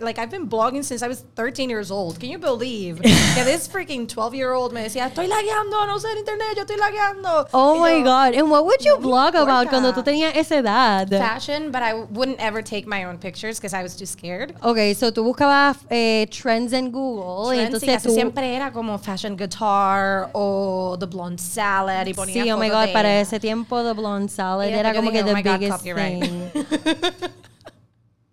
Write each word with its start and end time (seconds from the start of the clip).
like 0.00 0.18
I've 0.18 0.30
been 0.30 0.48
blogging 0.48 0.84
since 0.84 1.02
I 1.02 1.08
was 1.08 1.24
13 1.36 1.70
years 1.70 1.90
old. 1.90 2.18
Can 2.20 2.30
you 2.30 2.38
believe 2.38 3.00
que 3.34 3.44
this 3.44 3.68
freaking 3.68 4.06
12 4.08 4.34
year 4.34 4.52
old 4.52 4.72
me 4.72 4.82
decía, 4.82 5.06
estoy 5.06 5.26
lagueando, 5.26 5.86
no 5.86 5.98
sé 5.98 6.10
en 6.12 6.18
internet, 6.18 6.56
yo 6.56 6.64
estoy 6.64 6.76
lagueando. 6.76 7.48
Oh 7.52 7.74
Y 7.74 7.80
my 7.80 7.98
yo, 7.98 8.04
God. 8.04 8.34
And 8.34 8.50
what 8.50 8.64
would 8.64 8.84
you 8.84 8.96
no 8.96 9.00
blog 9.00 9.34
about 9.34 9.68
cuando 9.68 9.92
tú 9.92 10.02
tenías 10.02 10.34
esa 10.36 10.56
edad? 10.56 11.08
Fashion, 11.10 11.70
but 11.70 11.82
I 11.82 11.94
wouldn't 11.94 12.40
ever 12.40 12.62
take 12.62 12.86
my 12.86 13.04
own 13.04 13.18
pictures 13.18 13.58
because 13.58 13.74
I 13.74 13.82
was 13.82 13.96
too 13.96 14.06
scared. 14.06 14.54
Ok, 14.62 14.94
so 14.96 15.10
tú 15.12 15.24
buscabas 15.24 15.76
eh, 15.90 16.26
trends 16.30 16.72
en 16.72 16.90
Google 16.90 17.54
y 17.54 17.58
Trends, 17.58 17.62
y 17.62 17.66
entonces 17.66 17.88
casi 17.94 18.08
tú... 18.08 18.14
siempre 18.14 18.54
era 18.54 18.72
como 18.72 18.98
fashion 18.98 19.36
guitar 19.36 20.30
o 20.34 20.96
the 20.98 21.06
blonde 21.06 21.40
salad 21.40 22.06
y 22.06 22.14
ponía 22.14 22.42
Sí, 22.44 22.50
oh 22.50 22.56
my 22.58 22.68
God, 22.68 22.86
de 22.86 22.92
para 22.92 23.20
ese 23.20 23.40
tiempo 23.40 23.82
The 23.82 23.92
Blonde 23.92 24.28
Salad 24.28 24.68
Y 24.68 24.72
era 24.72 24.94
como 24.94 25.10
que 25.10 25.22
dije, 25.22 25.24
the 25.24 25.40
oh 25.40 25.42
God, 25.42 25.58
biggest 25.60 25.78
copyright. 25.78 26.22
thing. 26.22 27.30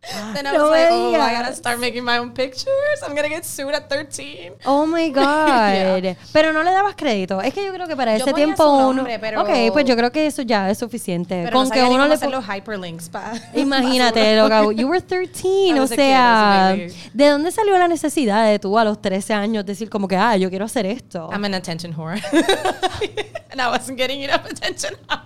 Then 0.33 0.45
I 0.47 0.51
No 0.53 0.63
was 0.69 0.71
like, 0.71 0.87
oh, 0.91 1.13
I 1.13 1.17
digas. 1.17 1.31
gotta 1.41 1.55
start 1.55 1.79
making 1.79 2.03
my 2.03 2.19
own 2.19 2.31
pictures. 2.31 3.01
I'm 3.03 3.15
gonna 3.15 3.29
get 3.29 3.43
sued 3.45 3.73
at 3.73 3.89
13. 3.89 4.53
Oh 4.65 4.85
my 4.85 5.09
God. 5.13 6.15
Pero 6.31 6.53
no 6.53 6.63
le 6.63 6.71
dabas 6.71 6.95
crédito. 6.95 7.41
Es 7.41 7.53
que 7.53 7.65
yo 7.65 7.73
creo 7.73 7.87
que 7.87 7.95
para 7.95 8.17
Yo 8.17 8.25
ese 8.25 8.33
tiempo 8.33 8.63
su 8.63 8.69
uno. 8.69 8.93
nombre, 8.93 9.17
pero- 9.19 9.41
Ok, 9.41 9.49
pues 9.73 9.85
yo 9.85 9.95
creo 9.95 10.11
que 10.11 10.27
eso 10.27 10.41
ya 10.43 10.69
es 10.69 10.77
suficiente. 10.77 11.41
Pero 11.45 11.57
Con 11.57 11.67
no 11.67 11.73
que 11.73 11.79
uno 11.81 11.89
cómo 11.91 12.05
le 12.07 12.13
hacer 12.13 12.29
los 12.29 12.45
hyperlinks 12.45 13.09
pa- 13.09 13.33
Imagínate, 13.55 14.35
loca, 14.37 14.63
you 14.73 14.87
were 14.87 15.01
13, 15.01 15.47
I 15.69 15.79
o 15.79 15.85
kid, 15.87 15.93
I 15.93 15.95
sea. 15.95 16.75
¿de 17.13 17.29
dónde 17.29 17.51
salió 17.51 17.77
la 17.77 17.87
necesidad 17.87 18.45
de 18.45 18.59
tú 18.59 18.77
a 18.77 18.83
los 18.83 19.01
13 19.01 19.33
años 19.33 19.65
decir 19.65 19.89
como 19.89 20.07
que, 20.07 20.15
ah, 20.17 20.37
yo 20.37 20.49
quiero 20.49 20.65
hacer 20.65 20.85
esto? 20.85 21.29
I'm 21.31 21.43
an 21.45 21.53
attention 21.55 21.93
whore. 21.97 22.21
and 23.51 23.59
I 23.61 23.67
wasn't 23.69 23.97
getting 23.97 24.21
enough 24.21 24.45
attention 24.45 24.95
I 25.09 25.17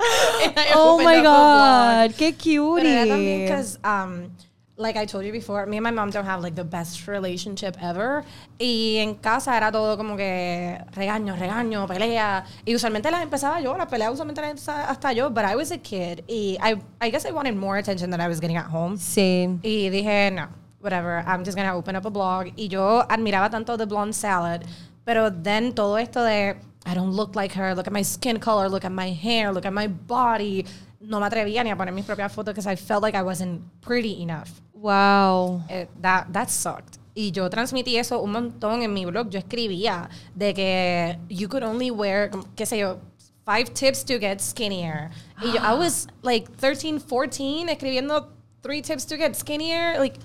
oh 0.74 1.00
my. 1.02 1.22
God, 1.22 2.14
qué 2.16 2.36
cutie. 2.36 3.42
because, 3.42 3.78
um, 3.82 4.30
like 4.78 4.96
I 4.96 5.04
told 5.06 5.24
you 5.24 5.32
before, 5.32 5.66
me 5.66 5.76
and 5.76 5.84
my 5.84 5.90
mom 5.90 6.10
don't 6.10 6.24
have 6.24 6.40
like 6.40 6.54
the 6.54 6.64
best 6.64 7.08
relationship 7.08 7.76
ever. 7.82 8.24
Y 8.60 8.98
en 8.98 9.16
casa 9.16 9.56
era 9.56 9.72
todo 9.72 9.96
como 9.96 10.16
que 10.16 10.78
regaño, 10.92 11.36
regaño, 11.36 11.86
pelea. 11.86 12.44
Y 12.64 12.74
usualmente 12.74 13.10
las 13.10 13.22
empezaba 13.22 13.60
yo, 13.60 13.76
las 13.76 13.86
peleas 13.86 14.12
usualmente 14.12 14.40
las 14.40 14.50
empezaba 14.50 14.84
hasta 14.88 15.12
yo. 15.12 15.30
But 15.30 15.44
I 15.44 15.56
was 15.56 15.72
a 15.72 15.78
kid. 15.78 16.22
Y 16.28 16.56
I, 16.60 16.76
I 17.00 17.10
guess 17.10 17.26
I 17.26 17.32
wanted 17.32 17.56
more 17.56 17.78
attention 17.78 18.10
than 18.10 18.20
I 18.20 18.28
was 18.28 18.40
getting 18.40 18.56
at 18.56 18.66
home. 18.66 18.96
Sí. 18.96 19.58
Y 19.62 19.90
dije, 19.90 20.32
no, 20.32 20.48
whatever, 20.80 21.24
I'm 21.26 21.44
just 21.44 21.56
gonna 21.56 21.76
open 21.76 21.96
up 21.96 22.06
a 22.06 22.10
blog. 22.10 22.52
Y 22.56 22.68
yo 22.68 23.04
admiraba 23.08 23.50
tanto 23.50 23.76
The 23.76 23.86
Blonde 23.86 24.14
Salad, 24.14 24.62
pero 25.04 25.30
then 25.30 25.72
todo 25.72 25.96
esto 25.96 26.22
de, 26.22 26.56
I 26.88 26.94
don't 26.94 27.12
look 27.12 27.36
like 27.36 27.52
her, 27.52 27.74
look 27.74 27.86
at 27.86 27.92
my 27.92 28.02
skin 28.02 28.38
color, 28.40 28.68
look 28.68 28.84
at 28.84 28.92
my 28.92 29.10
hair, 29.10 29.52
look 29.52 29.66
at 29.66 29.72
my 29.74 29.88
body. 29.88 30.64
No 31.00 31.20
me 31.20 31.26
atrevía 31.26 31.62
ni 31.62 31.70
a 31.70 31.76
poner 31.76 31.92
mis 31.92 32.06
propias 32.06 32.32
fotos 32.32 32.54
because 32.54 32.66
I 32.66 32.76
felt 32.76 33.02
like 33.02 33.14
I 33.14 33.22
wasn't 33.22 33.60
pretty 33.82 34.22
enough. 34.22 34.50
Wow. 34.72 35.62
Eh, 35.68 35.84
that, 36.00 36.32
that 36.32 36.50
sucked. 36.50 36.98
Y 37.14 37.30
yo 37.30 37.50
transmití 37.50 37.98
eso 37.98 38.22
un 38.22 38.32
montón 38.32 38.82
en 38.82 38.94
mi 38.94 39.04
blog. 39.04 39.28
Yo 39.28 39.38
escribía 39.38 40.08
de 40.34 40.54
que 40.54 41.18
you 41.28 41.46
could 41.48 41.62
only 41.62 41.90
wear, 41.90 42.30
qué 42.56 42.64
sé 42.64 42.78
yo, 42.78 43.00
five 43.44 43.74
tips 43.74 44.02
to 44.04 44.18
get 44.18 44.40
skinnier. 44.40 45.10
Y 45.42 45.52
yo, 45.52 45.60
I 45.60 45.74
was 45.74 46.06
like 46.22 46.48
13, 46.56 47.00
14 47.00 47.68
escribiendo 47.68 48.28
three 48.62 48.80
tips 48.80 49.04
to 49.06 49.16
get 49.16 49.36
skinnier. 49.36 49.98
Like, 49.98 50.18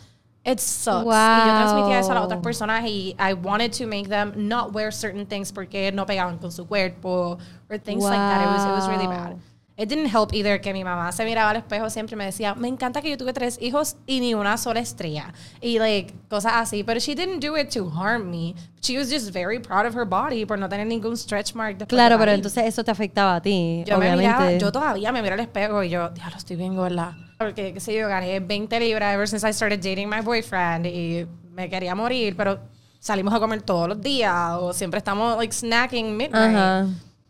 it 0.46 0.60
sucks. 0.60 1.06
Y 1.06 1.48
yo 1.48 1.54
transmitía 1.56 2.00
eso 2.00 2.12
a 2.12 2.16
las 2.16 2.22
Wow. 2.22 2.26
otras 2.26 2.42
personas 2.42 2.86
y 2.86 3.16
I 3.20 3.34
wanted 3.34 3.72
to 3.78 3.88
make 3.88 4.08
them 4.10 4.34
not 4.36 4.74
wear 4.74 4.92
certain 4.94 5.26
things 5.26 5.52
porque 5.52 5.92
no 5.94 6.06
pegaban 6.06 6.38
con 6.38 6.52
su 6.52 6.66
cuerpo 6.68 7.38
or 7.70 7.80
things 7.80 8.04
like 8.04 8.18
that. 8.18 8.42
It 8.42 8.48
was, 8.48 8.66
it 8.66 8.72
was 8.72 8.88
really 8.88 9.08
bad. 9.08 9.32
Wow. 9.34 9.40
It 9.76 9.90
didn't 9.90 10.06
help 10.14 10.34
either 10.36 10.62
que 10.62 10.72
mi 10.72 10.84
mamá 10.84 11.12
se 11.12 11.26
miraba 11.26 11.50
al 11.50 11.56
espejo 11.56 11.90
siempre 11.90 12.14
y 12.14 12.18
me 12.18 12.26
decía, 12.26 12.54
me 12.54 12.68
encanta 12.68 13.02
que 13.02 13.10
yo 13.10 13.18
tuve 13.18 13.34
tres 13.34 13.58
hijos 13.60 13.96
y 14.06 14.20
ni 14.20 14.36
una 14.36 14.56
sola 14.58 14.80
estrella. 14.82 15.34
Y 15.62 15.80
like, 15.80 16.14
cosas 16.30 16.54
así. 16.58 16.84
Pero 16.84 17.00
she 17.00 17.16
didn't 17.16 17.40
do 17.44 17.58
it 17.58 17.72
to 17.72 17.90
harm 17.90 18.30
me. 18.30 18.54
She 18.82 19.00
was 19.00 19.10
just 19.10 19.32
very 19.34 19.58
proud 19.60 19.88
of 19.88 19.96
her 19.96 20.06
body 20.06 20.46
por 20.46 20.60
no 20.60 20.70
tener 20.70 20.86
ningún 20.86 21.18
stretch 21.18 21.56
mark. 21.56 21.88
Claro, 21.88 22.20
pero 22.20 22.34
entonces 22.34 22.66
eso 22.66 22.84
te 22.84 22.92
afectaba 22.92 23.38
a 23.38 23.42
ti, 23.42 23.84
yo 23.88 23.98
me 23.98 24.06
obviamente. 24.14 24.28
miraba, 24.28 24.52
yo 24.60 24.72
todavía 24.72 25.12
me 25.12 25.24
miro 25.24 25.34
al 25.34 25.40
espejo 25.40 25.82
y 25.82 25.90
yo, 25.90 26.10
diablo, 26.10 26.38
estoy 26.38 26.56
bien 26.56 26.76
gorda. 26.76 27.18
Porque, 27.44 27.74
qué 27.74 27.80
sé 27.80 27.94
yo, 27.94 28.08
gané 28.08 28.40
20 28.40 28.80
libras 28.80 29.14
ever 29.14 29.28
since 29.28 29.48
I 29.48 29.54
started 29.54 29.80
dating 29.82 30.10
my 30.10 30.22
boyfriend 30.22 30.86
y 30.88 31.28
me 31.52 31.70
quería 31.70 31.96
morir, 31.96 32.36
pero 32.36 32.60
salimos 33.00 33.34
a 33.34 33.40
comer 33.40 33.62
todos 33.62 33.88
los 33.90 34.02
días 34.02 34.34
o 34.60 34.74
siempre 34.74 34.98
estamos 35.00 35.38
like 35.38 35.54
snacking 35.54 36.16
midnight. 36.16 36.56
Ajá, 36.56 36.88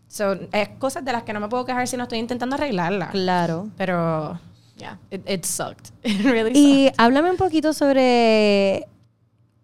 So, 0.08 0.34
es 0.52 0.70
cosas 0.78 1.04
de 1.04 1.12
las 1.12 1.24
que 1.24 1.34
no 1.34 1.40
me 1.40 1.48
puedo 1.50 1.66
quejar 1.66 1.88
si 1.88 1.98
no 1.98 2.04
estoy 2.04 2.20
intentando 2.20 2.56
arreglarla. 2.56 3.10
claro. 3.10 3.70
Pero, 3.78 4.40
yeah, 4.78 5.00
it, 5.10 5.28
it 5.28 5.44
sucked. 5.44 5.90
It 6.04 6.22
really 6.24 6.52
Y 6.54 6.86
sucked. 6.86 6.96
háblame 7.00 7.32
un 7.32 7.38
poquito 7.38 7.74
sobre 7.74 8.86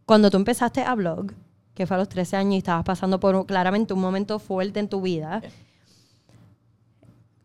cuando 0.06 0.32
tú 0.32 0.38
empezaste 0.38 0.82
a 0.82 0.96
blog, 0.96 1.34
que 1.76 1.86
fue 1.86 1.96
a 1.96 2.00
los 2.00 2.10
13 2.10 2.36
años 2.38 2.56
y 2.56 2.58
estabas 2.58 2.84
pasando 2.84 3.20
por 3.20 3.46
claramente 3.46 3.94
un 3.94 4.02
momento 4.02 4.40
fuerte 4.40 4.80
en 4.80 4.90
tu 4.90 5.02
vida. 5.02 5.42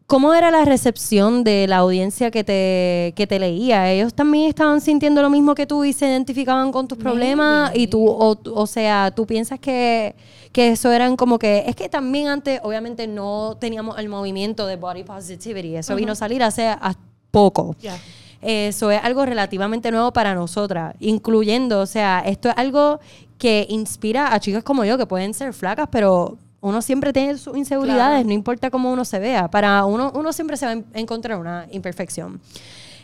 ¿Cómo 0.06 0.34
era 0.34 0.50
la 0.50 0.66
recepción 0.66 1.44
de 1.44 1.66
la 1.66 1.78
audiencia 1.78 2.30
que 2.30 2.44
te, 2.44 3.14
que 3.16 3.26
te 3.26 3.38
leía? 3.38 3.90
¿Ellos 3.90 4.12
también 4.12 4.48
estaban 4.48 4.82
sintiendo 4.82 5.22
lo 5.22 5.30
mismo 5.30 5.54
que 5.54 5.66
tú 5.66 5.82
y 5.82 5.94
se 5.94 6.06
identificaban 6.06 6.72
con 6.72 6.86
tus 6.86 6.98
problemas? 6.98 7.72
Y 7.74 7.86
tú, 7.86 8.06
o, 8.06 8.38
o 8.54 8.66
sea, 8.66 9.12
¿tú 9.16 9.26
piensas 9.26 9.58
que, 9.58 10.14
que 10.52 10.68
eso 10.72 10.92
eran 10.92 11.16
como 11.16 11.38
que... 11.38 11.64
Es 11.66 11.74
que 11.74 11.88
también 11.88 12.28
antes, 12.28 12.60
obviamente, 12.62 13.06
no 13.06 13.56
teníamos 13.58 13.98
el 13.98 14.10
movimiento 14.10 14.66
de 14.66 14.76
body 14.76 15.04
positivity. 15.04 15.76
Eso 15.76 15.96
vino 15.96 16.12
a 16.12 16.16
salir 16.16 16.42
hace 16.42 16.66
a- 16.66 16.94
poco. 17.30 17.74
Yeah. 17.80 17.98
Eso 18.42 18.90
es 18.90 19.02
algo 19.02 19.24
relativamente 19.24 19.90
nuevo 19.90 20.12
para 20.12 20.34
nosotras, 20.34 20.94
incluyendo, 21.00 21.80
o 21.80 21.86
sea, 21.86 22.22
esto 22.26 22.50
es 22.50 22.54
algo 22.58 23.00
que 23.38 23.66
inspira 23.70 24.34
a 24.34 24.38
chicas 24.38 24.62
como 24.62 24.84
yo, 24.84 24.98
que 24.98 25.06
pueden 25.06 25.32
ser 25.32 25.54
flacas, 25.54 25.88
pero 25.90 26.36
uno 26.64 26.80
siempre 26.82 27.12
tiene 27.12 27.36
sus 27.36 27.56
inseguridades, 27.56 28.16
Claro. 28.20 28.26
no 28.26 28.32
importa 28.32 28.70
cómo 28.70 28.90
uno 28.90 29.04
se 29.04 29.18
vea. 29.18 29.48
Para 29.48 29.84
uno, 29.84 30.10
uno 30.14 30.32
siempre 30.32 30.56
se 30.56 30.64
va 30.64 30.70
a 30.70 30.74
en- 30.74 30.86
encontrar 30.94 31.38
una 31.38 31.66
imperfección. 31.70 32.40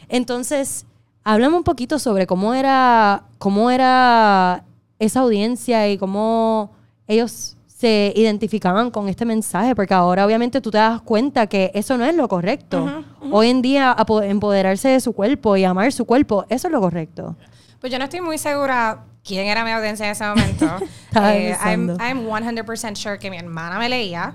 Entonces, 0.08 0.86
háblame 1.24 1.56
un 1.56 1.62
poquito 1.64 1.98
sobre 1.98 2.26
cómo 2.26 2.54
era, 2.54 3.24
cómo 3.38 3.70
era 3.70 4.64
esa 4.98 5.20
audiencia 5.20 5.88
y 5.88 5.98
cómo 5.98 6.70
ellos 7.06 7.56
se 7.66 8.12
identificaban 8.16 8.90
con 8.90 9.08
este 9.08 9.24
mensaje, 9.24 9.74
porque 9.74 9.94
ahora 9.94 10.26
obviamente 10.26 10.60
tú 10.60 10.70
te 10.70 10.78
das 10.78 11.00
cuenta 11.00 11.46
que 11.46 11.70
eso 11.74 11.96
no 11.96 12.04
es 12.04 12.14
lo 12.14 12.28
correcto. 12.28 13.04
Hoy 13.32 13.48
en 13.48 13.62
día 13.62 13.96
empoderarse 14.24 14.88
de 14.88 15.00
su 15.00 15.12
cuerpo 15.14 15.56
y 15.56 15.64
amar 15.64 15.92
su 15.92 16.04
cuerpo, 16.04 16.44
eso 16.48 16.68
es 16.68 16.72
lo 16.72 16.80
correcto. 16.80 17.36
Pues 17.80 17.90
yo 17.92 17.98
no 17.98 18.04
estoy 18.04 18.20
muy 18.20 18.36
segura 18.36 19.04
quién 19.30 19.46
era 19.46 19.64
mi 19.64 19.70
audiencia 19.70 20.06
en 20.06 20.12
ese 20.12 20.24
momento. 20.26 20.66
Eh, 21.12 21.56
I'm. 21.64 21.96
I'm 22.00 22.24
100% 22.24 22.94
sure 22.96 23.18
que 23.18 23.30
mi 23.30 23.36
hermana 23.36 23.78
me 23.80 23.88
leía. 23.88 24.34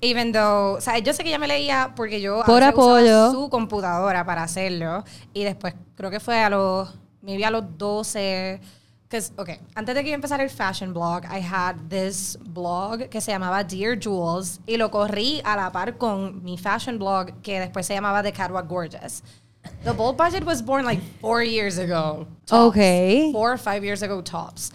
Even 0.00 0.32
though, 0.32 0.76
o 0.76 0.80
sea, 0.80 0.98
yo 0.98 1.12
sé 1.12 1.22
que 1.22 1.28
ella 1.28 1.38
me 1.38 1.46
leía 1.46 1.92
porque 1.94 2.20
yo 2.20 2.42
a 2.42 2.44
Por 2.44 2.60
veces 2.60 2.74
usaba 2.74 2.98
apoyo. 2.98 3.30
su 3.32 3.48
computadora 3.48 4.24
para 4.26 4.42
hacerlo. 4.42 5.04
Y 5.32 5.44
después, 5.44 5.74
creo 5.94 6.10
que 6.10 6.18
fue 6.18 6.42
a 6.42 6.50
los, 6.50 6.92
maybe 7.22 7.44
a 7.44 7.50
los 7.52 7.78
12. 7.78 8.60
Because, 9.08 9.32
okay, 9.36 9.60
antes 9.76 9.94
de 9.94 10.02
que 10.02 10.08
yo 10.10 10.14
empezara 10.16 10.42
el 10.42 10.50
fashion 10.50 10.92
blog, 10.92 11.24
I 11.26 11.40
had 11.40 11.76
this 11.88 12.36
blog 12.42 13.08
que 13.08 13.20
se 13.20 13.30
llamaba 13.30 13.62
Dear 13.62 13.96
Jules 14.02 14.58
y 14.66 14.76
lo 14.76 14.90
corrí 14.90 15.40
a 15.44 15.54
la 15.54 15.70
par 15.70 15.96
con 15.96 16.42
mi 16.42 16.58
fashion 16.58 16.98
blog 16.98 17.40
que 17.40 17.60
después 17.60 17.86
se 17.86 17.94
llamaba 17.94 18.20
The 18.24 18.32
Catwalk 18.32 18.66
Gorgeous. 18.68 19.22
The 19.84 19.92
Bold 19.92 20.16
Budget 20.16 20.44
was 20.44 20.62
born 20.62 20.84
like 20.84 21.00
four 21.20 21.42
years 21.42 21.78
ago. 21.78 22.26
tops. 22.46 22.52
Okay. 22.52 23.30
Four 23.32 23.52
or 23.52 23.58
five 23.58 23.84
years 23.84 24.02
ago 24.02 24.22
tops. 24.22 24.72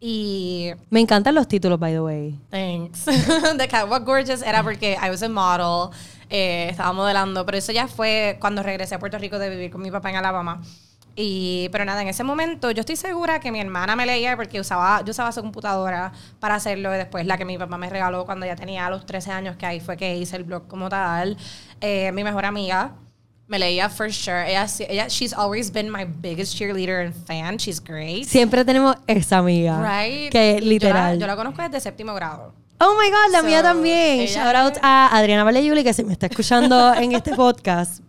Y 0.00 0.72
Me 0.90 1.00
encantan 1.00 1.34
los 1.34 1.48
títulos, 1.48 1.78
by 1.78 1.92
the 1.92 2.02
way. 2.02 2.38
Thanks. 2.50 3.04
The 3.56 3.66
Catwalk 3.68 4.04
Gorgeous 4.04 4.42
era 4.42 4.62
porque 4.62 4.98
I 5.00 5.08
was 5.08 5.22
a 5.22 5.28
model, 5.30 5.96
eh, 6.28 6.68
estaba 6.70 6.92
modelando, 6.92 7.46
pero 7.46 7.56
eso 7.56 7.72
ya 7.72 7.88
fue 7.88 8.36
cuando 8.38 8.62
regresé 8.62 8.96
a 8.96 8.98
Puerto 8.98 9.16
Rico 9.18 9.38
de 9.38 9.48
vivir 9.48 9.70
con 9.70 9.80
mi 9.80 9.90
papá 9.90 10.10
en 10.10 10.16
Alabama. 10.16 10.60
Y, 11.16 11.68
pero 11.70 11.84
nada, 11.84 12.02
en 12.02 12.08
ese 12.08 12.24
momento 12.24 12.70
yo 12.72 12.80
estoy 12.80 12.96
segura 12.96 13.38
que 13.38 13.52
mi 13.52 13.60
hermana 13.60 13.94
me 13.94 14.04
leía 14.04 14.36
porque 14.36 14.58
usaba, 14.60 15.02
yo 15.04 15.12
usaba 15.12 15.30
su 15.30 15.40
computadora 15.42 16.12
para 16.40 16.56
hacerlo 16.56 16.92
y 16.92 16.98
después 16.98 17.24
la 17.24 17.38
que 17.38 17.44
mi 17.44 17.56
papá 17.56 17.78
me 17.78 17.88
regaló 17.88 18.26
cuando 18.26 18.44
ya 18.46 18.56
tenía 18.56 18.90
los 18.90 19.06
13 19.06 19.30
años, 19.30 19.56
que 19.56 19.64
ahí 19.64 19.78
fue 19.80 19.96
que 19.96 20.16
hice 20.18 20.36
el 20.36 20.42
blog 20.44 20.66
como 20.66 20.88
tal. 20.88 21.36
Eh, 21.80 22.10
mi 22.12 22.24
mejor 22.24 22.44
amiga 22.44 22.96
me 23.46 23.58
leía 23.58 23.88
for 23.90 24.10
sure. 24.10 24.44
Ella, 24.48 24.66
ella, 24.88 25.08
she's 25.08 25.32
always 25.34 25.70
been 25.70 25.90
my 25.90 26.04
biggest 26.04 26.56
cheerleader 26.56 27.04
and 27.04 27.14
fan. 27.26 27.58
She's 27.58 27.78
great. 27.82 28.24
Siempre 28.26 28.64
tenemos 28.64 28.96
esa 29.06 29.38
amiga. 29.38 29.78
Right? 29.80 30.30
Que 30.30 30.54
Yo 30.54 30.60
la- 30.60 30.66
literal. 30.66 31.18
Yo 31.18 31.26
la, 31.26 31.36
conozco 31.36 31.62
desde 31.62 31.80
séptimo 31.80 32.14
grado. 32.14 32.54
Oh 32.80 32.96
my 33.00 33.08
God, 33.10 33.30
la 33.32 33.40
So, 33.40 33.46
mía 33.46 33.62
también. 33.62 34.20
ella 34.20 34.44
Shout 34.44 34.56
out 34.56 34.78
a 34.82 35.16
Adriana 35.16 35.44
Valeyuli 35.44 35.84
que 35.84 35.92
se 35.94 36.02
me 36.04 36.12
está 36.12 36.26
escuchando 36.26 36.92
en 36.96 37.12
este 37.12 37.34
podcast. 37.34 38.02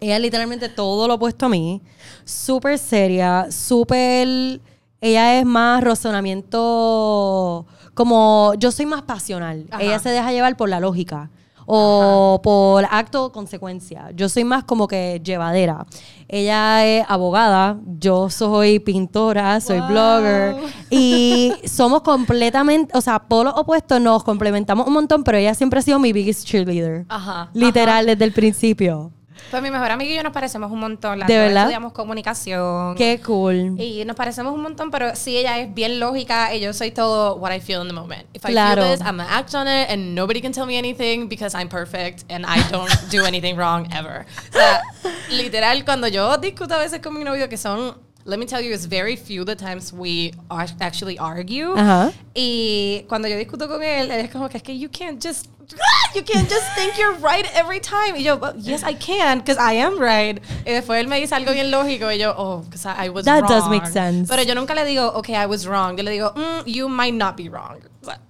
Ella 0.00 0.16
es 0.16 0.22
literalmente 0.22 0.68
todo 0.68 1.08
lo 1.08 1.14
opuesto 1.14 1.46
a 1.46 1.48
mí. 1.48 1.80
Súper 2.24 2.78
seria, 2.78 3.46
súper. 3.50 4.60
Ella 5.00 5.38
es 5.38 5.44
más 5.46 5.82
razonamiento. 5.82 7.66
Como 7.94 8.52
yo 8.58 8.70
soy 8.70 8.86
más 8.86 9.02
pasional. 9.02 9.66
Ajá. 9.70 9.82
Ella 9.82 9.98
se 9.98 10.10
deja 10.10 10.30
llevar 10.32 10.56
por 10.56 10.68
la 10.68 10.80
lógica. 10.80 11.30
O 11.70 12.40
por 12.42 12.86
acto 12.90 13.26
o 13.26 13.32
consecuencia. 13.32 14.10
Yo 14.14 14.28
soy 14.30 14.42
más 14.44 14.64
como 14.64 14.88
que 14.88 15.20
llevadera. 15.22 15.86
Ella 16.26 16.84
es 16.86 17.04
abogada, 17.08 17.78
yo 17.98 18.30
soy 18.30 18.78
pintora, 18.78 19.60
soy 19.60 19.78
Wow. 19.80 19.88
blogger 19.88 20.56
y 20.90 21.52
somos 21.64 22.00
completamente, 22.02 22.96
o 22.96 23.00
sea, 23.02 23.18
polos 23.18 23.52
opuestos, 23.56 24.00
nos 24.00 24.24
complementamos 24.24 24.86
un 24.86 24.94
montón, 24.94 25.24
pero 25.24 25.36
ella 25.38 25.54
siempre 25.54 25.80
ha 25.80 25.82
sido 25.82 25.98
mi 25.98 26.12
biggest 26.12 26.46
cheerleader. 26.46 27.04
Ajá. 27.08 27.50
Literal, 27.52 28.06
desde 28.06 28.24
el 28.24 28.32
principio. 28.32 29.12
Pues 29.50 29.62
mi 29.62 29.70
mejor 29.70 29.90
amiga 29.90 30.10
y 30.12 30.16
yo 30.16 30.22
nos 30.22 30.32
parecemos 30.32 30.70
un 30.70 30.80
montón. 30.80 31.18
Las 31.18 31.28
¿De 31.28 31.38
verdad? 31.38 31.62
Estudiamos 31.62 31.92
comunicación. 31.92 32.94
Qué 32.96 33.20
cool. 33.24 33.80
Y 33.80 34.04
nos 34.04 34.14
parecemos 34.16 34.52
un 34.54 34.62
montón, 34.62 34.90
pero 34.90 35.16
sí, 35.16 35.36
ella 35.38 35.58
es 35.58 35.72
bien 35.72 35.98
lógica 36.00 36.54
y 36.54 36.60
yo 36.60 36.72
soy 36.72 36.90
todo 36.90 37.36
what 37.36 37.52
I 37.54 37.60
feel 37.60 37.80
in 37.80 37.88
the 37.88 37.94
moment. 37.94 38.26
If 38.34 38.44
I 38.44 38.52
Claro. 38.52 38.82
feel 38.82 38.92
this, 38.92 39.00
I'm 39.00 39.16
gonna 39.16 39.26
act 39.28 39.54
on 39.54 39.66
it 39.66 39.88
and 39.90 40.14
nobody 40.14 40.40
can 40.42 40.52
tell 40.52 40.66
me 40.66 40.76
anything 40.76 41.28
because 41.28 41.54
I'm 41.56 41.68
perfect 41.68 42.24
and 42.30 42.44
I 42.46 42.62
don't 42.70 42.90
do 43.10 43.24
anything 43.24 43.56
wrong 43.56 43.88
ever. 43.92 44.26
O 44.50 44.52
sea, 44.52 44.82
literal, 45.30 45.84
cuando 45.84 46.08
yo 46.08 46.36
discuto 46.38 46.74
a 46.74 46.78
veces 46.78 47.00
con 47.00 47.14
mi 47.14 47.24
novio, 47.24 47.48
que 47.48 47.56
son, 47.56 47.96
let 48.24 48.36
me 48.38 48.44
tell 48.46 48.60
you, 48.60 48.72
it's 48.74 48.86
very 48.86 49.16
few 49.16 49.44
the 49.44 49.56
times 49.56 49.92
we 49.92 50.32
actually 50.80 51.16
argue. 51.18 51.72
Ajá. 51.76 52.12
Y 52.34 53.04
cuando 53.08 53.28
yo 53.28 53.36
discuto 53.38 53.66
con 53.68 53.82
él, 53.82 54.10
él 54.10 54.20
es 54.24 54.30
como 54.30 54.48
que 54.48 54.58
es 54.58 54.62
que 54.62 54.78
you 54.78 54.90
can't 54.90 55.24
just 55.24 55.46
you 56.14 56.22
can't 56.22 56.48
just 56.48 56.66
think 56.74 56.98
you're 56.98 57.14
right 57.14 57.46
every 57.54 57.80
time. 57.80 58.14
Y 58.14 58.20
yo, 58.22 58.36
"But 58.36 58.56
yes, 58.58 58.82
I 58.82 58.94
can, 58.94 59.38
because 59.38 59.58
I 59.58 59.72
am 59.74 59.98
right. 59.98 60.38
Y 60.66 60.72
después 60.72 61.00
él 61.00 61.08
me 61.08 61.20
dice 61.20 61.32
algo 61.32 61.52
bien 61.52 61.70
lógico 61.70 62.06
y 62.10 62.16
yo, 62.18 62.34
oh, 62.36 62.58
because 62.62 62.86
I, 62.86 63.10
was 63.10 63.24
That 63.26 63.42
wrong. 63.42 63.50
does 63.50 63.68
make 63.68 63.86
sense. 63.86 64.28
Pero 64.28 64.42
yo 64.42 64.54
nunca 64.54 64.74
le 64.74 64.84
digo, 64.84 65.14
okay, 65.16 65.34
I 65.34 65.46
was 65.46 65.66
wrong. 65.66 65.96
Yo 65.98 66.04
le 66.04 66.10
digo, 66.12 66.32
mm, 66.34 66.62
you 66.66 66.88
might 66.88 67.14
not 67.14 67.36
be 67.36 67.48
wrong. 67.48 67.80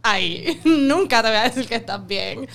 Ay, 0.03 0.59
nunca 0.65 1.23
te 1.23 1.29
voy 1.29 1.37
a 1.37 1.49
decir 1.49 1.69
que 1.69 1.77
estás 1.79 2.05
bien. 2.05 2.49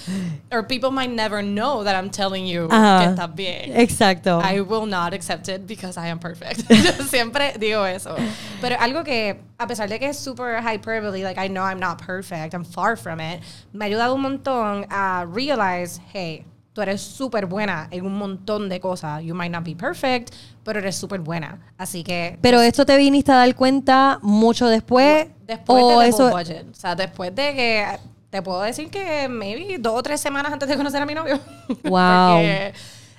Or 0.51 0.63
people 0.63 0.91
might 0.91 1.09
never 1.09 1.41
know 1.41 1.83
that 1.85 1.95
I'm 1.95 2.09
telling 2.09 2.45
you 2.45 2.67
Ajá. 2.69 2.99
que 3.05 3.15
estás 3.15 3.33
bien. 3.35 3.77
Exacto. 3.77 4.41
I 4.43 4.59
will 4.59 4.85
not 4.85 5.13
accept 5.13 5.47
it 5.47 5.65
because 5.65 5.97
I 5.97 6.07
am 6.07 6.19
perfect. 6.19 6.63
Yo 6.69 6.91
siempre 7.05 7.53
digo 7.57 7.85
eso. 7.85 8.17
Pero 8.59 8.75
algo 8.77 9.05
que, 9.05 9.39
a 9.63 9.67
pesar 9.67 9.89
de 9.89 9.99
que 9.99 10.09
es 10.09 10.17
super 10.17 10.61
hyperbole, 10.61 11.23
like 11.23 11.39
I 11.43 11.47
know 11.47 11.63
I'm 11.63 11.79
not 11.79 12.05
perfect, 12.05 12.53
I'm 12.53 12.65
far 12.65 12.97
from 12.97 13.19
it, 13.19 13.41
me 13.71 13.85
ha 13.85 13.87
ayudado 13.87 14.15
un 14.15 14.21
montón 14.21 14.85
a 14.89 15.25
realize, 15.25 16.01
hey, 16.13 16.45
tú 16.73 16.81
eres 16.81 17.01
súper 17.01 17.45
buena 17.45 17.87
en 17.91 18.05
un 18.05 18.17
montón 18.17 18.67
de 18.67 18.79
cosas. 18.79 19.23
You 19.23 19.35
might 19.35 19.51
not 19.51 19.63
be 19.63 19.75
perfect, 19.75 20.33
pero 20.63 20.79
eres 20.79 20.95
súper 20.95 21.19
buena. 21.19 21.59
Así 21.77 22.03
que... 22.03 22.37
Pero 22.41 22.61
esto 22.61 22.85
te 22.85 22.97
viniste 22.97 23.31
a 23.31 23.35
dar 23.35 23.55
cuenta 23.55 24.19
mucho 24.21 24.67
después. 24.67 25.27
Después 25.45 25.83
o 25.83 25.99
de 25.99 26.07
eso. 26.07 26.31
budget. 26.31 26.65
O 26.71 26.73
sea, 26.73 26.95
después 26.95 27.33
de 27.35 27.53
que 27.53 27.85
te 28.31 28.41
puedo 28.41 28.61
decir 28.61 28.89
que 28.89 29.29
maybe 29.29 29.77
dos 29.77 29.93
o 29.93 30.03
tres 30.03 30.19
semanas 30.19 30.51
antes 30.51 30.67
de 30.67 30.75
conocer 30.75 31.01
a 31.01 31.05
mi 31.05 31.13
novio. 31.13 31.39
Wow. 31.83 32.37
Porque 32.37 32.73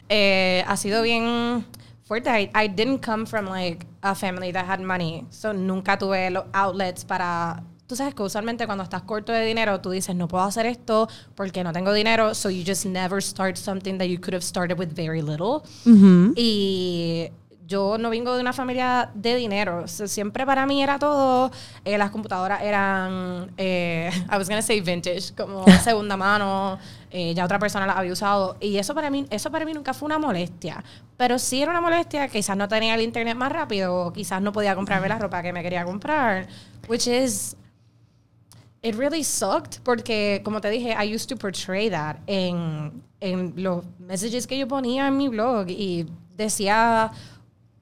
eh, 0.08 0.64
ha 0.66 0.76
sido 0.76 1.02
bien 1.02 1.64
fuerte. 2.04 2.28
I, 2.28 2.50
I 2.54 2.68
didn't 2.68 3.00
come 3.00 3.26
from 3.26 3.46
like 3.46 3.86
a 4.02 4.14
family 4.14 4.52
that 4.52 4.66
had 4.66 4.80
money. 4.80 5.26
So 5.30 5.52
nunca 5.52 5.96
tuve 5.98 6.30
los 6.30 6.44
outlets 6.52 7.04
para. 7.04 7.62
Tú 7.86 7.96
sabes 7.96 8.14
que 8.14 8.22
usualmente 8.22 8.64
cuando 8.64 8.82
estás 8.82 9.02
corto 9.02 9.30
de 9.30 9.44
dinero, 9.44 9.78
tú 9.82 9.90
dices, 9.90 10.16
no 10.16 10.26
puedo 10.26 10.42
hacer 10.44 10.64
esto 10.64 11.06
porque 11.34 11.62
no 11.62 11.70
tengo 11.72 11.92
dinero. 11.92 12.34
So 12.34 12.48
you 12.48 12.64
just 12.64 12.86
never 12.86 13.20
start 13.22 13.58
something 13.58 13.98
that 13.98 14.08
you 14.08 14.18
could 14.18 14.32
have 14.32 14.42
started 14.42 14.78
with 14.78 14.94
very 14.94 15.20
little. 15.20 15.64
Y 16.34 17.30
yo 17.66 17.96
no 17.98 18.10
vengo 18.10 18.34
de 18.34 18.40
una 18.40 18.52
familia 18.52 19.10
de 19.14 19.36
dinero. 19.36 19.88
So, 19.88 20.06
siempre 20.06 20.44
para 20.44 20.66
mí 20.66 20.82
era 20.82 20.98
todo. 20.98 21.50
eh, 21.84 21.96
las 21.98 22.10
computadoras 22.10 22.62
eran, 22.62 23.52
eh, 23.56 24.10
I 24.30 24.36
was 24.36 24.48
gonna 24.48 24.62
say 24.62 24.80
vintage, 24.80 25.34
como 25.36 25.64
segunda 25.82 26.16
mano. 26.16 26.78
eh, 27.10 27.32
ya 27.34 27.44
otra 27.44 27.58
persona 27.58 27.86
las 27.86 27.96
había 27.96 28.12
usado. 28.12 28.56
Y 28.60 28.76
eso 28.76 28.94
para 28.94 29.08
mí, 29.10 29.26
eso 29.30 29.50
para 29.50 29.64
mí 29.64 29.72
nunca 29.72 29.94
fue 29.94 30.06
una 30.06 30.18
molestia. 30.18 30.82
Pero 31.16 31.38
sí 31.38 31.62
era 31.62 31.70
una 31.70 31.80
molestia. 31.80 32.28
Quizás 32.28 32.56
no 32.56 32.68
tenía 32.68 32.94
el 32.94 33.02
internet 33.02 33.36
más 33.36 33.52
rápido. 33.52 33.94
O 34.06 34.12
quizás 34.12 34.42
no 34.42 34.52
podía 34.52 34.74
comprarme 34.74 35.08
la 35.08 35.18
ropa 35.18 35.42
que 35.42 35.52
me 35.52 35.62
quería 35.62 35.84
comprar. 35.84 36.46
Which 36.88 37.06
is 37.06 37.56
it 38.82 38.96
really 38.96 39.24
sucked 39.24 39.80
porque, 39.82 40.42
como 40.44 40.60
te 40.60 40.68
dije, 40.68 40.94
I 41.02 41.14
used 41.14 41.28
to 41.28 41.36
portray 41.36 41.88
that 41.88 42.16
en, 42.26 43.02
en 43.20 43.54
los 43.56 43.82
messages 43.98 44.46
que 44.46 44.58
yo 44.58 44.68
ponía 44.68 45.06
en 45.06 45.16
mi 45.16 45.28
blog 45.28 45.70
y 45.70 46.04
decía 46.36 47.10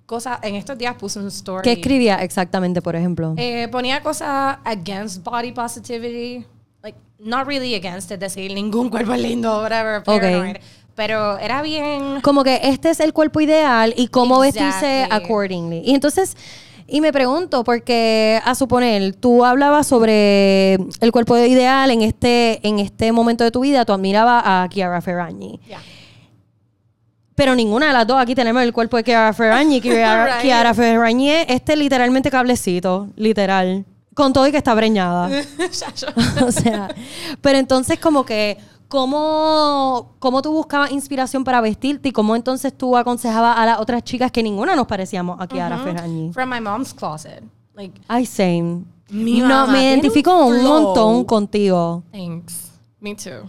cosas, 0.07 0.39
en 0.43 0.55
estos 0.55 0.77
días 0.79 0.95
puse 0.97 1.19
un 1.19 1.29
story. 1.29 1.63
¿Qué 1.63 1.73
escribía 1.73 2.17
exactamente, 2.23 2.83
por 2.83 2.97
ejemplo? 2.97 3.35
Eh, 3.37 3.69
ponía 3.69 4.03
cosas 4.03 4.59
against 4.65 5.25
body 5.25 5.53
positivity, 5.53 6.45
like, 6.83 6.99
not 7.19 7.47
really 7.47 7.75
against 7.75 8.11
it, 8.11 8.19
decir 8.19 8.53
ningún 8.53 8.91
cuerpo 8.91 9.13
es 9.15 9.21
lindo, 9.21 9.61
whatever, 9.61 10.03
paranoid. 10.03 10.57
Pero 10.95 11.39
era 11.39 11.63
bien... 11.63 12.21
Como 12.21 12.45
que 12.45 12.61
este 12.63 12.91
es 12.91 13.01
el 13.01 13.15
cuerpo 13.15 13.41
ideal 13.41 13.95
y 13.97 14.09
cómo 14.09 14.41
vestirse 14.41 15.05
Exactly. 15.05 15.25
accordingly. 15.25 15.83
Y 15.87 15.95
entonces, 15.95 16.37
y 16.87 17.01
me 17.01 17.13
pregunto, 17.13 17.65
porque 17.65 18.39
a 18.45 18.55
suponer, 18.55 19.15
tú 19.15 19.43
hablabas 19.43 19.87
sobre 19.87 20.75
el 20.75 21.13
cuerpo 21.13 21.39
ideal 21.39 21.91
en 21.91 22.03
este, 22.03 22.61
en 22.69 22.79
este 22.79 23.11
momento 23.13 23.43
de 23.43 23.51
tu 23.51 23.61
vida, 23.61 23.87
tú 23.87 23.95
admirabas 23.95 24.43
a 24.45 24.69
Chiara 24.69 25.01
Ferragni. 25.01 25.59
Yeah. 25.67 25.79
Pero 27.35 27.55
ninguna 27.55 27.87
de 27.87 27.93
las 27.93 28.07
dos 28.07 28.19
aquí 28.19 28.35
tenemos 28.35 28.63
el 28.63 28.73
cuerpo 28.73 28.97
de 28.97 29.05
Chiara 29.05 29.33
Ferragni. 29.33 29.81
Right. 29.93 30.43
Chiara 30.43 30.75
Ferragni 30.75 31.31
es 31.31 31.47
este 31.49 31.77
literalmente 31.77 32.31
cablecito, 32.31 33.09
literal. 33.17 33.85
Con 34.15 34.33
todo 34.33 34.47
y 34.47 34.51
que 34.51 34.59
está 34.59 34.77
preñada. 34.77 35.29
o 36.47 36.53
sea, 36.53 36.95
pero 37.41 37.59
entonces 37.59 37.99
como 37.99 38.25
que, 38.25 38.59
¿cómo, 38.89 40.15
¿cómo 40.19 40.43
tú 40.43 40.53
buscabas 40.53 40.93
inspiración 40.93 41.45
para 41.45 41.61
vestirte 41.61 42.11
y 42.11 42.13
cómo 42.13 42.37
entonces 42.37 42.77
tú 42.77 42.97
aconsejabas 42.97 43.57
a 43.59 43.65
las 43.65 43.79
otras 43.79 44.05
chicas 44.05 44.31
que 44.31 44.43
ninguna 44.43 44.77
nos 44.77 44.87
parecíamos 44.87 45.41
a 45.41 45.47
Chiara 45.47 45.79
Ferragni? 45.79 46.33
From 46.33 46.51
my 46.51 46.61
mom's 46.61 46.93
closet. 46.93 47.43
Like, 47.75 47.99
Ay, 48.07 48.27
same. 48.27 48.85
Mi 49.09 49.41
no, 49.41 49.67
me 49.67 49.83
identifico 49.83 50.47
un 50.47 50.57
un 50.57 50.65
montón 50.65 51.25
contigo. 51.25 52.03
Thanks. 52.13 52.71
Me 53.01 53.15
too. 53.15 53.49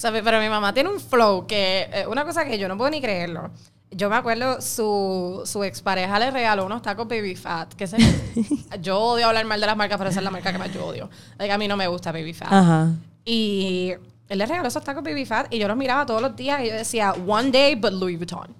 ¿Sabes? 0.00 0.22
Pero 0.24 0.40
mi 0.40 0.48
mamá 0.48 0.72
tiene 0.72 0.88
un 0.88 0.98
flow 0.98 1.46
que, 1.46 1.86
eh, 1.92 2.06
una 2.06 2.24
cosa 2.24 2.46
que 2.46 2.58
yo 2.58 2.68
no 2.68 2.78
puedo 2.78 2.90
ni 2.90 3.02
creerlo. 3.02 3.50
Yo 3.90 4.08
me 4.08 4.16
acuerdo, 4.16 4.62
su, 4.62 5.42
su 5.44 5.62
expareja 5.62 6.18
le 6.18 6.30
regaló 6.30 6.64
unos 6.64 6.80
tacos 6.80 7.06
Baby 7.06 7.36
Fat. 7.36 7.74
Que 7.74 7.86
se, 7.86 7.98
yo 8.80 8.98
odio 8.98 9.26
hablar 9.26 9.44
mal 9.44 9.60
de 9.60 9.66
las 9.66 9.76
marcas, 9.76 9.98
pero 9.98 10.08
esa 10.08 10.20
es 10.20 10.24
la 10.24 10.30
marca 10.30 10.52
que 10.52 10.58
más 10.58 10.72
yo 10.72 10.86
odio. 10.86 11.10
Like, 11.36 11.52
a 11.52 11.58
mí 11.58 11.68
no 11.68 11.76
me 11.76 11.86
gusta 11.86 12.12
Baby 12.12 12.32
Fat. 12.32 12.50
Ajá. 12.50 12.94
Y 13.26 13.92
él 14.30 14.38
le 14.38 14.46
regaló 14.46 14.68
esos 14.68 14.82
tacos 14.82 15.04
Baby 15.04 15.26
Fat 15.26 15.52
y 15.52 15.58
yo 15.58 15.68
los 15.68 15.76
miraba 15.76 16.06
todos 16.06 16.22
los 16.22 16.34
días 16.34 16.62
y 16.62 16.68
yo 16.68 16.72
decía, 16.72 17.12
one 17.26 17.50
day, 17.50 17.74
but 17.74 17.92
Louis 17.92 18.16
Vuitton. 18.16 18.54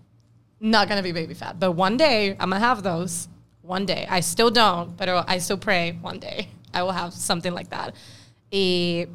Not 0.59 0.91
gonna 0.91 1.01
be 1.01 1.15
Baby 1.15 1.35
Fat, 1.35 1.57
but 1.59 1.75
one 1.75 1.97
day 1.97 2.37
I'm 2.39 2.51
gonna 2.51 2.61
have 2.61 2.83
those. 2.83 3.31
One 3.63 3.87
day. 3.87 4.07
I 4.11 4.21
still 4.21 4.51
don't, 4.51 4.95
pero 4.99 5.25
I 5.27 5.41
still 5.41 5.59
pray 5.59 5.99
one 6.03 6.19
day 6.19 6.51
I 6.75 6.83
will 6.83 6.93
have 6.93 7.15
something 7.15 7.55
like 7.55 7.71
that. 7.71 7.95
Y 8.53 9.07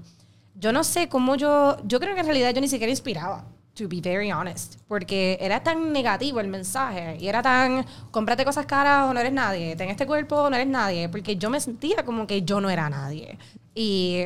yo 0.56 0.72
no 0.72 0.84
sé 0.84 1.10
cómo 1.10 1.36
yo, 1.36 1.78
yo 1.86 2.00
creo 2.00 2.14
que 2.14 2.22
en 2.22 2.26
realidad 2.26 2.54
yo 2.54 2.62
ni 2.62 2.68
siquiera 2.68 2.90
inspiraba, 2.90 3.46
to 3.74 3.88
be 3.90 4.00
very 4.02 4.32
honest, 4.32 4.76
porque 4.88 5.38
era 5.42 5.62
tan 5.62 5.92
negativo 5.92 6.40
el 6.40 6.48
mensaje 6.48 7.18
y 7.20 7.28
era 7.28 7.42
tan, 7.42 7.86
cómprate 8.12 8.46
cosas 8.46 8.66
caras 8.66 9.10
o 9.10 9.14
no 9.14 9.20
eres 9.20 9.34
nadie, 9.34 9.76
ten 9.76 9.90
este 9.90 10.06
cuerpo 10.08 10.36
o 10.44 10.50
no 10.50 10.56
eres 10.56 10.68
nadie, 10.68 11.10
porque 11.10 11.36
yo 11.36 11.50
me 11.50 11.60
sentía 11.60 12.06
como 12.06 12.26
que 12.26 12.42
yo 12.44 12.62
no 12.62 12.70
era 12.70 12.90
nadie. 12.90 13.38
Y 13.74 14.26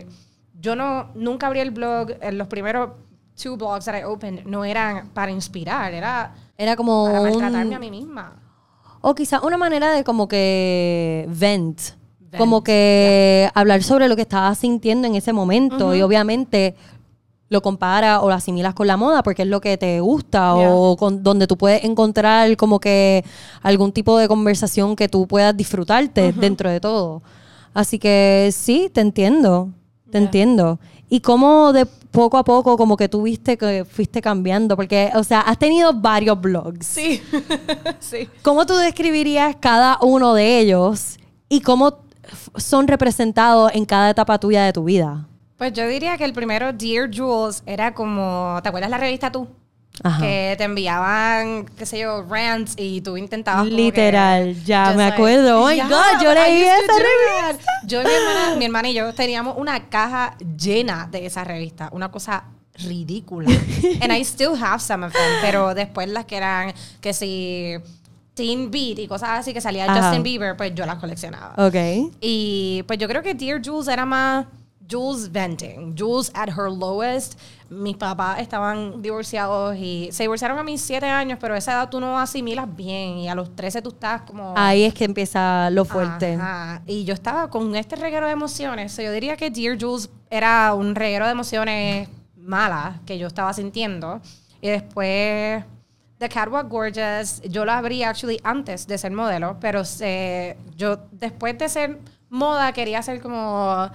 yo 0.59 0.75
no, 0.75 1.09
nunca 1.15 1.47
abrí 1.47 1.61
el 1.61 1.71
blog, 1.71 2.11
los 2.31 2.47
primeros 2.47 2.91
two 3.41 3.55
blogs 3.57 3.85
that 3.85 3.97
I 3.99 4.03
opened 4.03 4.45
no 4.45 4.63
eran 4.65 5.09
para 5.09 5.31
inspirar, 5.31 5.93
era 5.93 6.35
Era 6.57 6.75
como 6.75 7.05
para 7.05 7.21
un- 7.21 7.29
maltratarme 7.41 7.75
a 7.75 7.79
mí 7.79 7.89
misma. 7.89 8.33
O 9.01 9.15
quizás 9.15 9.41
una 9.41 9.57
manera 9.57 9.91
de 9.93 10.03
como 10.03 10.27
que 10.27 11.25
vent. 11.29 11.79
Como 12.37 12.63
que 12.63 13.49
hablar 13.53 13.83
sobre 13.83 14.07
lo 14.07 14.15
que 14.15 14.21
estabas 14.23 14.57
sintiendo 14.57 15.07
en 15.07 15.15
ese 15.15 15.33
momento. 15.33 15.95
Y 15.95 16.01
obviamente 16.01 16.75
lo 17.49 17.61
compara 17.61 18.21
o 18.21 18.29
lo 18.29 18.35
asimilas 18.35 18.75
con 18.75 18.85
la 18.85 18.95
moda 18.95 19.23
porque 19.23 19.41
es 19.41 19.47
lo 19.47 19.59
que 19.59 19.75
te 19.77 19.99
gusta 20.01 20.53
o 20.55 20.95
con, 20.95 21.23
donde 21.23 21.47
tú 21.47 21.57
puedes 21.57 21.83
encontrar 21.83 22.55
como 22.57 22.79
que 22.79 23.25
algún 23.63 23.91
tipo 23.91 24.17
de 24.19 24.27
conversación 24.27 24.95
que 24.95 25.09
tú 25.09 25.27
puedas 25.27 25.57
disfrutarte 25.57 26.31
dentro 26.31 26.69
de 26.69 26.79
todo. 26.79 27.23
Así 27.73 27.97
que 27.97 28.51
sí, 28.53 28.89
te 28.93 29.01
entiendo, 29.01 29.69
te 30.05 30.17
Yeah. 30.19 30.21
entiendo. 30.25 30.79
Y 31.09 31.21
cómo 31.21 31.73
de 31.73 31.87
poco 31.87 32.37
a 32.37 32.43
poco 32.43 32.77
como 32.77 32.95
que 32.97 33.09
tú 33.09 33.23
viste 33.23 33.57
que 33.57 33.83
fuiste 33.85 34.21
cambiando, 34.21 34.75
porque, 34.75 35.11
o 35.15 35.23
sea, 35.23 35.41
has 35.41 35.57
tenido 35.57 35.91
varios 35.93 36.39
blogs. 36.39 36.85
Sí, 36.85 37.21
sí. 37.99 38.29
¿Cómo 38.43 38.65
tú 38.65 38.75
describirías 38.75 39.55
cada 39.59 39.97
uno 40.01 40.33
de 40.35 40.59
ellos 40.59 41.17
y 41.47 41.61
cómo 41.61 41.97
son 42.55 42.87
representados 42.87 43.71
en 43.73 43.85
cada 43.85 44.09
etapa 44.09 44.39
tuya 44.39 44.63
de 44.65 44.73
tu 44.73 44.83
vida? 44.83 45.25
Pues 45.57 45.73
yo 45.73 45.87
diría 45.87 46.17
que 46.17 46.23
el 46.25 46.33
primero, 46.33 46.71
Dear 46.73 47.09
Jules, 47.13 47.63
era 47.65 47.93
como, 47.93 48.59
¿te 48.63 48.69
acuerdas 48.69 48.89
la 48.89 48.97
revista 48.97 49.31
tú? 49.31 49.47
Ajá. 50.01 50.21
Que 50.21 50.55
te 50.57 50.63
enviaban, 50.63 51.65
qué 51.77 51.85
sé 51.85 51.99
yo, 51.99 52.23
rants 52.29 52.73
y 52.77 53.01
tú 53.01 53.17
intentabas 53.17 53.65
Literal, 53.67 54.53
que- 54.55 54.63
ya 54.63 54.91
me 54.91 54.97
like- 54.97 55.13
acuerdo. 55.15 55.61
Oh 55.61 55.67
my 55.67 55.75
Yeah, 55.75 55.87
God, 55.89 56.23
yo 56.23 56.33
leí 56.33 56.61
esa 56.61 56.93
revista. 56.93 57.63
Yo 57.85 58.01
y 58.01 58.05
mi 58.05 58.11
hermana, 58.13 58.55
mi 58.57 58.65
hermana 58.65 58.89
y 58.89 58.93
yo 58.93 59.13
teníamos 59.13 59.57
una 59.57 59.89
caja 59.89 60.37
llena 60.57 61.09
de 61.11 61.25
esa 61.25 61.43
revista. 61.43 61.89
Una 61.91 62.09
cosa 62.09 62.45
ridículas. 62.75 63.51
And 64.01 64.13
I 64.13 64.21
still 64.23 64.55
have 64.55 64.79
some 64.79 65.05
of 65.05 65.11
them, 65.11 65.21
pero 65.41 65.73
después 65.73 66.07
las 66.07 66.23
que 66.23 66.37
eran, 66.37 66.73
que 67.01 67.13
si 67.13 67.73
Teen 68.39 68.71
Beat 68.71 68.99
y 68.99 69.07
cosas 69.07 69.31
así 69.31 69.53
que 69.53 69.59
salía 69.59 69.83
Ajá. 69.83 70.01
Justin 70.01 70.23
Bieber, 70.23 70.55
pues 70.55 70.73
yo 70.73 70.85
las 70.85 70.95
coleccionaba. 70.95 71.53
Ok. 71.57 71.75
Y 72.21 72.83
pues 72.87 72.97
yo 72.97 73.09
creo 73.09 73.21
que 73.21 73.33
Dear 73.33 73.61
Jules 73.63 73.89
era 73.89 74.05
más 74.05 74.45
Jules 74.89 75.29
venting. 75.29 75.93
Jules 75.97 76.31
at 76.33 76.47
her 76.47 76.71
lowest. 76.71 77.37
Mis 77.69 77.97
papás 77.97 78.39
estaban 78.39 79.01
divorciados 79.01 79.75
y 79.75 80.07
se 80.13 80.23
divorciaron 80.23 80.57
a 80.57 80.63
mis 80.63 80.81
7 80.81 81.05
años, 81.05 81.37
pero 81.41 81.53
a 81.53 81.57
esa 81.57 81.73
edad 81.73 81.89
tú 81.89 81.99
no 81.99 82.17
asimilas 82.17 82.73
bien 82.73 83.17
y 83.17 83.27
a 83.27 83.35
los 83.35 83.53
13 83.53 83.81
tú 83.81 83.89
estás 83.89 84.21
como... 84.21 84.53
Ahí 84.55 84.85
es 84.85 84.93
que 84.93 85.03
empieza 85.03 85.69
lo 85.69 85.83
fuerte. 85.83 86.35
Ajá. 86.35 86.81
Y 86.87 87.03
yo 87.03 87.13
estaba 87.13 87.49
con 87.49 87.75
este 87.75 87.97
reguero 87.97 88.25
de 88.25 88.31
emociones. 88.31 88.93
So, 88.93 89.01
yo 89.01 89.11
diría 89.11 89.35
que 89.35 89.51
Dear 89.51 89.77
Jules 89.79 90.09
era 90.29 90.73
un 90.73 90.95
reguero 90.95 91.25
de 91.25 91.33
emociones 91.33 92.07
malas 92.37 93.01
que 93.05 93.17
yo 93.17 93.27
estaba 93.27 93.51
sintiendo. 93.51 94.21
Y 94.61 94.69
después 94.69 95.63
The 96.19 96.27
Catwalk 96.27 96.67
Gorgeous, 96.67 97.41
yo 97.43 97.63
la 97.63 97.77
abrí 97.77 98.03
actually 98.03 98.39
antes 98.43 98.85
de 98.85 98.97
ser 98.97 99.11
modelo, 99.11 99.57
pero 99.61 99.85
se, 99.85 100.57
yo 100.75 100.97
después 101.11 101.57
de 101.57 101.69
ser 101.69 101.97
moda 102.29 102.73
quería 102.73 103.01
ser 103.01 103.21
como, 103.21 103.89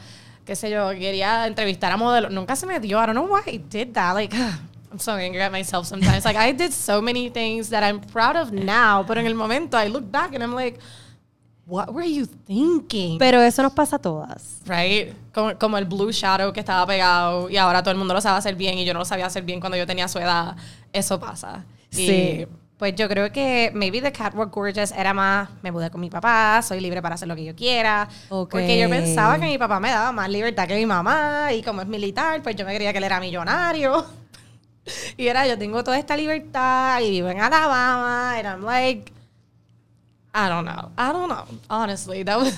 qué 0.47 0.57
sé 0.57 0.71
yo, 0.71 0.89
quería 0.91 1.47
entrevistar 1.47 1.93
a 1.93 1.99
modelos. 1.99 2.33
Nunca 2.33 2.57
se 2.57 2.67
me 2.67 2.81
dio. 2.81 2.99
I 2.99 3.07
don't 3.07 3.15
know 3.15 3.27
why 3.27 3.43
I 3.47 3.59
did 3.59 3.93
that. 3.93 4.15
Like, 4.15 4.35
I'm 4.91 4.99
so 4.99 5.13
angry 5.13 5.43
at 5.43 5.53
myself 5.53 5.87
sometimes. 5.87 6.25
Like, 6.25 6.39
I 6.39 6.53
did 6.53 6.73
so 6.73 7.03
many 7.03 7.29
things 7.29 7.69
that 7.69 7.83
I'm 7.83 8.01
proud 8.01 8.37
of 8.37 8.53
now, 8.53 9.03
but 9.03 9.19
en 9.19 9.27
el 9.27 9.35
momento 9.35 9.77
I 9.77 9.89
look 9.89 10.11
back 10.11 10.35
and 10.35 10.43
I'm 10.43 10.55
like, 10.55 10.79
what 11.67 11.93
were 11.93 12.07
you 12.07 12.25
thinking? 12.27 13.19
Pero 13.19 13.43
eso 13.43 13.63
nos 13.63 13.73
pasa 13.73 13.97
a 13.97 13.99
todas. 13.99 14.61
right? 14.67 15.13
Como, 15.35 15.59
como 15.59 15.77
el 15.77 15.85
blue 15.85 16.11
shadow 16.11 16.53
que 16.55 16.61
estaba 16.61 16.87
pegado 16.87 17.51
y 17.51 17.59
ahora 17.59 17.83
todo 17.83 17.91
el 17.93 17.99
mundo 17.99 18.15
lo 18.15 18.21
sabe 18.23 18.39
hacer 18.39 18.55
bien 18.55 18.79
y 18.79 18.87
yo 18.87 18.95
no 18.95 19.01
lo 19.01 19.05
sabía 19.05 19.27
hacer 19.27 19.43
bien 19.43 19.61
cuando 19.61 19.77
yo 19.77 19.87
tenía 19.87 20.09
su 20.09 20.19
edad. 20.19 20.57
Eso 20.91 21.21
pasa. 21.21 21.65
Sí. 21.95 22.11
Y, 22.11 22.49
pues 22.79 22.95
yo 22.97 23.09
creo 23.09 23.31
que 23.31 23.71
maybe 23.73 24.01
The 24.01 24.13
Catwalk 24.13 24.53
Gorgeous 24.53 24.93
era 24.93 25.15
más, 25.15 25.49
me 25.63 25.71
mudé 25.71 25.91
con 25.91 26.01
mi 26.01 26.11
papá, 26.11 26.61
soy 26.61 26.81
libre 26.81 27.01
para 27.01 27.15
hacer 27.15 27.29
lo 27.29 27.37
que 27.37 27.45
yo 27.45 27.55
quiera. 27.55 28.09
Ok. 28.29 28.51
Porque 28.51 28.79
yo 28.79 28.91
pensaba 28.91 29.39
que 29.39 29.47
mi 29.47 29.59
papá 29.59 29.79
me 29.79 29.91
daba 29.91 30.11
más 30.13 30.29
libertad 30.29 30.67
que 30.67 30.75
mi 30.75 30.85
mamá 30.85 31.53
y 31.53 31.63
como 31.63 31.83
es 31.83 31.87
militar, 31.87 32.43
pues 32.43 32.57
yo 32.57 32.67
me 32.67 32.75
creía 32.75 32.93
que 32.93 32.99
él 32.99 33.05
era 33.05 33.21
millonario. 33.21 34.05
y 35.17 35.27
era, 35.29 35.47
yo 35.47 35.57
tengo 35.57 35.85
toda 35.85 35.99
esta 35.99 36.17
libertad 36.17 37.01
y 37.01 37.11
vivo 37.11 37.29
en 37.29 37.41
Alabama 37.41 38.37
and 38.37 38.47
I'm 38.47 38.65
like, 38.65 39.13
I 40.35 40.49
don't 40.49 40.67
know. 40.67 40.91
I 40.99 41.13
don't 41.13 41.29
know. 41.29 41.47
Honestly, 41.71 42.25
that 42.25 42.37
was... 42.39 42.53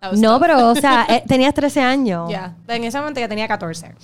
that 0.00 0.10
was 0.12 0.20
No, 0.20 0.32
tough. 0.32 0.42
pero, 0.42 0.68
o 0.70 0.74
sea, 0.74 1.06
eh, 1.08 1.24
tenías 1.26 1.54
13 1.54 1.80
años. 1.80 2.30
Ya, 2.30 2.54
en 2.68 2.84
ese 2.84 2.98
momento 2.98 3.18
ya 3.18 3.28
tenía 3.28 3.48
14. 3.48 3.94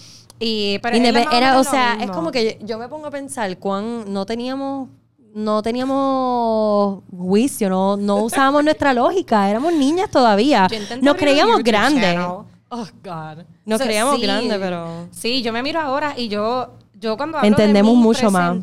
Y, 0.44 0.78
pero 0.80 0.96
era, 0.96 1.58
o 1.60 1.64
sea, 1.64 1.96
es 2.00 2.10
como 2.10 2.30
que 2.32 2.58
yo, 2.60 2.66
yo 2.66 2.78
me 2.78 2.88
pongo 2.88 3.06
a 3.06 3.10
pensar 3.10 3.56
cuán 3.58 4.12
no 4.12 4.26
teníamos 4.26 4.88
no 5.34 5.62
teníamos 5.62 7.02
juicio, 7.16 7.70
no, 7.70 7.96
no 7.96 8.16
usábamos 8.16 8.64
nuestra 8.64 8.92
lógica, 8.92 9.48
éramos 9.48 9.72
niñas 9.72 10.10
todavía. 10.10 10.68
Nos 11.00 11.16
creíamos 11.16 11.62
grandes. 11.62 12.18
Oh, 12.74 12.86
God. 13.02 13.44
Nos 13.64 13.78
So, 13.78 13.84
creíamos 13.84 14.16
sí. 14.16 14.22
grandes, 14.22 14.58
pero- 14.58 15.08
Sí, 15.10 15.42
yo 15.42 15.52
me 15.52 15.62
miro 15.62 15.80
ahora 15.80 16.14
y 16.16 16.28
yo, 16.28 16.74
yo 16.94 17.16
cuando 17.16 17.38
hablo 17.38 17.48
Entendemos 17.48 17.92
de 17.92 17.96
mí 17.96 18.02
mucho 18.02 18.30
más. 18.30 18.56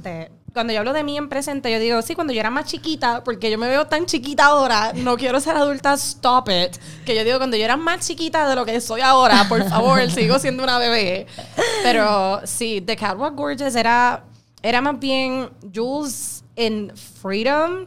Cuando 0.59 0.73
yo 0.73 0.79
hablo 0.79 0.91
de 0.91 1.05
mí 1.05 1.15
en 1.15 1.29
presente, 1.29 1.71
yo 1.71 1.79
digo, 1.79 2.01
sí, 2.01 2.15
cuando 2.15 2.33
yo 2.33 2.41
era 2.41 2.49
más 2.49 2.65
chiquita, 2.65 3.23
porque 3.23 3.49
yo 3.49 3.57
me 3.57 3.69
veo 3.69 3.87
tan 3.87 4.05
chiquita 4.05 4.47
ahora, 4.47 4.91
no 4.93 5.15
quiero 5.15 5.39
ser 5.39 5.55
adulta, 5.55 5.93
stop 5.93 6.49
it. 6.49 6.75
Que 7.05 7.15
yo 7.15 7.23
digo, 7.23 7.37
cuando 7.37 7.55
yo 7.55 7.63
era 7.63 7.77
más 7.77 8.05
chiquita 8.05 8.45
de 8.45 8.57
lo 8.57 8.65
que 8.65 8.81
soy 8.81 8.99
ahora, 8.99 9.45
por 9.47 9.63
favor, 9.69 10.11
sigo 10.11 10.37
siendo 10.37 10.61
una 10.61 10.77
bebé. 10.77 11.27
Pero 11.81 12.41
sí, 12.43 12.81
The 12.81 12.97
Catwalk 12.97 13.37
Gorgeous 13.37 13.73
era, 13.73 14.25
era 14.61 14.81
más 14.81 14.99
bien 14.99 15.49
Jules 15.73 16.43
in 16.57 16.91
Freedom. 17.21 17.85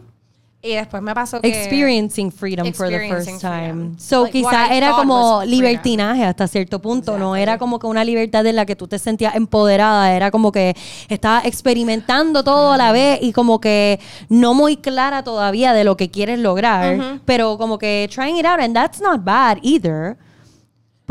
Y 0.64 0.75
después 0.75 1.02
me 1.02 1.12
pasó 1.12 1.40
que... 1.40 1.49
Experiencing 1.49 2.31
freedom 2.31 2.73
for 2.73 2.88
the 2.88 3.09
first 3.09 3.40
time. 3.40 3.61
freedom. 3.61 3.99
So 3.99 4.23
Like, 4.23 4.42
what 4.42 4.52
quizá 4.52 4.73
I 4.73 4.76
era 4.76 4.92
como 4.92 5.42
libertinaje 5.45 6.25
hasta 6.25 6.47
cierto 6.47 6.81
punto, 6.81 7.19
no 7.19 7.35
era 7.35 7.59
como 7.59 7.81
que 7.81 7.88
una 7.88 8.04
libertad 8.04 8.47
en 8.47 8.54
la 8.54 8.64
que 8.64 8.76
tú 8.76 8.87
te 8.87 9.00
sentías 9.00 9.35
empoderada, 9.35 10.14
era 10.14 10.31
como 10.31 10.52
que 10.52 10.76
estabas 11.09 11.47
experimentando 11.47 12.45
todo 12.45 12.71
a 12.71 12.76
la 12.76 12.92
vez 12.92 13.19
y 13.23 13.33
como 13.33 13.61
que 13.61 13.99
no 14.28 14.54
muy 14.54 14.76
clara 14.76 15.25
todavía 15.25 15.73
de 15.73 15.83
lo 15.83 15.97
que 15.97 16.11
quieres 16.11 16.38
lograr, 16.38 17.21
pero 17.25 17.59
como 17.59 17.76
que 17.78 18.09
trying 18.12 18.37
it 18.37 18.47
out 18.47 18.61
and 18.61 18.73
that's 18.73 19.00
not 19.00 19.25
bad 19.25 19.59
either. 19.62 20.16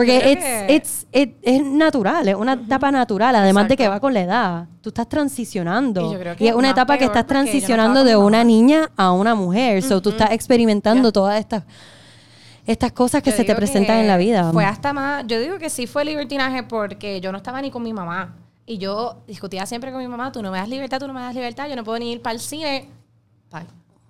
Porque 0.06 0.68
it's, 0.70 0.72
it's, 0.72 1.08
it- 1.12 1.36
es 1.42 1.64
natural, 1.64 2.28
es 2.28 2.36
una 2.36 2.54
etapa 2.54 2.92
natural, 2.92 3.36
además 3.36 3.68
de 3.68 3.78
que 3.78 3.84
Exacto. 3.84 3.96
va 3.96 4.00
con 4.00 4.14
la 4.14 4.22
edad. 4.22 4.66
Tú 4.82 4.90
estás 4.90 5.08
transicionando. 5.08 6.10
Y 6.10 6.14
yo 6.14 6.20
creo 6.20 6.36
que 6.36 6.44
Y 6.44 6.48
es 6.48 6.56
una 6.56 6.70
etapa 6.70 6.98
que 6.98 7.06
estás 7.06 7.24
no 7.24 7.28
transicionando 7.28 8.00
estaba 8.02 8.10
de 8.10 8.16
una 8.16 8.44
niña 8.44 8.90
a 8.98 9.12
una 9.12 9.36
mujer. 9.36 9.82
So, 9.84 10.02
tú 10.02 10.10
estás 10.12 10.32
experimentando 10.32 11.12
todas 11.12 11.40
estas, 11.40 11.64
estas 12.66 12.92
cosas 12.92 13.22
que 13.24 13.32
Yo 13.32 13.38
se 13.38 13.44
te 13.44 13.56
presentan 13.56 13.98
en 13.98 14.08
la 14.08 14.18
vida. 14.18 14.52
Fue 14.52 14.66
hasta 14.66 14.94
más. 14.94 15.26
Yo 15.28 15.40
digo 15.40 15.58
que 15.58 15.70
sí 15.70 15.88
fue 15.88 16.06
libertinaje 16.06 16.64
porque 16.64 17.22
yo 17.22 17.32
no 17.32 17.38
estaba 17.38 17.62
ni 17.62 17.72
con 17.72 17.84
mi 17.84 17.94
mamá. 17.94 18.36
Y 18.66 18.78
yo 18.78 19.18
discutía 19.28 19.66
siempre 19.66 19.92
con 19.92 20.02
mi 20.02 20.08
mamá: 20.08 20.32
tú 20.32 20.42
no 20.42 20.52
me 20.52 20.58
das 20.58 20.70
libertad, 20.70 21.00
tú 21.00 21.08
no 21.08 21.14
me 21.14 21.22
das 21.22 21.34
libertad, 21.36 21.68
yo 21.68 21.76
no 21.76 21.84
puedo 21.84 21.98
ni 22.00 22.12
ir 22.12 22.22
para 22.22 22.34
el 22.34 22.40
cine. 22.40 22.90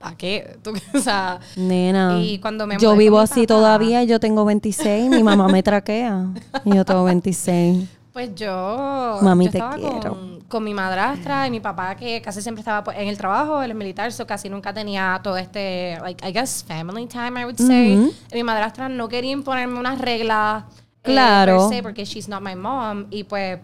¿Para 0.02 0.16
qué? 0.18 0.58
Tú- 0.64 0.74
o 0.94 1.00
sea. 1.00 1.40
Nena, 1.56 2.20
Y 2.22 2.40
cuando 2.40 2.66
me 2.68 2.78
yo 2.78 2.96
vivo 2.96 3.20
así 3.20 3.42
papá- 3.42 3.48
todavía, 3.60 4.04
yo 4.04 4.20
tengo 4.20 4.44
26, 4.46 5.10
mi 5.10 5.24
mamá 5.24 5.48
me 5.48 5.62
traquea 5.64 6.26
y 6.66 6.76
yo 6.76 6.84
tengo 6.86 7.04
26. 7.06 7.88
Pues 8.14 8.36
yo, 8.36 9.20
Mami, 9.22 9.46
yo 9.46 9.52
te 9.52 9.64
quiero. 9.80 10.00
Con, 10.10 10.42
con 10.50 10.64
mi 10.66 10.74
madrastra 10.74 11.48
y 11.48 11.52
mi 11.52 11.62
papá 11.62 11.96
que 11.96 12.22
casi 12.22 12.42
siempre 12.42 12.60
estaba 12.60 12.84
pues, 12.84 12.98
en 12.98 13.08
el 13.08 13.18
trabajo, 13.18 13.62
él 13.62 13.72
es 13.72 13.78
militar, 13.78 14.12
so 14.12 14.28
casi 14.28 14.50
nunca 14.50 14.74
tenía 14.74 15.18
todo 15.24 15.38
este, 15.38 15.98
like, 16.02 16.28
I 16.28 16.34
guess, 16.34 16.62
family 16.68 17.06
time, 17.08 17.40
I 17.40 17.46
would 17.46 17.56
say. 17.58 17.94
Y 18.32 18.36
mi 18.36 18.44
madrastra 18.44 18.90
no 18.90 19.08
quería 19.08 19.32
imponerme 19.32 19.80
unas 19.80 19.98
reglas. 20.00 20.64
eh, 21.04 21.04
Claro. 21.04 21.70
per 21.70 21.78
se, 21.78 21.82
porque 21.84 22.04
she's 22.04 22.28
not 22.28 22.42
my 22.42 22.54
mom. 22.56 23.06
Y 23.12 23.24
pues 23.24 23.60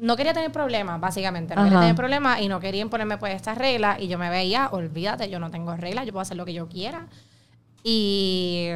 no 0.00 0.16
quería 0.16 0.32
tener 0.32 0.50
problemas, 0.50 1.00
básicamente. 1.00 1.54
No 1.54 1.60
Ajá. 1.60 1.68
quería 1.68 1.80
tener 1.80 1.96
problemas 1.96 2.40
y 2.40 2.48
no 2.48 2.58
quería 2.58 2.80
imponerme 2.82 3.18
pues 3.18 3.34
estas 3.34 3.56
reglas. 3.56 4.00
Y 4.00 4.08
yo 4.08 4.18
me 4.18 4.30
veía, 4.30 4.68
olvídate, 4.72 5.28
yo 5.30 5.38
no 5.38 5.50
tengo 5.50 5.76
reglas, 5.76 6.06
yo 6.06 6.12
puedo 6.12 6.22
hacer 6.22 6.36
lo 6.36 6.44
que 6.44 6.54
yo 6.54 6.68
quiera. 6.68 7.06
Y 7.82 8.68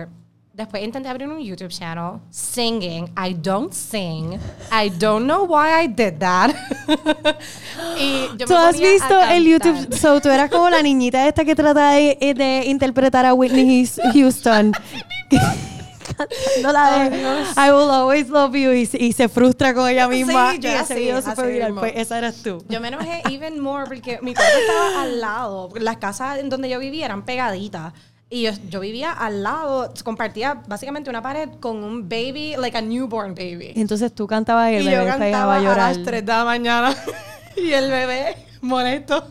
después 0.52 0.82
intenté 0.82 1.08
abrir 1.08 1.28
un 1.28 1.40
YouTube 1.40 1.70
channel 1.70 2.20
singing. 2.30 3.10
I 3.16 3.34
don't 3.34 3.72
sing. 3.72 4.38
I 4.70 4.90
don't 4.90 5.24
know 5.24 5.44
why 5.44 5.84
I 5.84 5.88
did 5.88 6.18
that. 6.18 6.54
y 7.98 8.28
yo 8.36 8.46
¿Tú 8.46 8.52
me 8.52 8.58
has 8.58 8.78
visto 8.78 9.20
el. 9.20 9.44
YouTube? 9.44 9.94
So, 9.94 10.20
tú 10.20 10.28
eras 10.28 10.50
como 10.50 10.68
la 10.70 10.82
niñita 10.82 11.26
esta 11.26 11.44
que 11.44 11.54
trata 11.54 11.92
de, 11.92 12.34
de 12.36 12.64
interpretar 12.66 13.24
a 13.24 13.34
Whitney 13.34 13.88
Houston. 14.12 14.72
Cantando 16.16 16.72
la 16.72 17.08
de 17.08 17.16
I 17.56 17.70
will 17.72 17.90
always 17.90 18.28
love 18.28 18.54
you 18.54 18.72
y, 18.72 18.86
se- 18.86 19.02
y 19.02 19.12
se 19.12 19.28
frustra 19.28 19.74
con 19.74 19.88
ella 19.88 20.06
misma. 20.08 20.52
Sí, 20.52 20.58
y 20.58 20.60
yo 20.60 20.68
ese 20.70 20.78
así, 20.78 20.94
video 20.94 21.22
fue 21.22 21.52
viral. 21.52 21.74
Pues 21.74 21.92
esa 21.96 22.18
eras 22.18 22.36
tú. 22.42 22.64
Yo 22.68 22.80
me 22.80 22.88
enojé 22.88 23.22
even 23.30 23.58
more 23.60 23.86
porque 23.86 24.18
mi 24.22 24.34
cuarto 24.34 24.52
estaba 24.58 25.02
al 25.02 25.20
lado. 25.20 25.70
Las 25.80 25.96
casas 25.96 26.38
en 26.38 26.48
donde 26.50 26.68
yo 26.68 26.78
vivía 26.78 27.06
eran 27.06 27.24
pegaditas. 27.24 27.92
Y 28.30 28.42
yo, 28.42 28.50
yo 28.68 28.80
vivía 28.80 29.12
al 29.12 29.42
lado, 29.42 29.92
compartía 30.02 30.62
básicamente 30.66 31.08
una 31.08 31.22
pared 31.22 31.48
con 31.60 31.84
un 31.84 32.08
baby, 32.08 32.56
like 32.58 32.76
a 32.76 32.80
newborn 32.80 33.34
baby. 33.34 33.72
Entonces 33.76 34.12
tú 34.14 34.26
cantabas 34.26 34.72
y 34.72 34.76
el 34.76 34.82
Y 34.82 34.86
bebé 34.86 35.04
yo 35.04 35.08
cantaba 35.18 35.54
a 35.54 35.58
a 35.58 35.60
llorar. 35.60 35.94
las 35.96 36.04
3 36.04 36.24
de 36.26 36.32
la 36.32 36.44
mañana. 36.44 36.96
y 37.56 37.70
el 37.72 37.90
bebé 37.90 38.36
molesto. 38.60 39.28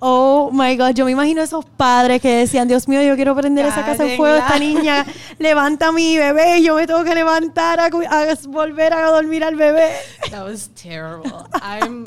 Oh 0.00 0.50
my 0.52 0.76
God, 0.76 0.94
yo 0.94 1.04
me 1.04 1.12
imagino 1.12 1.42
esos 1.42 1.64
padres 1.64 2.20
que 2.20 2.28
decían, 2.30 2.68
Dios 2.68 2.86
mío, 2.86 3.02
yo 3.02 3.16
quiero 3.16 3.34
prender 3.34 3.66
esa 3.66 3.84
casa 3.84 4.04
en 4.06 4.16
fuego, 4.16 4.36
esta 4.36 4.58
niña 4.58 5.06
levanta 5.38 5.88
a 5.88 5.92
mi 5.92 6.18
bebé, 6.18 6.62
yo 6.62 6.74
me 6.76 6.86
tengo 6.86 7.02
que 7.04 7.14
levantar 7.14 7.80
a, 7.80 7.88
volver 8.48 8.92
a 8.92 9.06
dormir 9.10 9.42
al 9.44 9.54
bebé. 9.56 9.88
That 10.30 10.44
was 10.44 10.68
terrible. 10.74 11.32
I'm, 11.62 12.04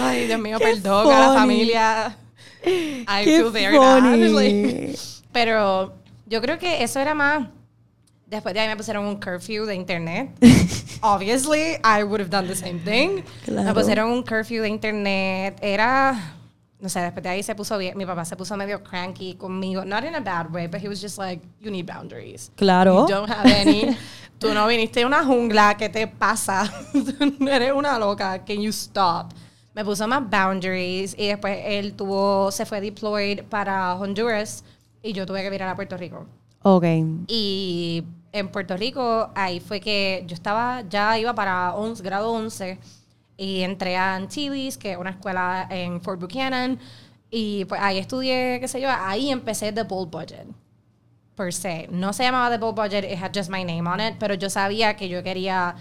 ay, 0.00 0.26
Dios 0.26 0.40
mío, 0.40 0.58
perdón 0.60 1.12
a 1.12 1.18
la 1.18 1.34
familia. 1.34 2.16
I 2.64 3.24
Qué 3.24 3.38
feel 3.38 3.50
very 3.50 3.76
bad. 3.76 4.96
pero 5.32 5.94
yo 6.26 6.40
creo 6.40 6.58
que 6.58 6.82
eso 6.84 7.00
era 7.00 7.14
más. 7.14 7.48
Después 8.26 8.54
de 8.54 8.60
ahí 8.60 8.68
me 8.68 8.76
pusieron 8.76 9.04
un 9.04 9.20
curfew 9.20 9.66
de 9.66 9.74
internet. 9.74 10.30
Obviously, 11.02 11.76
I 11.84 12.02
would 12.04 12.20
have 12.20 12.30
done 12.30 12.46
the 12.46 12.54
same 12.54 12.78
thing. 12.78 13.16
Me 13.16 13.22
Claro. 13.44 13.74
pusieron 13.74 14.10
un 14.10 14.22
curfew 14.22 14.62
de 14.62 14.68
internet. 14.68 15.58
Era. 15.60 16.36
No 16.82 16.88
sé, 16.88 17.00
después 17.00 17.22
de 17.22 17.28
ahí 17.28 17.44
se 17.44 17.54
puso 17.54 17.78
bien. 17.78 17.96
Mi 17.96 18.04
papá 18.04 18.24
se 18.24 18.34
puso 18.36 18.56
medio 18.56 18.82
cranky 18.82 19.36
conmigo. 19.36 19.84
Not 19.84 20.02
in 20.02 20.16
a 20.16 20.20
bad 20.20 20.52
way, 20.52 20.66
but 20.66 20.80
he 20.82 20.88
was 20.88 21.00
just 21.00 21.16
like, 21.16 21.40
you 21.60 21.70
need 21.70 21.86
boundaries. 21.86 22.50
Claro. 22.56 23.06
You 23.06 23.14
don't 23.14 23.30
have 23.30 23.46
any. 23.46 23.96
Tú 24.40 24.52
no 24.52 24.66
viniste 24.66 24.98
de 24.98 25.06
una 25.06 25.24
jungla, 25.24 25.76
¿qué 25.76 25.88
te 25.88 26.08
pasa? 26.08 26.68
Tú 26.92 27.36
no 27.38 27.48
eres 27.52 27.72
una 27.72 27.96
loca. 28.00 28.44
Can 28.44 28.60
you 28.60 28.70
stop? 28.70 29.32
Me 29.74 29.84
puso 29.84 30.08
más 30.08 30.28
boundaries 30.28 31.14
y 31.16 31.28
después 31.28 31.56
él 31.64 31.94
tuvo, 31.94 32.50
se 32.50 32.66
fue 32.66 32.80
deployed 32.80 33.44
para 33.44 33.94
Honduras 33.94 34.64
y 35.04 35.12
yo 35.12 35.24
tuve 35.24 35.42
que 35.42 35.50
virar 35.50 35.68
a 35.68 35.76
Puerto 35.76 35.96
Rico. 35.96 36.26
Ok. 36.62 36.84
Y 37.28 38.02
en 38.32 38.48
Puerto 38.48 38.76
Rico, 38.76 39.30
ahí 39.36 39.60
fue 39.60 39.80
que 39.80 40.24
yo 40.26 40.34
estaba, 40.34 40.82
ya 40.90 41.16
iba 41.16 41.32
para 41.32 41.74
11, 41.76 42.02
grado 42.02 42.32
11 42.32 42.80
y 43.42 43.64
entré 43.64 43.96
a 43.96 44.14
Antilles, 44.14 44.78
que 44.78 44.92
es 44.92 44.96
una 44.96 45.10
escuela 45.10 45.66
en 45.68 46.00
Fort 46.00 46.20
Buchanan, 46.20 46.78
y 47.28 47.64
pues 47.64 47.80
ahí 47.80 47.98
estudié, 47.98 48.60
qué 48.60 48.68
sé 48.68 48.80
yo, 48.80 48.88
ahí 48.88 49.32
empecé 49.32 49.72
The 49.72 49.82
Bold 49.82 50.12
Budget, 50.12 50.46
per 51.34 51.52
se. 51.52 51.88
No 51.90 52.12
se 52.12 52.22
llamaba 52.22 52.50
The 52.50 52.58
Bold 52.58 52.76
Budget, 52.76 53.02
it 53.02 53.20
had 53.20 53.32
just 53.34 53.50
my 53.50 53.64
name 53.64 53.88
on 53.88 53.98
it, 53.98 54.14
pero 54.20 54.34
yo 54.34 54.48
sabía 54.48 54.94
que 54.94 55.08
yo 55.08 55.24
quería 55.24 55.74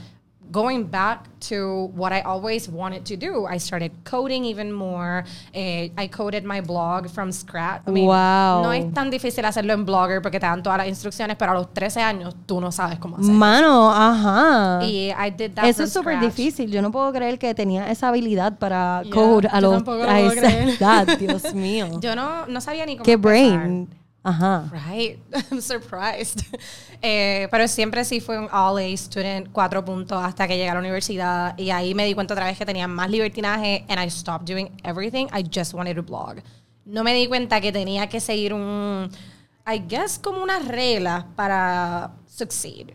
going 0.52 0.84
back 0.84 1.28
to 1.50 1.90
what 1.96 2.12
I 2.12 2.22
always 2.22 2.70
wanted 2.70 3.06
to 3.06 3.16
do. 3.18 3.46
I 3.48 3.58
started 3.58 3.92
coding 4.04 4.46
even 4.46 4.72
more. 4.72 5.24
Eh, 5.54 5.90
I 5.98 6.08
coded 6.08 6.44
my 6.44 6.62
blog 6.62 7.10
from 7.10 7.32
scratch. 7.32 7.82
I 7.88 7.92
mean, 7.92 8.06
Wow. 8.06 8.64
No 8.64 8.72
es 8.74 8.92
tan 8.94 9.10
difícil 9.10 9.46
hacerlo 9.46 9.74
en 9.74 9.86
Blogger 9.86 10.22
porque 10.22 10.40
te 10.40 10.46
dan 10.46 10.62
todas 10.62 10.78
las 10.78 10.88
instrucciones, 10.88 11.38
pero 11.38 11.52
a 11.52 11.56
los 11.56 11.74
13 11.74 12.02
años 12.02 12.36
tú 12.46 12.60
no 12.60 12.72
sabes 12.72 13.00
cómo 13.00 13.18
hacerlo. 13.18 13.34
Mano, 13.34 13.92
ajá. 13.92 14.86
Y 14.86 15.10
I 15.12 15.32
did 15.36 15.54
that 15.54 15.66
Eso 15.66 15.84
es 15.84 15.94
súper 15.94 16.20
difícil. 16.20 16.70
Yo 16.70 16.82
no 16.82 16.92
puedo 16.92 17.12
creer 17.12 17.40
que 17.40 17.54
tenía 17.56 17.90
esa 17.90 18.10
habilidad 18.10 18.58
para 18.58 19.02
Yeah, 19.04 19.14
code 19.14 19.48
a, 19.52 19.62
los, 19.62 19.88
a 19.88 20.20
esa 20.20 20.60
edad. 20.64 21.08
Dios 21.20 21.54
mío. 21.54 22.00
Yo 22.02 22.16
no, 22.16 22.46
no 22.48 22.62
sabía 22.62 22.86
ni 22.86 22.98
cómo 22.98 23.06
Qué 23.06 23.14
empezar. 23.14 23.60
brain. 23.60 24.01
Ajá. 24.24 24.70
Right, 24.72 25.20
I'm 25.52 25.62
surprised. 25.62 26.44
Eh, 27.04 27.48
pero 27.50 27.68
siempre 27.68 28.06
sí 28.06 28.20
fue 28.20 28.38
un 28.38 28.48
all 28.52 28.78
A 28.78 28.96
student, 28.96 29.52
cuatro 29.52 29.84
puntos 29.84 30.24
hasta 30.24 30.48
que 30.48 30.56
llegué 30.56 30.70
a 30.70 30.76
la 30.76 30.80
universidad 30.80 31.58
y 31.58 31.72
ahí 31.72 31.96
me 31.96 32.06
di 32.06 32.14
cuenta 32.14 32.36
otra 32.36 32.46
vez 32.46 32.60
que 32.60 32.64
tenía 32.64 32.88
más 32.88 33.10
libertinaje 33.10 33.84
and 33.90 34.00
I 34.00 34.08
stopped 34.08 34.48
doing 34.48 34.70
everything. 34.84 35.26
I 35.34 35.44
just 35.44 35.74
wanted 35.74 35.96
to 35.96 36.04
blog. 36.04 36.44
No 36.86 37.04
me 37.04 37.16
di 37.16 37.26
cuenta 37.26 37.60
que 37.60 37.72
tenía 37.72 38.08
que 38.08 38.20
seguir 38.20 38.54
un, 38.54 39.10
I 39.66 39.80
guess 39.80 40.20
como 40.20 40.44
unas 40.44 40.68
reglas 40.68 41.26
para 41.36 42.12
succeed. 42.28 42.92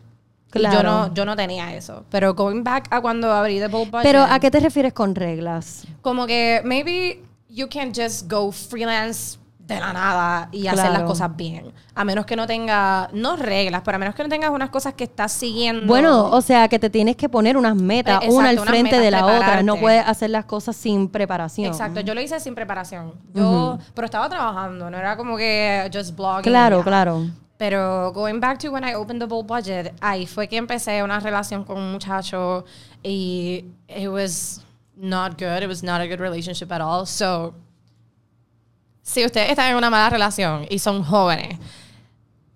Claro. 0.51 0.77
yo 0.77 0.83
no, 0.85 1.13
yo 1.13 1.25
no 1.25 1.35
tenía 1.35 1.75
eso. 1.75 2.05
Pero 2.09 2.33
going 2.35 2.63
back 2.63 2.87
a 2.93 3.01
cuando 3.01 3.33
abrí 3.33 3.59
The 3.59 3.67
Bold 3.67 3.91
Budget. 3.91 4.05
Pero 4.05 4.23
¿a 4.23 4.39
qué 4.39 4.53
te 4.53 4.61
refieres 4.61 4.93
con 4.93 5.17
reglas? 5.17 5.85
Como 6.01 6.29
que 6.29 6.63
maybe 6.65 7.25
you 7.49 7.69
can 7.69 7.93
just 7.93 8.31
go 8.31 8.53
freelance 8.53 9.37
de 9.67 9.81
la 9.81 9.93
nada 9.93 10.49
y 10.53 10.69
hacer 10.69 10.93
las 10.93 11.03
cosas 11.03 11.35
bien. 11.37 11.73
A 11.95 12.05
menos 12.05 12.25
que 12.25 12.37
no 12.37 12.47
tenga, 12.47 13.09
no 13.13 13.37
reglas, 13.37 13.83
pero 13.85 13.97
a 13.97 13.99
menos 13.99 14.15
que 14.15 14.23
no 14.23 14.29
tengas 14.29 14.51
unas 14.51 14.71
cosas 14.71 14.95
que 14.95 15.05
estás 15.05 15.33
siguiendo. 15.33 15.87
Bueno, 15.87 16.31
o 16.31 16.41
sea, 16.41 16.69
que 16.69 16.79
te 16.79 16.89
tienes 16.89 17.17
que 17.17 17.29
poner 17.29 17.57
unas 17.57 17.75
metas, 17.75 18.23
una 18.29 18.51
al 18.51 18.61
frente 18.61 19.01
de 19.01 19.11
la 19.11 19.27
otra. 19.27 19.63
No 19.63 19.77
puedes 19.77 20.07
hacer 20.07 20.31
las 20.31 20.45
cosas 20.45 20.77
sin 20.77 21.09
preparación. 21.09 21.67
Exacto, 21.67 22.01
yo 22.01 22.15
lo 22.15 22.21
hice 22.21 22.39
sin 22.39 22.55
preparación. 22.55 23.15
Yo, 23.35 23.79
pero 23.95 24.05
estaba 24.05 24.29
trabajando, 24.29 24.89
no 24.89 24.97
era 24.97 25.17
como 25.17 25.37
que 25.37 25.91
just 25.93 26.17
blogging. 26.17 26.43
Claro, 26.45 26.79
ya. 26.79 26.85
claro. 26.85 27.27
Pero 27.59 28.13
going 28.13 28.39
back 28.39 28.59
to 28.59 28.71
when 28.71 28.85
I 28.85 28.95
opened 28.95 29.21
the 29.21 29.27
Bold 29.27 29.47
Budget, 29.47 29.95
ahí 30.01 30.27
fue 30.27 30.47
que 30.47 30.59
empecé 30.59 31.03
una 31.03 31.19
relación 31.21 31.65
con 31.65 31.79
un 31.79 31.91
muchacho 31.91 32.67
y 33.03 33.65
it 33.89 34.09
was 34.09 34.63
not 34.95 35.39
good. 35.41 35.63
It 35.63 35.69
was 35.69 35.83
not 35.83 36.01
a 36.01 36.07
good 36.07 36.21
relationship 36.21 36.71
at 36.71 36.83
all. 36.83 37.07
So, 37.07 37.55
si 39.07 39.25
ustedes 39.25 39.51
están 39.51 39.71
en 39.71 39.77
una 39.77 39.89
mala 39.89 40.11
relación 40.11 40.67
y 40.69 40.79
son 40.81 41.05
jóvenes, 41.05 41.59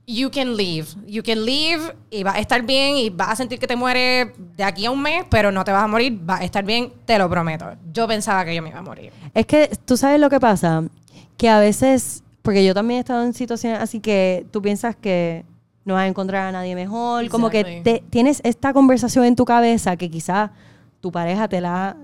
you 0.07 0.31
can 0.31 0.57
leave. 0.57 0.89
You 1.07 1.23
can 1.23 1.45
leave 1.45 1.95
y 2.11 2.25
va 2.25 2.33
a 2.33 2.39
estar 2.41 2.63
bien 2.63 2.97
y 2.97 3.11
vas 3.11 3.29
a 3.31 3.37
sentir 3.37 3.59
que 3.61 3.67
te 3.69 3.77
mueres 3.77 4.29
de 4.57 4.65
aquí 4.65 4.85
a 4.87 4.91
un 4.91 5.01
mes, 5.01 5.25
pero 5.31 5.53
no 5.53 5.63
te 5.65 5.71
vas 5.71 5.85
a 5.85 5.87
morir, 5.87 6.19
va 6.29 6.39
a 6.39 6.45
estar 6.45 6.65
bien, 6.65 6.93
te 7.07 7.17
lo 7.19 7.31
prometo. 7.31 7.67
Yo 7.93 8.09
pensaba 8.09 8.45
que 8.45 8.55
yo 8.55 8.63
me 8.63 8.71
iba 8.71 8.81
a 8.81 8.83
morir. 8.83 9.13
Es 9.33 9.47
que 9.47 9.71
tú 9.85 9.97
sabes 9.97 10.19
lo 10.21 10.29
que 10.29 10.41
pasa, 10.41 10.83
que 11.37 11.49
a 11.49 11.61
veces, 11.61 12.25
porque 12.43 12.65
yo 12.65 12.75
también 12.75 12.99
he 12.99 13.01
estado 13.01 13.23
en 13.25 13.33
situaciones 13.35 13.79
así 13.81 14.01
que 14.01 14.45
tú 14.51 14.61
piensas 14.61 14.97
que 14.97 15.45
no 15.85 15.95
vas 15.95 16.03
a 16.03 16.07
encontrar 16.09 16.49
a 16.49 16.53
nadie 16.53 16.75
mejor, 16.75 17.29
como 17.29 17.49
que 17.49 17.81
te- 17.85 18.03
tienes 18.11 18.41
esta 18.43 18.73
conversación 18.73 19.25
en 19.25 19.37
tu 19.37 19.45
cabeza 19.45 19.97
que 19.97 20.11
quizás 20.11 20.51
tu 21.01 21.13
pareja 21.13 21.47
te 21.49 21.61
la 21.61 21.97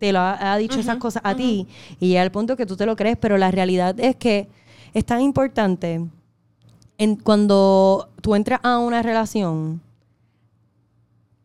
te 0.00 0.12
lo 0.12 0.18
ha, 0.18 0.52
ha 0.52 0.56
dicho 0.56 0.80
esas 0.80 0.96
cosas 0.96 1.22
a 1.24 1.36
ti 1.36 1.68
y 2.00 2.08
llega 2.08 2.22
al 2.22 2.32
punto 2.32 2.56
que 2.56 2.66
tú 2.66 2.74
te 2.76 2.86
lo 2.86 2.96
crees, 2.96 3.18
pero 3.18 3.36
la 3.36 3.50
realidad 3.50 4.00
es 4.00 4.16
que 4.16 4.48
es 4.94 5.04
tan 5.04 5.20
importante 5.20 6.00
en, 6.98 7.16
cuando 7.16 8.08
tú 8.22 8.34
entras 8.34 8.60
a 8.62 8.78
una 8.78 9.02
relación 9.02 9.80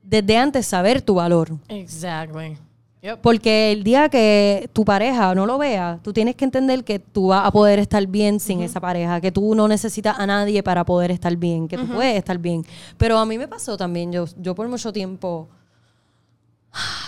desde 0.02 0.38
antes 0.38 0.66
saber 0.66 1.02
tu 1.02 1.16
valor. 1.16 1.52
Exactly. 1.68 2.58
Yep. 3.02 3.20
Porque 3.22 3.74
el 3.74 3.84
día 3.84 4.10
que 4.10 4.70
tu 4.74 4.86
pareja 4.86 5.36
no 5.36 5.46
lo 5.46 5.58
vea, 5.58 6.00
tú 6.02 6.14
tienes 6.14 6.36
que 6.36 6.46
entender 6.46 6.84
que 6.84 6.98
tú 6.98 7.28
vas 7.28 7.46
a 7.46 7.52
poder 7.52 7.78
estar 7.78 8.08
bien 8.08 8.40
sin 8.40 8.62
esa 8.62 8.80
pareja, 8.80 9.22
que 9.22 9.32
tú 9.32 9.54
no 9.54 9.68
necesitas 9.68 10.18
a 10.18 10.26
nadie 10.26 10.64
para 10.64 10.84
poder 10.86 11.12
estar 11.12 11.36
bien, 11.36 11.68
que 11.68 11.78
tú 11.78 11.88
puedes 11.88 12.16
estar 12.16 12.38
bien. 12.40 12.66
Pero 12.98 13.20
a 13.20 13.26
mí 13.26 13.38
me 13.38 13.48
pasó 13.48 13.78
también, 13.78 14.12
yo, 14.12 14.26
yo 14.38 14.56
por 14.56 14.68
mucho 14.68 14.92
tiempo 14.92 15.50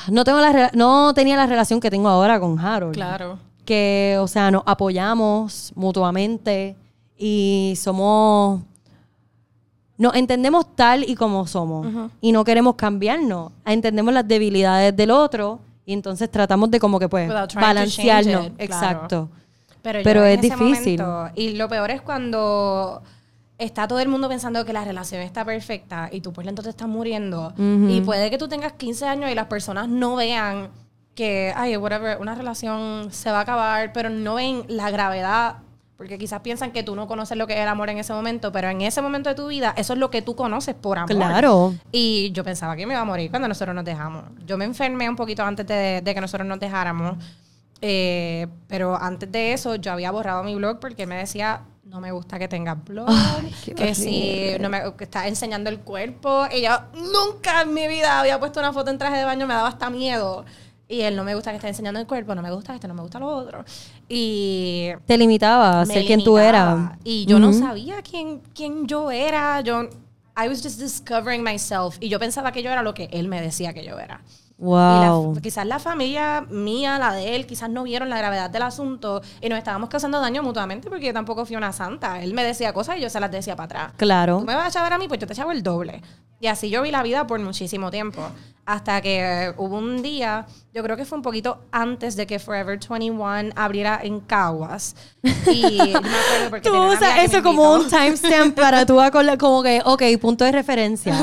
no, 0.10 0.24
tengo 0.24 0.40
la, 0.40 0.72
no 0.74 1.14
tenía 1.14 1.36
la 1.36 1.46
relación 1.48 1.80
que 1.80 1.90
tengo 1.90 2.08
ahora 2.10 2.40
con 2.40 2.58
Harold. 2.60 2.94
Claro. 2.94 3.40
Que, 3.66 4.18
o 4.20 4.28
sea, 4.28 4.50
nos 4.52 4.64
apoyamos 4.66 5.72
mutuamente 5.76 6.76
y 7.18 7.74
somos... 7.78 8.62
Nos 9.98 10.14
entendemos 10.16 10.76
tal 10.76 11.04
y 11.10 11.16
como 11.16 11.48
somos 11.48 11.88
y 12.22 12.32
no 12.32 12.44
queremos 12.44 12.76
cambiarnos. 12.76 13.52
Entendemos 13.66 14.14
las 14.14 14.28
debilidades 14.28 14.96
del 14.96 15.10
otro 15.10 15.60
y 15.88 15.94
entonces 15.94 16.30
tratamos 16.30 16.70
de 16.70 16.80
como 16.80 17.00
que 17.00 17.10
pues 17.10 17.28
balancearnos. 17.28 17.96
change 17.96 18.46
it, 18.48 18.56
claro. 18.58 18.64
Exacto. 18.64 19.30
Pero, 19.82 20.00
Pero 20.04 20.24
es 20.26 20.40
difícil. 20.40 21.02
momento- 21.02 21.32
y 21.36 21.54
lo 21.56 21.68
peor 21.68 21.90
es 21.92 22.02
cuando 22.02 23.02
está 23.58 23.88
todo 23.88 24.00
el 24.00 24.08
mundo 24.08 24.30
pensando 24.30 24.64
que 24.66 24.74
la 24.74 24.84
relación 24.84 25.22
está 25.22 25.44
perfecta 25.44 26.10
y 26.12 26.22
tú 26.22 26.32
por 26.32 26.46
dentro 26.46 26.64
te 26.64 26.70
estás 26.70 26.88
muriendo. 26.88 27.54
Y 27.58 28.02
puede 28.02 28.30
que 28.30 28.38
tú 28.38 28.48
tengas 28.48 28.74
15 28.74 29.06
años 29.06 29.32
y 29.32 29.36
las 29.36 29.48
personas 29.48 29.88
no 29.90 30.16
vean 30.16 30.70
que, 31.16 31.52
ay, 31.56 31.76
whatever, 31.78 32.20
una 32.20 32.36
relación 32.36 33.12
se 33.12 33.32
va 33.32 33.40
a 33.40 33.42
acabar, 33.42 33.92
pero 33.94 34.10
no 34.10 34.36
ven 34.36 34.64
la 34.68 34.92
gravedad. 34.92 35.58
Porque 35.98 36.20
quizás 36.20 36.42
piensan 36.42 36.72
que 36.72 36.84
tú 36.84 36.96
no 36.96 37.08
conoces 37.08 37.36
lo 37.40 37.48
que 37.48 37.54
es 37.54 37.60
el 37.60 37.68
amor 37.68 37.90
en 37.90 37.98
ese 37.98 38.14
momento, 38.14 38.52
pero 38.52 38.70
en 38.70 38.82
ese 38.82 39.02
momento 39.02 39.30
de 39.30 39.36
tu 39.36 39.48
vida, 39.48 39.74
eso 39.78 39.94
es 39.94 40.00
lo 40.00 40.12
que 40.12 40.22
tú 40.22 40.36
conoces 40.36 40.76
por 40.76 41.00
amor. 41.00 41.16
Claro. 41.16 41.74
Y 41.92 42.32
yo 42.34 42.44
pensaba 42.44 42.76
que 42.76 42.86
me 42.86 42.94
iba 42.94 43.02
a 43.02 43.06
morir 43.06 43.32
cuando 43.32 43.48
nosotros 43.48 43.76
nos 43.76 43.84
dejamos. 43.84 44.26
Yo 44.46 44.60
me 44.60 44.66
enfermé 44.66 45.10
un 45.10 45.16
poquito 45.16 45.42
antes 45.44 45.66
de, 45.66 46.02
de 46.04 46.14
que 46.14 46.22
nosotros 46.22 46.48
nos 46.48 46.60
dejáramos. 46.60 47.16
Eh, 47.82 48.46
pero 48.68 48.96
antes 48.96 49.32
de 49.32 49.54
eso, 49.54 49.74
yo 49.76 49.92
había 49.92 50.12
borrado 50.12 50.44
mi 50.44 50.54
blog 50.54 50.80
porque 50.80 51.08
me 51.08 51.16
decía, 51.16 51.62
no 51.90 52.02
me 52.02 52.12
gusta 52.12 52.38
que 52.38 52.48
tengas 52.48 52.84
blog, 52.84 53.08
Ay, 53.10 53.54
que 53.76 53.96
si 53.96 54.58
no 54.60 54.70
me, 54.70 54.82
que 54.98 55.06
estás 55.06 55.28
enseñando 55.28 55.70
el 55.70 55.80
cuerpo. 55.80 56.46
Y 56.54 56.62
yo 56.62 56.70
nunca 56.94 57.62
en 57.62 57.74
mi 57.74 57.88
vida 57.88 58.20
había 58.20 58.40
puesto 58.40 58.60
una 58.60 58.74
foto 58.74 58.92
en 58.92 58.98
traje 58.98 59.18
de 59.18 59.24
baño, 59.24 59.48
me 59.48 59.54
daba 59.54 59.70
hasta 59.70 59.90
miedo. 59.90 60.46
Y 60.90 61.02
él 61.02 61.16
no 61.16 61.24
me 61.24 61.36
gusta 61.36 61.52
que 61.52 61.58
esté 61.58 61.68
enseñando 61.70 62.00
el 62.00 62.08
cuerpo, 62.08 62.34
no 62.36 62.42
me 62.42 62.52
gusta 62.52 62.74
esto, 62.76 62.88
no 62.88 62.94
me 62.94 63.02
gusta 63.02 63.20
lo 63.20 63.28
otro. 63.28 63.64
Y 64.08 64.90
Te 65.06 65.18
limitaba 65.18 65.82
a 65.82 65.86
ser 65.86 66.06
quien 66.06 66.24
tú 66.24 66.38
eras. 66.38 66.92
Y 67.04 67.26
yo 67.26 67.40
no 67.40 67.50
Ujú. 67.50 67.60
sabía 67.60 68.02
quién, 68.02 68.42
quién 68.54 68.88
yo 68.88 69.12
era. 69.12 69.62
Yo, 69.62 69.84
I 70.38 70.48
was 70.48 70.62
just 70.62 70.80
discovering 70.80 71.44
myself. 71.44 71.98
Y 72.00 72.10
yo 72.10 72.20
pensaba 72.20 72.52
que 72.52 72.64
yo 72.64 72.70
era 72.70 72.84
lo 72.84 72.94
que 72.94 73.10
él 73.12 73.28
me 73.28 73.42
decía 73.42 73.74
que 73.74 73.84
yo 73.86 73.98
era. 74.00 74.22
Wow. 74.58 75.32
Y 75.34 75.36
la- 75.36 75.42
quizás 75.42 75.66
la 75.68 75.80
familia 75.80 76.46
mía, 76.50 76.98
la 76.98 77.14
de 77.14 77.36
él, 77.36 77.46
quizás 77.46 77.70
no 77.70 77.84
vieron 77.84 78.10
la 78.10 78.18
gravedad 78.18 78.50
del 78.50 78.64
asunto 78.64 79.22
y 79.40 79.50
nos 79.50 79.58
estábamos 79.60 79.90
causando 79.90 80.20
daño 80.20 80.42
mutuamente 80.42 80.90
porque 80.90 81.06
yo 81.06 81.14
tampoco 81.14 81.46
fui 81.46 81.56
una 81.56 81.72
santa. 81.74 82.22
Él 82.24 82.34
me 82.34 82.44
decía 82.44 82.74
cosas 82.74 82.98
y 82.98 83.02
yo 83.02 83.10
se 83.10 83.20
las 83.20 83.32
decía 83.32 83.56
para 83.56 83.66
atrás. 83.66 83.94
Claro. 83.98 84.40
Tú 84.40 84.46
me 84.46 84.56
vas 84.56 84.66
a 84.66 84.70
echar 84.70 84.92
a 84.92 84.98
mí, 84.98 85.08
pues 85.08 85.20
yo 85.20 85.28
te 85.28 85.34
echaba 85.34 85.54
el 85.54 85.62
doble. 85.64 86.02
Y 86.40 86.48
así 86.48 86.70
yo 86.70 86.82
vi 86.82 86.92
la 86.92 87.04
vida 87.04 87.28
por 87.28 87.40
muchísimo 87.40 87.92
tiempo. 87.92 88.22
Hasta 88.68 89.00
que 89.00 89.54
hubo 89.56 89.78
un 89.78 90.02
día, 90.02 90.46
yo 90.74 90.84
creo 90.84 90.98
que 90.98 91.06
fue 91.06 91.18
un 91.18 91.22
poquito 91.22 91.62
antes 91.72 92.18
de 92.18 92.28
que 92.28 92.38
Forever 92.38 92.78
21 92.78 93.52
abriera 93.56 93.98
en 94.04 94.20
Caguas. 94.20 94.94
Y 95.24 95.78
yo 95.78 96.02
me 96.02 96.10
acuerdo 96.10 96.50
porque 96.50 96.70
Tú 96.70 96.76
usas 96.76 97.18
eso 97.24 97.42
como 97.42 97.76
un 97.76 97.88
timestamp 97.90 98.54
para 98.60 98.86
tú 98.86 99.00
como 99.40 99.64
que, 99.64 99.82
ok, 99.86 100.04
punto 100.20 100.44
de 100.44 100.52
referencia. 100.52 101.16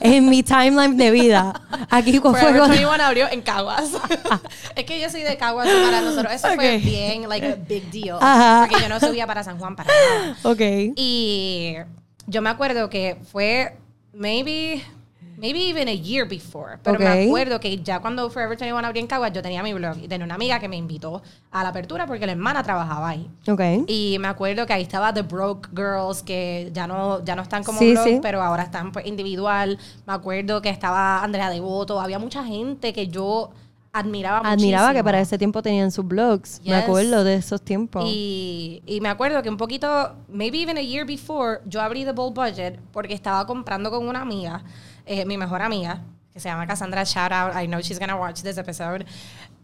en 0.00 0.30
mi 0.30 0.42
timeline 0.42 0.96
de 0.96 1.10
vida. 1.10 1.52
Aquí 1.90 2.18
fue 2.20 2.30
Forever 2.32 2.56
cuando- 2.56 2.68
21 2.68 3.04
abrió 3.04 3.30
en 3.30 3.42
Caguas. 3.42 3.90
es 4.74 4.84
que 4.86 4.98
yo 4.98 5.10
soy 5.10 5.24
de 5.24 5.36
Caguas 5.36 5.68
y 5.68 5.84
para 5.84 6.00
nosotros 6.00 6.32
eso 6.32 6.48
fue 6.54 6.76
Ok. 6.78 6.82
bien, 6.84 7.28
like 7.28 7.46
a 7.46 7.54
big 7.68 7.90
deal. 7.90 8.16
Ajá. 8.18 8.66
Porque 8.66 8.82
yo 8.82 8.88
no 8.88 8.98
subía 8.98 9.26
para 9.26 9.44
San 9.44 9.58
Juan 9.58 9.76
para 9.76 9.90
nada. 9.92 10.36
Ok. 10.42 10.60
Y 10.96 11.74
yo 12.26 12.40
me 12.40 12.48
acuerdo 12.48 12.88
que 12.88 13.18
fue 13.30 13.76
maybe 14.14 14.82
maybe 15.38 15.60
even 15.70 15.88
a 15.88 15.94
year 15.94 16.26
before, 16.28 16.78
pero 16.82 16.96
Ok. 16.96 17.00
me 17.04 17.24
acuerdo 17.26 17.60
que 17.60 17.78
ya 17.82 18.00
cuando 18.00 18.28
Forever 18.28 18.58
21 18.58 18.86
abrió 18.86 19.00
en 19.00 19.06
Caguas, 19.06 19.32
yo 19.32 19.40
tenía 19.40 19.62
mi 19.62 19.72
blog 19.72 19.96
y 20.02 20.08
tenía 20.08 20.24
una 20.24 20.34
amiga 20.34 20.58
que 20.58 20.68
me 20.68 20.76
invitó 20.76 21.22
a 21.50 21.62
la 21.62 21.68
apertura 21.70 22.06
porque 22.06 22.26
la 22.26 22.32
hermana 22.32 22.62
trabajaba 22.62 23.08
ahí. 23.10 23.28
Ok. 23.48 23.60
Y 23.86 24.16
me 24.20 24.28
acuerdo 24.28 24.66
que 24.66 24.72
ahí 24.72 24.82
estaba 24.82 25.14
The 25.14 25.22
Broke 25.22 25.68
Girls, 25.74 26.22
que 26.22 26.70
ya 26.72 26.86
no, 26.86 27.24
ya 27.24 27.36
no 27.36 27.42
están 27.42 27.62
como 27.64 27.78
Sí, 27.78 27.92
blog, 27.92 28.04
sí. 28.04 28.18
pero 28.20 28.42
ahora 28.42 28.64
están 28.64 28.92
pues, 28.92 29.06
individual. 29.06 29.78
Me 30.06 30.12
acuerdo 30.12 30.60
que 30.60 30.68
estaba 30.70 31.22
Andrea 31.22 31.50
Devoto, 31.50 32.00
había 32.00 32.18
mucha 32.18 32.44
gente 32.44 32.92
que 32.92 33.06
yo 33.08 33.50
admiraba 33.90 34.40
Admiraba 34.40 34.88
que 34.88 34.92
muchísimo. 34.92 35.04
para 35.04 35.20
ese 35.20 35.38
tiempo 35.38 35.62
tenían 35.62 35.90
sus 35.90 36.06
blogs. 36.06 36.60
Me 36.64 36.72
Yes. 36.76 36.84
acuerdo 36.84 37.24
de 37.24 37.34
esos 37.36 37.62
tiempos. 37.62 38.04
Y, 38.06 38.82
y 38.86 39.00
me 39.00 39.08
acuerdo 39.08 39.42
que 39.42 39.48
un 39.48 39.56
poquito, 39.56 40.14
maybe 40.28 40.60
even 40.62 40.76
a 40.76 40.82
year 40.82 41.06
before, 41.06 41.60
yo 41.64 41.80
abrí 41.80 42.04
The 42.04 42.12
Bold 42.12 42.34
Budget 42.34 42.78
porque 42.92 43.14
estaba 43.14 43.46
comprando 43.46 43.90
con 43.90 44.06
una 44.06 44.20
amiga, 44.20 44.62
eh, 45.08 45.24
mi 45.24 45.36
mejor 45.36 45.62
amiga, 45.62 46.02
que 46.32 46.38
se 46.38 46.48
llama 46.48 46.66
Cassandra 46.66 47.02
Shout 47.04 47.32
Out. 47.32 47.52
I 47.56 47.66
know 47.66 47.80
she's 47.80 47.98
gonna 47.98 48.16
watch 48.16 48.42
this 48.42 48.58
episode. 48.58 49.04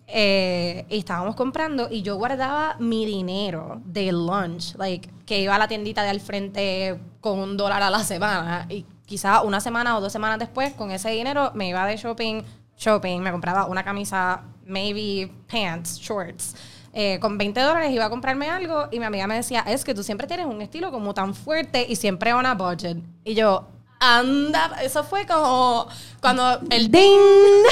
Eh, 0.06 0.84
y 0.90 0.98
estábamos 0.98 1.34
comprando 1.34 1.88
y 1.90 2.02
yo 2.02 2.16
guardaba 2.16 2.76
mi 2.78 3.06
dinero 3.06 3.80
de 3.86 4.12
lunch, 4.12 4.74
like 4.76 5.08
que 5.24 5.40
iba 5.40 5.54
a 5.54 5.58
la 5.58 5.66
tiendita 5.66 6.02
de 6.02 6.10
al 6.10 6.20
frente 6.20 7.00
con 7.20 7.38
un 7.38 7.56
dólar 7.56 7.82
a 7.82 7.88
la 7.88 8.04
semana 8.04 8.66
y 8.68 8.84
quizás 9.06 9.42
una 9.44 9.60
semana 9.60 9.96
o 9.96 10.02
dos 10.02 10.12
semanas 10.12 10.38
después 10.38 10.74
con 10.74 10.90
ese 10.90 11.08
dinero 11.10 11.52
me 11.54 11.68
iba 11.68 11.86
de 11.86 11.96
shopping, 11.96 12.42
shopping, 12.76 13.20
me 13.20 13.30
compraba 13.32 13.66
una 13.66 13.82
camisa, 13.82 14.42
maybe 14.66 15.32
pants, 15.50 15.98
shorts. 15.98 16.54
Eh, 16.92 17.18
con 17.18 17.38
20 17.38 17.60
dólares 17.60 17.90
iba 17.90 18.04
a 18.04 18.10
comprarme 18.10 18.48
algo 18.50 18.88
y 18.92 19.00
mi 19.00 19.06
amiga 19.06 19.26
me 19.26 19.36
decía, 19.36 19.64
es 19.66 19.84
que 19.84 19.94
tú 19.94 20.02
siempre 20.04 20.26
tienes 20.26 20.46
un 20.46 20.60
estilo 20.62 20.92
como 20.92 21.12
tan 21.12 21.34
fuerte 21.34 21.84
y 21.88 21.96
siempre 21.96 22.32
on 22.34 22.46
a 22.46 22.54
budget. 22.54 22.98
Y 23.24 23.34
yo, 23.34 23.66
anda, 24.04 24.76
eso 24.82 25.04
fue 25.04 25.26
como 25.26 25.88
cuando 26.20 26.60
el 26.70 26.90
¡Ding! 26.90 27.64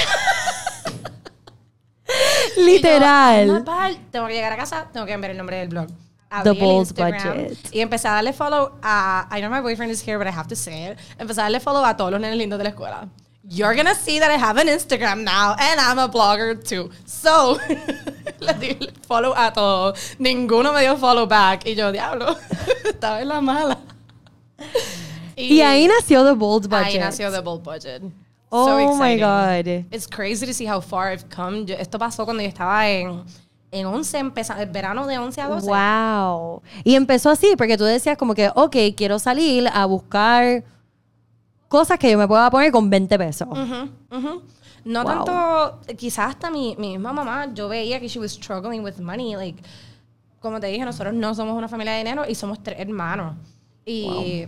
Literal. 2.56 3.64
Tengo 4.10 4.26
que 4.26 4.34
llegar 4.34 4.52
a 4.52 4.56
casa, 4.56 4.88
tengo 4.92 5.06
que 5.06 5.12
enviar 5.12 5.30
el 5.32 5.38
nombre 5.38 5.56
del 5.56 5.68
blog. 5.68 5.88
The 6.42 6.50
Abrí 6.50 6.60
Bold 6.60 6.94
Budget. 6.94 7.58
Y 7.72 7.80
empecé 7.80 8.08
a 8.08 8.12
darle 8.12 8.32
follow 8.32 8.72
a. 8.82 9.28
I 9.30 9.40
know 9.40 9.50
my 9.50 9.60
boyfriend 9.60 9.92
is 9.92 10.00
here, 10.00 10.16
but 10.16 10.26
I 10.26 10.30
have 10.30 10.48
to 10.48 10.56
say 10.56 10.90
it. 10.90 10.98
Empecé 11.18 11.40
a 11.40 11.44
darle 11.44 11.60
follow 11.60 11.84
a 11.84 11.94
todos 11.94 12.10
los 12.10 12.20
nenes 12.20 12.38
lindos 12.38 12.58
de 12.58 12.64
la 12.64 12.70
escuela. 12.70 13.08
You're 13.48 13.74
gonna 13.74 13.94
see 13.94 14.18
that 14.18 14.30
I 14.30 14.38
have 14.38 14.56
an 14.56 14.68
Instagram 14.68 15.24
now, 15.24 15.54
and 15.58 15.80
I'm 15.80 15.98
a 15.98 16.08
blogger 16.08 16.54
too. 16.66 16.90
So, 17.04 17.58
le 18.40 18.54
di 18.54 18.88
follow 19.06 19.34
a 19.36 19.52
todos. 19.52 20.16
Ninguno 20.18 20.72
me 20.72 20.80
dio 20.80 20.96
follow 20.96 21.26
back. 21.26 21.66
Y 21.66 21.74
yo, 21.74 21.92
diablo, 21.92 22.34
estaba 22.84 23.20
en 23.20 23.28
la 23.28 23.40
mala. 23.40 23.78
Y 25.36 25.60
ahí 25.60 25.86
nació 25.86 26.24
The 26.24 26.32
Bold 26.32 26.68
Budget. 26.68 26.84
Ahí 26.86 26.98
nació 26.98 27.30
The 27.30 27.40
Bold 27.40 27.62
Budget. 27.62 28.02
Oh 28.50 28.66
So 28.66 28.96
my. 29.02 29.16
God. 29.18 29.66
It's 29.90 30.06
crazy 30.06 30.46
to 30.46 30.52
see 30.52 30.66
how 30.68 30.80
far 30.80 31.12
I've 31.12 31.24
come. 31.34 31.64
Yo- 31.64 31.74
esto 31.76 31.98
pasó 31.98 32.24
cuando 32.24 32.42
yo 32.42 32.48
estaba 32.48 32.86
en, 32.88 33.22
en 33.70 33.86
11, 33.86 34.18
empeza- 34.18 34.60
el 34.60 34.68
verano 34.70 35.06
de 35.06 35.16
11 35.18 35.40
a 35.40 35.48
12. 35.48 35.66
Wow. 35.66 36.62
Y 36.84 36.94
empezó 36.94 37.30
así, 37.30 37.54
porque 37.56 37.78
tú 37.78 37.84
decías 37.84 38.18
como 38.18 38.34
que, 38.34 38.50
ok, 38.54 38.76
quiero 38.94 39.18
salir 39.18 39.68
a 39.72 39.86
buscar 39.86 40.64
cosas 41.68 41.98
que 41.98 42.10
yo 42.10 42.18
me 42.18 42.28
pueda 42.28 42.50
poner 42.50 42.70
con 42.70 42.90
20 42.90 43.16
pesos. 43.18 43.48
Ujú, 43.48 43.88
ujú. 44.18 44.42
No 44.84 45.04
Wow. 45.04 45.24
tanto, 45.24 45.80
quizás 45.96 46.30
hasta 46.30 46.50
mi, 46.50 46.76
mi 46.78 46.88
misma 46.90 47.12
mamá, 47.14 47.54
yo 47.54 47.68
veía 47.68 48.00
que 48.00 48.08
she 48.08 48.18
was 48.18 48.32
struggling 48.32 48.82
with 48.84 48.98
money. 48.98 49.34
Like, 49.36 49.62
como 50.40 50.60
te 50.60 50.66
dije, 50.66 50.84
nosotros 50.84 51.14
no 51.14 51.34
somos 51.34 51.56
una 51.56 51.68
familia 51.68 51.92
de 51.92 51.98
dinero 52.00 52.24
y 52.28 52.34
somos 52.34 52.62
tres 52.62 52.80
hermanos. 52.80 53.34
Y 53.86 54.46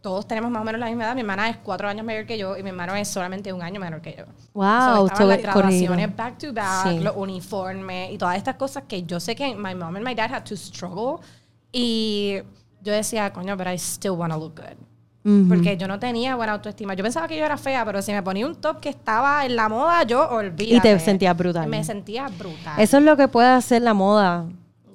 todos 0.00 0.26
tenemos 0.26 0.50
más 0.50 0.62
o 0.62 0.64
menos 0.64 0.78
la 0.80 0.86
misma 0.86 1.04
edad. 1.04 1.14
Mi 1.14 1.20
hermana 1.20 1.48
es 1.50 1.56
cuatro 1.58 1.88
años 1.88 2.04
mayor 2.06 2.24
que 2.26 2.38
yo 2.38 2.56
y 2.56 2.62
mi 2.62 2.70
hermano 2.70 2.94
es 2.94 3.08
solamente 3.08 3.52
un 3.52 3.62
año 3.62 3.78
menor 3.80 4.00
que 4.00 4.14
yo. 4.16 4.24
Wow, 4.54 5.08
So, 5.14 5.26
las 5.26 5.42
graduaciones 5.42 6.16
back 6.16 6.38
to 6.38 6.52
back, 6.52 6.88
Sí. 6.88 6.98
los 7.00 7.14
uniformes 7.16 8.10
y 8.12 8.18
todas 8.18 8.36
estas 8.36 8.54
cosas 8.56 8.84
que 8.88 9.02
yo 9.02 9.20
sé 9.20 9.34
que 9.36 9.54
my 9.54 9.74
mom 9.74 9.96
and 9.96 10.06
my 10.06 10.14
dad 10.14 10.32
had 10.32 10.44
to 10.44 10.56
struggle. 10.56 11.24
Y 11.72 12.38
yo 12.82 12.92
decía, 12.92 13.32
coño, 13.32 13.56
but 13.56 13.66
I 13.66 13.74
still 13.78 14.12
want 14.12 14.32
to 14.32 14.38
look 14.38 14.56
good. 14.56 14.76
Ujú. 15.22 15.48
Porque 15.50 15.76
yo 15.76 15.86
no 15.86 15.98
tenía 15.98 16.34
buena 16.34 16.52
autoestima. 16.54 16.94
Yo 16.94 17.02
pensaba 17.04 17.28
que 17.28 17.36
yo 17.36 17.44
era 17.44 17.58
fea, 17.58 17.84
pero 17.84 18.00
si 18.00 18.10
me 18.12 18.22
ponía 18.22 18.46
un 18.46 18.54
top 18.54 18.80
que 18.80 18.88
estaba 18.88 19.44
en 19.44 19.54
la 19.54 19.68
moda, 19.68 20.02
yo 20.04 20.26
olvídate. 20.30 20.76
Y 20.76 20.80
te 20.80 20.98
sentías 20.98 21.36
brutal. 21.36 21.68
Me 21.68 21.84
sentía 21.84 22.26
brutal. 22.28 22.78
Eso 22.80 22.96
es 22.96 23.04
lo 23.04 23.16
que 23.18 23.28
puede 23.28 23.48
hacer 23.48 23.82
la 23.82 23.92
moda. 23.92 24.46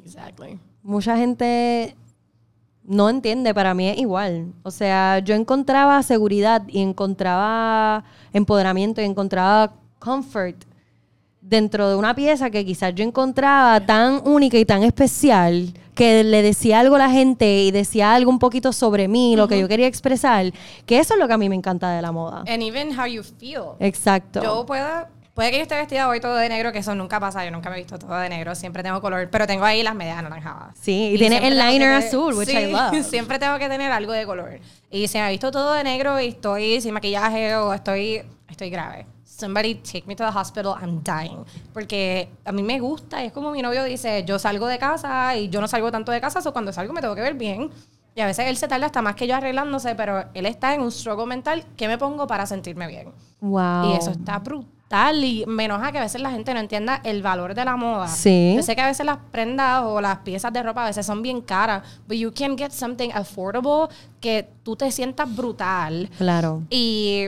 Exactly. 0.03 0.59
Mucha 0.81 1.15
gente 1.15 1.95
no 2.87 3.09
entiende, 3.09 3.53
para 3.53 3.73
mí 3.73 3.89
es 3.89 3.97
igual. 3.97 4.53
O 4.63 4.71
sea, 4.71 5.19
yo 5.19 5.35
encontraba 5.35 6.01
seguridad 6.03 6.63
y 6.67 6.81
encontraba 6.81 8.03
empoderamiento 8.33 9.01
y 9.01 9.05
encontraba 9.05 9.73
comfort 9.99 10.63
dentro 11.41 11.89
de 11.89 11.95
una 11.95 12.15
pieza 12.15 12.49
que 12.49 12.65
quizás 12.65 12.93
yo 12.95 13.03
encontraba 13.03 13.79
tan 13.85 14.21
única 14.25 14.57
y 14.57 14.65
tan 14.65 14.83
especial 14.83 15.73
que 15.93 16.23
le 16.23 16.41
decía 16.41 16.79
algo 16.79 16.95
a 16.95 16.99
la 16.99 17.09
gente 17.09 17.63
y 17.63 17.71
decía 17.71 18.13
algo 18.13 18.29
un 18.29 18.39
poquito 18.39 18.73
sobre 18.73 19.07
mí, 19.07 19.35
lo 19.35 19.47
que 19.47 19.59
yo 19.59 19.67
quería 19.67 19.87
expresar, 19.87 20.51
que 20.85 20.99
eso 20.99 21.13
es 21.13 21.19
lo 21.19 21.27
que 21.27 21.33
a 21.33 21.37
mí 21.37 21.47
me 21.47 21.55
encanta 21.55 21.91
de 21.91 22.01
la 22.01 22.11
moda. 22.11 22.43
And 22.47 22.61
even 22.61 22.97
how 22.97 23.05
you 23.05 23.23
feel. 23.23 23.75
Exacto. 23.79 24.43
Yo 24.43 24.65
pueda, 24.65 25.09
puede 25.35 25.51
que 25.51 25.57
yo 25.57 25.63
esté 25.63 25.75
vestida 25.75 26.07
hoy 26.07 26.19
todo 26.19 26.35
de 26.35 26.49
negro, 26.49 26.71
que 26.71 26.79
eso 26.79 26.95
nunca 26.95 27.19
pasa. 27.19 27.45
Yo 27.45 27.51
nunca 27.51 27.69
me 27.69 27.75
he 27.75 27.79
visto 27.79 27.99
todo 27.99 28.15
de 28.15 28.29
negro. 28.29 28.55
Siempre 28.55 28.81
tengo 28.81 28.99
color, 29.01 29.29
pero 29.29 29.45
tengo 29.45 29.65
ahí 29.65 29.83
las 29.83 29.93
medias 29.93 30.17
anaranjadas. 30.17 30.75
Sí, 30.81 31.11
y 31.13 31.17
tiene 31.17 31.39
siempre 31.39 31.61
el 31.61 31.71
liner 31.73 31.93
azul, 31.93 32.33
which 32.33 32.49
sí, 32.49 32.57
I 32.57 32.71
love. 32.71 33.05
Siempre 33.05 33.37
tengo 33.37 33.59
que 33.59 33.67
tener 33.69 33.91
algo 33.91 34.13
de 34.13 34.25
color. 34.25 34.59
Y 34.89 35.07
si 35.07 35.17
me 35.19 35.27
he 35.27 35.31
visto 35.31 35.51
todo 35.51 35.73
de 35.73 35.83
negro 35.83 36.19
y 36.19 36.27
estoy 36.27 36.79
sin 36.81 36.93
maquillaje 36.93 37.55
o 37.57 37.73
estoy, 37.73 38.23
estoy 38.49 38.69
grave. 38.69 39.05
Somebody 39.25 39.75
take 39.75 40.05
me 40.07 40.15
to 40.15 40.23
the 40.23 40.31
hospital, 40.37 40.75
I'm 40.81 41.03
dying. 41.03 41.43
Porque 41.73 42.29
a 42.45 42.53
mí 42.53 42.63
me 42.63 42.79
gusta, 42.79 43.21
y 43.21 43.27
es 43.27 43.33
como 43.33 43.51
mi 43.51 43.61
novio 43.61 43.83
dice, 43.83 44.23
yo 44.25 44.39
salgo 44.39 44.65
de 44.67 44.79
casa 44.79 45.35
y 45.35 45.49
yo 45.49 45.59
no 45.59 45.67
salgo 45.67 45.91
tanto 45.91 46.13
de 46.13 46.21
casa, 46.21 46.39
o 46.47 46.53
cuando 46.53 46.71
salgo 46.71 46.93
me 46.93 47.01
tengo 47.01 47.13
que 47.13 47.21
ver 47.21 47.33
bien. 47.33 47.69
Y 48.15 48.21
a 48.21 48.25
veces 48.25 48.47
él 48.47 48.55
se 48.55 48.69
tarda 48.69 48.85
hasta 48.85 49.01
más 49.01 49.15
que 49.15 49.27
yo 49.27 49.35
arreglándose, 49.35 49.93
pero 49.95 50.23
él 50.33 50.45
está 50.45 50.73
en 50.73 50.79
un 50.79 50.89
struggle 50.89 51.25
mental. 51.25 51.65
¿Qué 51.75 51.89
me 51.89 51.97
pongo 51.97 52.25
para 52.27 52.45
sentirme 52.45 52.87
bien? 52.87 53.11
Wow. 53.41 53.91
Y 53.91 53.97
eso 53.97 54.11
está 54.11 54.39
brutal. 54.39 54.74
Y 54.91 55.43
me 55.47 55.65
enoja 55.65 55.91
que 55.91 55.97
a 55.97 56.01
veces 56.01 56.21
la 56.21 56.31
gente 56.31 56.53
no 56.53 56.59
entienda 56.59 57.01
el 57.03 57.21
valor 57.21 57.53
de 57.53 57.65
la 57.65 57.75
moda. 57.75 58.07
Sí. 58.07 58.53
Yo 58.55 58.63
sé 58.63 58.75
que 58.75 58.81
a 58.81 58.87
veces 58.87 59.05
las 59.05 59.17
prendas 59.31 59.83
o 59.83 59.99
las 59.99 60.19
piezas 60.19 60.53
de 60.53 60.63
ropa 60.63 60.83
a 60.83 60.87
veces 60.87 61.05
son 61.05 61.21
bien 61.21 61.41
caras, 61.41 61.83
but 62.07 62.15
you 62.15 62.31
can 62.31 62.57
get 62.57 62.71
something 62.71 63.09
affordable 63.13 63.93
que 64.21 64.47
tú 64.63 64.75
te 64.75 64.91
sientas 64.91 65.33
brutal. 65.35 66.09
Claro. 66.17 66.63
Y 66.69 67.27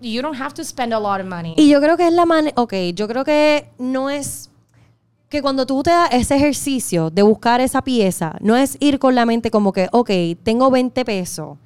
you 0.00 0.22
don't 0.22 0.38
have 0.38 0.54
to 0.54 0.64
spend 0.64 0.92
a 0.92 0.98
lot 0.98 1.20
of 1.20 1.26
money. 1.26 1.54
Y 1.56 1.68
yo 1.70 1.80
creo 1.80 1.96
que 1.96 2.06
es 2.06 2.12
la 2.12 2.26
manera, 2.26 2.54
ok, 2.60 2.74
yo 2.94 3.08
creo 3.08 3.24
que 3.24 3.70
no 3.78 4.10
es 4.10 4.50
que 5.28 5.40
cuando 5.40 5.64
tú 5.64 5.82
te 5.82 5.90
das 5.90 6.10
ese 6.12 6.36
ejercicio 6.36 7.08
de 7.08 7.22
buscar 7.22 7.60
esa 7.60 7.82
pieza, 7.82 8.36
no 8.40 8.54
es 8.54 8.76
ir 8.80 8.98
con 8.98 9.14
la 9.14 9.24
mente 9.24 9.50
como 9.50 9.72
que, 9.72 9.88
ok, 9.90 10.10
tengo 10.42 10.70
20 10.70 11.04
pesos, 11.06 11.56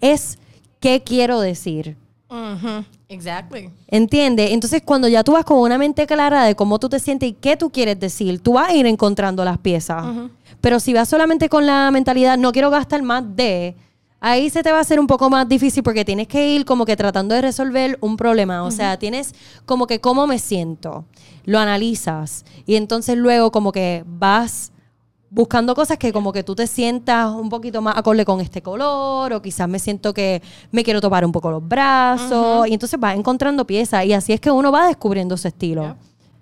es 0.00 0.38
qué 0.78 1.02
quiero 1.02 1.40
decir. 1.40 1.96
Ujú, 2.28 2.84
Exactly. 3.08 3.70
¿Entiendes? 3.86 4.50
Entonces, 4.50 4.82
cuando 4.84 5.06
ya 5.06 5.22
tú 5.22 5.32
vas 5.32 5.44
con 5.44 5.58
una 5.58 5.78
mente 5.78 6.06
clara 6.06 6.44
de 6.44 6.56
cómo 6.56 6.78
tú 6.78 6.88
te 6.88 6.98
sientes 6.98 7.28
y 7.28 7.32
qué 7.34 7.56
tú 7.56 7.70
quieres 7.70 8.00
decir, 8.00 8.40
tú 8.40 8.54
vas 8.54 8.70
a 8.70 8.74
ir 8.74 8.86
encontrando 8.86 9.44
las 9.44 9.58
piezas. 9.58 10.04
Pero 10.60 10.80
si 10.80 10.92
vas 10.92 11.08
solamente 11.08 11.48
con 11.48 11.66
la 11.66 11.90
mentalidad, 11.90 12.36
no 12.36 12.50
quiero 12.50 12.70
gastar 12.70 13.02
más 13.02 13.22
de, 13.36 13.76
ahí 14.20 14.50
se 14.50 14.62
te 14.64 14.72
va 14.72 14.78
a 14.78 14.80
hacer 14.80 14.98
un 14.98 15.06
poco 15.06 15.30
más 15.30 15.48
difícil 15.48 15.84
porque 15.84 16.04
tienes 16.04 16.26
que 16.26 16.48
ir 16.48 16.64
como 16.64 16.84
que 16.84 16.96
tratando 16.96 17.34
de 17.34 17.42
resolver 17.42 17.96
un 18.00 18.16
problema. 18.16 18.64
O 18.64 18.72
sea, 18.72 18.98
tienes 18.98 19.32
como 19.64 19.86
que 19.86 20.00
cómo 20.00 20.26
me 20.26 20.40
siento, 20.40 21.04
lo 21.44 21.60
analizas 21.60 22.44
y 22.66 22.74
entonces 22.74 23.16
luego 23.16 23.52
como 23.52 23.70
que 23.70 24.02
vas 24.04 24.72
buscando 25.36 25.74
cosas 25.74 25.98
que 25.98 26.14
como 26.14 26.32
que 26.32 26.42
tú 26.42 26.54
te 26.56 26.66
sientas 26.66 27.30
un 27.30 27.50
poquito 27.50 27.82
más 27.82 27.94
acorde 27.98 28.24
con 28.24 28.40
este 28.40 28.62
color 28.62 29.34
o 29.34 29.42
quizás 29.42 29.68
me 29.68 29.78
siento 29.78 30.14
que 30.14 30.42
me 30.72 30.82
quiero 30.82 30.98
topar 31.02 31.26
un 31.26 31.30
poco 31.30 31.50
los 31.50 31.66
brazos 31.68 32.66
y 32.66 32.72
entonces 32.72 32.98
vas 32.98 33.14
encontrando 33.14 33.66
piezas 33.66 34.06
y 34.06 34.14
así 34.14 34.32
es 34.32 34.40
que 34.40 34.50
uno 34.50 34.72
va 34.72 34.86
descubriendo 34.88 35.36
su 35.36 35.46
estilo. 35.46 35.94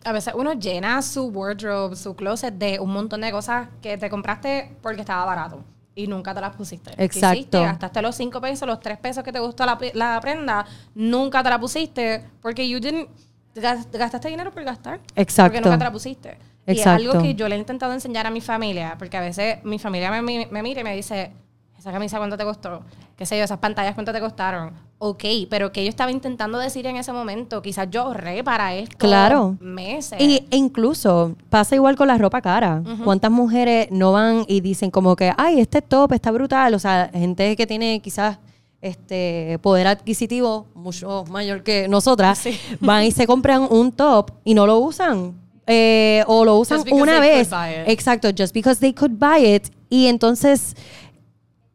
A 0.05 0.13
veces 0.13 0.33
uno 0.37 0.53
llena 0.53 1.03
su 1.03 1.25
wardrobe, 1.27 1.97
su 1.97 2.15
closet 2.15 2.55
de 2.55 2.79
un 2.79 2.93
montón 2.93 3.23
de 3.23 3.33
cosas 3.33 3.67
que 3.83 3.99
te 3.99 4.09
compraste 4.09 4.77
porque 4.81 5.01
estaba 5.01 5.25
barato 5.25 5.65
y 5.97 6.07
nunca 6.07 6.33
te 6.33 6.41
las 6.41 6.55
pusiste. 6.55 6.93
¿Qué 6.97 7.05
Exacto. 7.05 7.37
hiciste? 7.39 7.59
Gastaste 7.59 8.01
los 8.01 8.15
5 8.15 8.41
pesos, 8.41 8.69
los 8.69 8.79
3 8.79 8.99
pesos 8.99 9.25
que 9.25 9.33
te 9.33 9.41
gustó 9.41 9.67
la, 9.67 9.77
la 9.95 10.21
prenda, 10.21 10.65
nunca 10.95 11.43
te 11.43 11.51
la 11.51 11.59
pusiste 11.59 12.25
porque 12.41 12.69
you 12.69 12.79
didn't, 12.79 13.09
gas- 13.57 13.89
gastaste 13.93 14.29
dinero 14.29 14.53
por 14.53 14.63
gastar. 14.63 15.01
Exacto. 15.17 15.53
Porque 15.53 15.61
nunca 15.69 15.79
te 15.79 15.85
la 15.85 15.93
pusiste. 15.93 16.39
Y 16.66 16.72
es 16.81 16.87
algo 16.87 17.20
que 17.20 17.35
yo 17.35 17.48
le 17.48 17.57
he 17.57 17.59
intentado 17.59 17.92
enseñar 17.92 18.27
a 18.27 18.31
mi 18.31 18.40
familia, 18.40 18.96
porque 18.98 19.16
a 19.16 19.20
veces 19.20 19.59
mi 19.64 19.79
familia 19.79 20.11
me, 20.11 20.22
me, 20.22 20.48
me 20.50 20.62
mira 20.62 20.81
y 20.81 20.85
me 20.85 20.96
dice, 20.96 21.33
esa 21.79 21.92
camisa 21.92 22.16
cuánto 22.18 22.37
te 22.38 22.44
costó, 22.44 22.83
qué 23.16 23.27
sé 23.27 23.37
yo, 23.37 23.44
esas 23.44 23.59
pantallas 23.59 23.94
cuánto 23.94 24.12
te 24.12 24.20
costaron. 24.20 24.72
Ok, 24.98 25.24
pero 25.50 25.70
que 25.72 25.83
yo 25.85 25.90
estaba 25.90 26.11
intentando 26.11 26.57
decir 26.59 26.87
en 26.87 26.96
ese 26.96 27.12
momento, 27.12 27.61
quizás 27.61 27.88
yo 27.90 28.03
ahorré 28.03 28.42
para 28.42 28.74
esto 28.74 28.96
Claro. 28.96 29.59
meses. 29.61 30.18
Y, 30.18 30.46
e 30.50 30.57
incluso 30.57 31.37
pasa 31.50 31.74
igual 31.74 31.96
con 31.96 32.09
la 32.09 32.16
ropa 32.16 32.40
cara. 32.40 32.83
¿Cuántas 33.05 33.31
mujeres 33.31 33.88
no 33.90 34.12
van 34.12 34.44
y 34.48 34.61
dicen 34.62 34.90
como 34.90 35.14
que, 35.16 35.33
ay, 35.37 35.61
este 35.61 35.83
top 35.83 36.12
está 36.12 36.31
brutal? 36.31 36.72
O 36.72 36.79
sea, 36.79 37.11
gente 37.12 37.55
que 37.57 37.66
tiene 37.66 38.00
quizás 38.00 38.38
este 38.81 39.59
poder 39.62 39.87
adquisitivo 39.87 40.66
mucho 40.74 41.24
mayor 41.31 41.62
que 41.62 41.88
nosotras, 41.88 42.38
Sí. 42.38 42.59
van 42.81 43.05
y 43.05 43.11
se 43.11 43.27
compran 43.27 43.66
un 43.70 43.92
top 43.92 44.31
y 44.44 44.55
no 44.55 44.66
lo 44.66 44.79
usan. 44.79 45.35
Eh, 45.66 46.22
o 46.27 46.44
lo 46.44 46.59
usan 46.59 46.81
una 46.92 47.20
vez. 47.20 47.48
Exacto, 47.87 48.29
just 48.37 48.53
because 48.53 48.81
they 48.81 48.92
could 48.92 49.12
buy 49.18 49.44
it. 49.55 49.68
Y 49.88 50.07
entonces, 50.07 50.74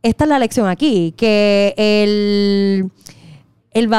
esta 0.04 0.23
es 0.25 0.30
la 0.30 0.39
lección 0.39 0.67
aquí, 0.67 1.13
que 1.17 1.73
el, 1.78 2.91
el, 3.71 3.89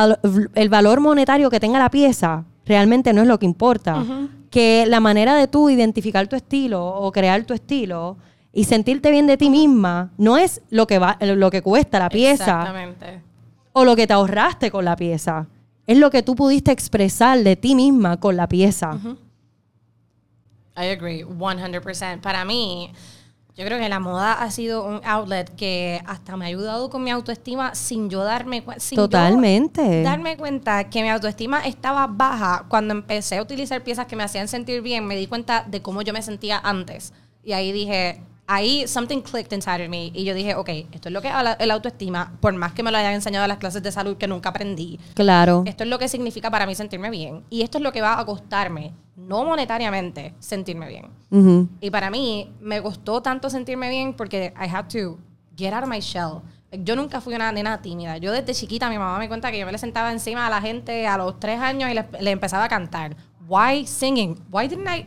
el 0.54 0.68
valor 0.68 1.00
monetario 1.00 1.50
que 1.50 1.60
tenga 1.60 1.78
la 1.78 1.90
pieza 1.90 2.44
realmente 2.66 3.12
no 3.12 3.22
es 3.22 3.28
lo 3.28 3.38
que 3.38 3.46
importa. 3.46 4.04
Que 4.50 4.84
la 4.86 5.00
manera 5.00 5.34
de 5.34 5.48
tú 5.48 5.70
identificar 5.70 6.26
tu 6.28 6.36
estilo 6.36 6.84
o 6.86 7.10
crear 7.12 7.44
tu 7.44 7.54
estilo 7.54 8.16
y 8.52 8.64
sentirte 8.64 9.10
bien 9.10 9.26
de 9.26 9.36
ti 9.36 9.48
misma 9.50 10.12
no 10.18 10.36
es 10.36 10.60
lo 10.70 10.86
que, 10.86 10.98
va, 10.98 11.16
lo 11.20 11.50
que 11.50 11.62
cuesta 11.62 11.98
la 12.00 12.08
pieza 12.10 12.44
Exactamente. 12.44 13.22
o 13.72 13.84
lo 13.84 13.94
que 13.94 14.06
te 14.08 14.12
ahorraste 14.12 14.70
con 14.70 14.84
la 14.84 14.96
pieza. 14.96 15.46
es 15.86 15.98
lo 15.98 16.10
que 16.10 16.22
tú 16.22 16.34
pudiste 16.34 16.72
expresar 16.72 17.38
de 17.42 17.56
ti 17.56 17.74
misma 17.74 18.18
con 18.18 18.36
la 18.36 18.48
pieza. 18.48 18.98
I 20.76 20.86
agree, 20.90 21.24
100%. 21.24 22.20
Para 22.20 22.44
mí, 22.44 22.92
yo 23.56 23.64
creo 23.66 23.78
que 23.78 23.88
la 23.88 24.00
moda 24.00 24.32
ha 24.34 24.50
sido 24.50 24.84
un 24.84 25.00
outlet 25.04 25.54
que 25.54 26.00
hasta 26.06 26.36
me 26.36 26.46
ha 26.46 26.48
ayudado 26.48 26.88
con 26.88 27.02
mi 27.02 27.10
autoestima 27.10 27.74
sin 27.74 28.08
yo 28.08 28.24
darme 28.24 28.62
cuenta. 28.62 28.82
Totalmente. 28.94 30.02
Darme 30.02 30.36
cuenta 30.36 30.88
que 30.88 31.02
mi 31.02 31.10
autoestima 31.10 31.60
estaba 31.66 32.06
baja 32.06 32.64
cuando 32.68 32.94
empecé 32.94 33.38
a 33.38 33.42
utilizar 33.42 33.82
piezas 33.82 34.06
que 34.06 34.16
me 34.16 34.22
hacían 34.22 34.48
sentir 34.48 34.80
bien, 34.80 35.06
me 35.06 35.16
di 35.16 35.26
cuenta 35.26 35.64
de 35.68 35.82
cómo 35.82 36.02
yo 36.02 36.12
me 36.12 36.22
sentía 36.22 36.58
antes. 36.58 37.12
Y 37.44 37.52
ahí 37.52 37.72
dije, 37.72 38.22
ahí 38.50 38.88
something 38.88 39.20
clicked 39.20 39.52
inside 39.52 39.84
of 39.84 39.88
me 39.88 40.10
y 40.12 40.24
yo 40.24 40.34
dije, 40.34 40.56
ok, 40.56 40.68
esto 40.90 41.08
es 41.08 41.12
lo 41.12 41.22
que 41.22 41.28
es 41.28 41.34
el 41.60 41.70
autoestima, 41.70 42.32
por 42.40 42.52
más 42.52 42.72
que 42.72 42.82
me 42.82 42.90
lo 42.90 42.98
hayan 42.98 43.14
enseñado 43.14 43.44
en 43.44 43.48
las 43.48 43.58
clases 43.58 43.80
de 43.80 43.92
salud 43.92 44.16
que 44.16 44.26
nunca 44.26 44.48
aprendí. 44.48 44.98
Claro. 45.14 45.62
Esto 45.66 45.84
es 45.84 45.90
lo 45.90 46.00
que 46.00 46.08
significa 46.08 46.50
para 46.50 46.66
mí 46.66 46.74
sentirme 46.74 47.10
bien 47.10 47.44
y 47.48 47.62
esto 47.62 47.78
es 47.78 47.84
lo 47.84 47.92
que 47.92 48.00
va 48.00 48.18
a 48.18 48.26
costarme, 48.26 48.92
no 49.16 49.44
monetariamente, 49.44 50.34
sentirme 50.40 50.88
bien. 50.88 51.06
Ujú. 51.30 51.68
Y 51.80 51.90
para 51.90 52.10
mí 52.10 52.52
me 52.60 52.82
costó 52.82 53.22
tanto 53.22 53.48
sentirme 53.50 53.88
bien 53.88 54.14
porque 54.14 54.52
I 54.60 54.68
had 54.68 54.86
to 54.88 55.16
get 55.56 55.72
out 55.72 55.84
of 55.84 55.88
my 55.88 56.00
shell. 56.00 56.40
Yo 56.72 56.96
nunca 56.96 57.20
fui 57.20 57.34
una 57.34 57.52
nena 57.52 57.80
tímida. 57.80 58.16
Yo 58.16 58.32
desde 58.32 58.52
chiquita 58.52 58.88
mi 58.88 58.98
mamá 58.98 59.18
me 59.18 59.28
cuenta 59.28 59.52
que 59.52 59.60
yo 59.60 59.66
me 59.66 59.72
le 59.72 59.78
sentaba 59.78 60.10
encima 60.10 60.48
a 60.48 60.50
la 60.50 60.60
gente 60.60 61.06
a 61.06 61.16
los 61.16 61.38
tres 61.38 61.60
años 61.60 61.88
y 61.88 61.94
le, 61.94 62.04
le 62.20 62.30
empezaba 62.32 62.64
a 62.64 62.68
cantar. 62.68 63.16
Why 63.46 63.86
singing? 63.86 64.40
Why 64.50 64.66
didn't 64.66 64.88
I? 64.88 65.06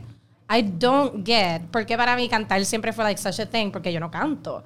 I 0.49 0.62
don't 0.62 1.25
get. 1.25 1.62
Porque 1.71 1.95
para 1.97 2.15
mí 2.15 2.27
cantar 2.29 2.63
siempre 2.65 2.93
fue 2.93 3.03
like 3.03 3.19
such 3.21 3.39
a 3.39 3.45
thing 3.45 3.71
porque 3.71 3.91
yo 3.93 3.99
no 3.99 4.10
canto. 4.12 4.63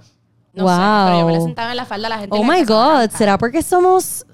No 0.53 0.67
sé, 0.67 0.73
pero 1.05 1.19
yo 1.19 1.25
me 1.27 1.31
le 1.33 1.37
Wow. 1.39 1.47
sentaba 1.47 1.71
en 1.71 1.77
la 1.77 1.85
falda 1.85 2.07
a 2.07 2.09
la 2.09 2.17
gente. 2.19 2.35
Oh 2.37 2.43
my 2.43 2.63
God. 2.63 3.09
¿será 3.11 3.37
porque 3.37 3.61
somos 3.61 4.25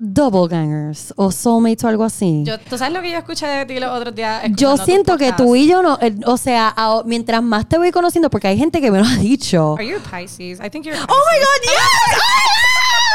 doppelgangers 0.00 1.12
o 1.16 1.30
soulmates 1.30 1.84
o 1.84 1.88
algo 1.88 2.04
así? 2.04 2.42
Yo, 2.44 2.58
¿Tú 2.58 2.76
sabes 2.78 2.92
lo 2.94 3.00
que 3.02 3.10
yo 3.12 3.18
escuché 3.18 3.46
de 3.46 3.66
ti 3.66 3.78
los 3.80 3.90
otros 3.90 4.14
días? 4.14 4.42
Yo 4.56 4.76
siento 4.76 5.16
que 5.16 5.32
tú 5.32 5.54
y 5.56 5.68
yo 5.68 5.82
no, 5.82 5.98
eh, 6.00 6.14
o 6.26 6.36
sea, 6.36 6.72
a- 6.76 7.02
mientras 7.04 7.42
más 7.42 7.68
te 7.68 7.78
voy 7.78 7.90
conociendo, 7.92 8.28
porque 8.30 8.48
hay 8.48 8.58
gente 8.58 8.80
que 8.80 8.90
me 8.90 8.98
lo 8.98 9.04
ha 9.04 9.16
dicho. 9.16 9.74
Are 9.76 9.86
you 9.86 9.96
a 9.96 10.00
Pisces? 10.18 10.58
I 10.60 10.68
think 10.70 10.84
you're 10.84 10.98
a 10.98 11.04
Oh 11.04 11.06
my 11.06 11.38
Pisces. 11.38 11.46
God, 11.46 11.62
yes! 11.64 12.22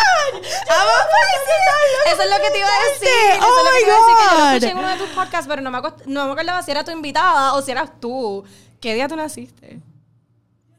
Oh 0.04 1.04
God! 1.10 2.14
Eso 2.14 2.22
es 2.24 2.30
lo 2.30 2.44
que 2.44 2.52
te 2.52 2.60
iba 2.60 2.68
a 2.68 2.90
decir. 2.92 3.08
Este, 3.08 3.38
Eso 3.38 3.46
oh 3.48 3.58
es 3.58 3.64
lo 3.66 3.72
que 3.72 3.78
te 3.78 3.86
iba 3.86 3.96
a 3.96 4.00
decir, 4.00 4.16
que 4.18 4.24
yo 4.24 4.38
lo 4.38 4.44
God. 4.46 4.54
escuché 4.54 4.72
en 4.72 4.78
uno 4.78 4.88
de 4.90 4.98
tus 4.98 5.10
podcasts, 5.10 5.48
pero 5.48 5.62
no 5.62 5.72
me, 5.72 5.80
no 6.06 6.26
me 6.26 6.32
acordaba 6.32 6.62
si 6.64 6.72
era 6.72 6.84
tu 6.84 6.92
invitada 6.92 7.54
o 7.54 7.62
si 7.62 7.72
eras 7.72 7.90
tú. 8.00 8.44
¿Qué 8.82 8.94
día 8.94 9.08
tú 9.08 9.16
naciste? 9.16 9.80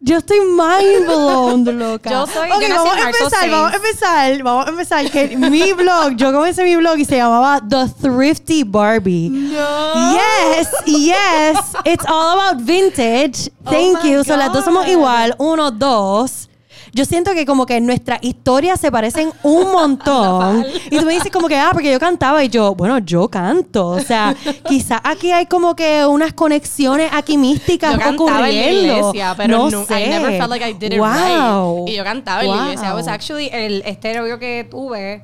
Yo 0.01 0.19
estoy 0.19 0.39
mind 0.41 1.07
blown, 1.07 1.79
loca. 1.79 2.11
Yo 2.11 2.27
soy- 2.27 2.51
Ok, 2.51 2.61
yo 2.69 2.75
vamos 2.77 2.95
a 2.95 3.01
empezar, 3.07 3.41
6. 3.41 3.51
vamos 3.53 3.73
a 3.73 3.77
empezar, 3.77 4.43
vamos 4.43 4.67
a 4.67 4.69
empezar. 4.69 5.11
Que 5.11 5.35
mi 5.35 5.73
blog, 5.73 6.13
yo 6.17 6.31
comencé 6.31 6.63
mi 6.63 6.77
blog 6.77 6.99
y 6.99 7.07
se 7.07 7.17
llamaba 7.17 7.63
The 7.67 7.89
Thrifty 8.03 8.65
Barbie. 8.65 9.31
No. 9.31 10.13
Yes, 10.13 10.69
yes. 10.85 11.57
It's 11.87 12.05
all 12.07 12.39
about 12.39 12.61
vintage. 12.63 13.51
Oh 13.65 13.71
Thank 13.71 14.05
you. 14.05 14.23
So 14.25 14.37
las 14.37 14.53
dos 14.53 14.67
somos 14.67 14.85
God. 14.85 14.93
igual. 14.93 15.35
Uno, 15.39 15.71
dos. 15.71 16.51
Yo 16.95 17.05
siento 17.05 17.33
que 17.35 17.45
como 17.45 17.67
que 17.67 17.81
nuestras 17.81 18.21
historias 18.23 18.81
se 18.81 18.91
parecen 18.93 19.33
un 19.43 19.73
montón. 19.73 20.65
y 20.91 20.99
tú 20.99 21.05
me 21.05 21.13
dices 21.13 21.31
como 21.33 21.49
que, 21.49 21.57
ah, 21.57 21.71
porque 21.73 21.91
yo 21.93 21.99
cantaba 21.99 22.43
y 22.45 22.49
yo, 22.49 22.75
bueno, 22.75 22.99
yo 22.99 23.29
canto. 23.29 23.89
O 23.89 24.01
sea, 24.01 24.35
quizás 24.69 25.01
aquí 25.05 25.33
hay 25.33 25.47
como 25.47 25.75
que 25.75 26.07
unas 26.07 26.33
conexiones 26.33 27.11
aquí 27.13 27.37
místicas 27.37 27.93
Yo 27.95 27.99
cantaba 27.99 28.49
en 28.49 28.57
la 28.57 28.63
ocurriendo. 28.63 28.99
iglesia, 29.11 29.35
pero 29.37 29.59
no 29.59 29.71
no, 29.71 29.85
sé. 29.85 30.05
I 30.05 30.09
never 30.09 30.39
felt 30.39 30.51
like 30.51 30.65
I 30.65 30.73
did 30.73 30.93
it 30.93 30.99
wow. 30.99 31.85
right. 31.85 31.93
Y 31.93 31.97
yo 31.97 32.05
cantaba 32.05 32.43
en 32.45 32.51
la 32.51 32.57
iglesia. 32.65 32.87
I 32.89 32.91
Wow. 32.91 32.97
was 32.99 33.09
actually, 33.09 33.49
el, 33.53 33.83
este 33.87 34.15
novio 34.15 34.39
que 34.39 34.65
tuve, 34.71 35.23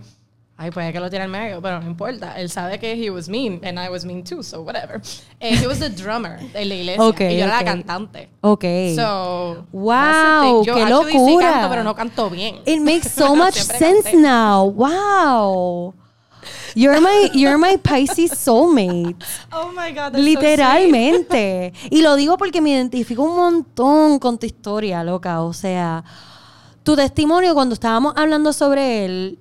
ay, 0.62 0.70
puede 0.70 0.92
que 0.92 1.00
lo 1.00 1.08
tire 1.08 1.22
al 1.22 1.30
medio, 1.30 1.62
pero 1.62 1.80
no 1.80 1.86
importa. 1.86 2.38
Él 2.38 2.50
sabe 2.50 2.78
que 2.78 2.92
he 2.92 3.08
was 3.08 3.30
mean, 3.30 3.60
and 3.64 3.78
I 3.78 3.88
was 3.88 4.04
mean 4.04 4.22
too, 4.22 4.42
so 4.42 4.60
whatever. 4.60 5.00
Eh, 5.40 5.56
he 5.56 5.66
was 5.66 5.78
the 5.78 5.88
drummer 5.88 6.38
en 6.52 6.68
la 6.68 6.74
iglesia, 6.74 7.02
y 7.02 7.38
yo 7.38 7.44
era 7.46 7.56
la 7.56 7.64
cantante. 7.64 8.28
Ok. 8.42 8.64
So, 8.94 9.66
Wow. 9.72 10.64
Yo 10.64 10.74
qué 10.74 10.82
actually 10.82 11.12
sí 11.12 11.18
locura. 11.18 11.50
canto, 11.52 11.68
pero 11.70 11.82
no 11.82 11.94
canto 11.94 12.28
bien. 12.28 12.56
It 12.66 12.80
makes 12.82 13.10
so 13.10 13.34
much 13.34 13.54
sense 13.54 14.10
canté. 14.10 14.20
now. 14.20 14.64
Wow. 14.66 15.94
You're 16.74 17.00
my, 17.00 17.30
you're 17.34 17.58
my 17.58 17.76
Pisces 17.78 18.32
soulmate. 18.38 19.16
Oh 19.50 19.72
my 19.72 19.90
God, 19.92 20.12
that's 20.12 20.18
so 20.18 20.22
sweet. 20.22 20.38
Literalmente. 20.38 21.72
y 21.90 22.02
lo 22.02 22.16
digo 22.16 22.36
porque 22.36 22.60
me 22.60 22.70
identifico 22.70 23.22
un 23.22 23.34
montón 23.34 24.18
con 24.18 24.38
tu 24.38 24.46
historia, 24.46 25.02
loca. 25.02 25.42
O 25.42 25.52
sea, 25.52 26.04
tu 26.82 26.94
testimonio 26.96 27.54
cuando 27.54 27.74
estábamos 27.74 28.12
hablando 28.16 28.52
sobre 28.52 29.04
él, 29.04 29.38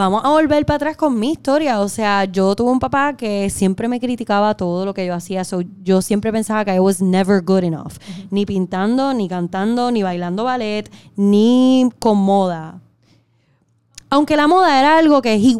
vamos 0.00 0.24
a 0.24 0.28
volver 0.30 0.64
para 0.66 0.76
atrás 0.76 0.96
con 0.96 1.18
mi 1.18 1.32
historia. 1.32 1.80
O 1.80 1.88
sea, 1.88 2.24
yo 2.24 2.54
tuve 2.56 2.70
un 2.70 2.78
papá 2.80 3.16
que 3.16 3.48
siempre 3.50 3.86
me 3.88 4.00
criticaba 4.00 4.54
todo 4.56 4.84
lo 4.84 4.94
que 4.94 5.04
yo 5.06 5.14
hacía. 5.14 5.44
So, 5.44 5.62
yo 5.82 6.02
siempre 6.02 6.32
pensaba 6.32 6.64
que 6.64 6.74
I 6.74 6.78
was 6.78 7.00
never 7.00 7.42
good 7.42 7.64
enough. 7.64 7.94
Ni 8.30 8.46
pintando, 8.46 9.12
ni 9.14 9.28
cantando, 9.28 9.90
ni 9.90 10.02
bailando 10.02 10.44
ballet, 10.44 10.90
ni 11.16 11.88
con 11.98 12.18
moda. 12.18 12.80
Aunque 14.08 14.36
la 14.36 14.48
moda 14.48 14.78
era 14.80 14.98
algo 14.98 15.22
que 15.22 15.34
he 15.34 15.56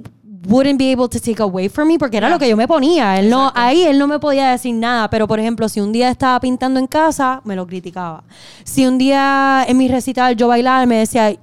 wouldn't 0.48 0.79
be 0.79 0.90
able 0.92 1.07
to 1.07 1.20
take 1.20 1.40
away 1.42 1.68
from 1.68 1.87
me 1.87 1.98
porque 1.98 2.16
era 2.16 2.26
Yeah. 2.29 2.35
lo 2.35 2.38
que 2.40 2.48
yo 2.48 2.57
me 2.57 2.66
ponía. 2.66 3.18
Él 3.18 3.29
no, 3.31 3.48
Exacto. 3.48 3.61
ahí 3.61 3.83
él 3.83 3.98
no 3.98 4.07
me 4.07 4.18
podía 4.18 4.50
decir 4.50 4.74
nada. 4.74 5.09
Pero, 5.11 5.29
por 5.29 5.38
ejemplo, 5.38 5.68
si 5.68 5.81
un 5.81 5.92
día 5.92 6.09
estaba 6.11 6.40
pintando 6.40 6.81
en 6.81 6.87
casa, 6.87 7.42
me 7.44 7.55
lo 7.55 7.66
criticaba. 7.66 8.24
Si 8.64 8.87
un 8.87 8.96
día 8.98 9.64
en 9.68 9.76
mi 9.76 9.87
recital 9.88 10.35
yo 10.37 10.48
bailaba, 10.48 10.85
me 10.87 10.96
decía, 10.96 11.37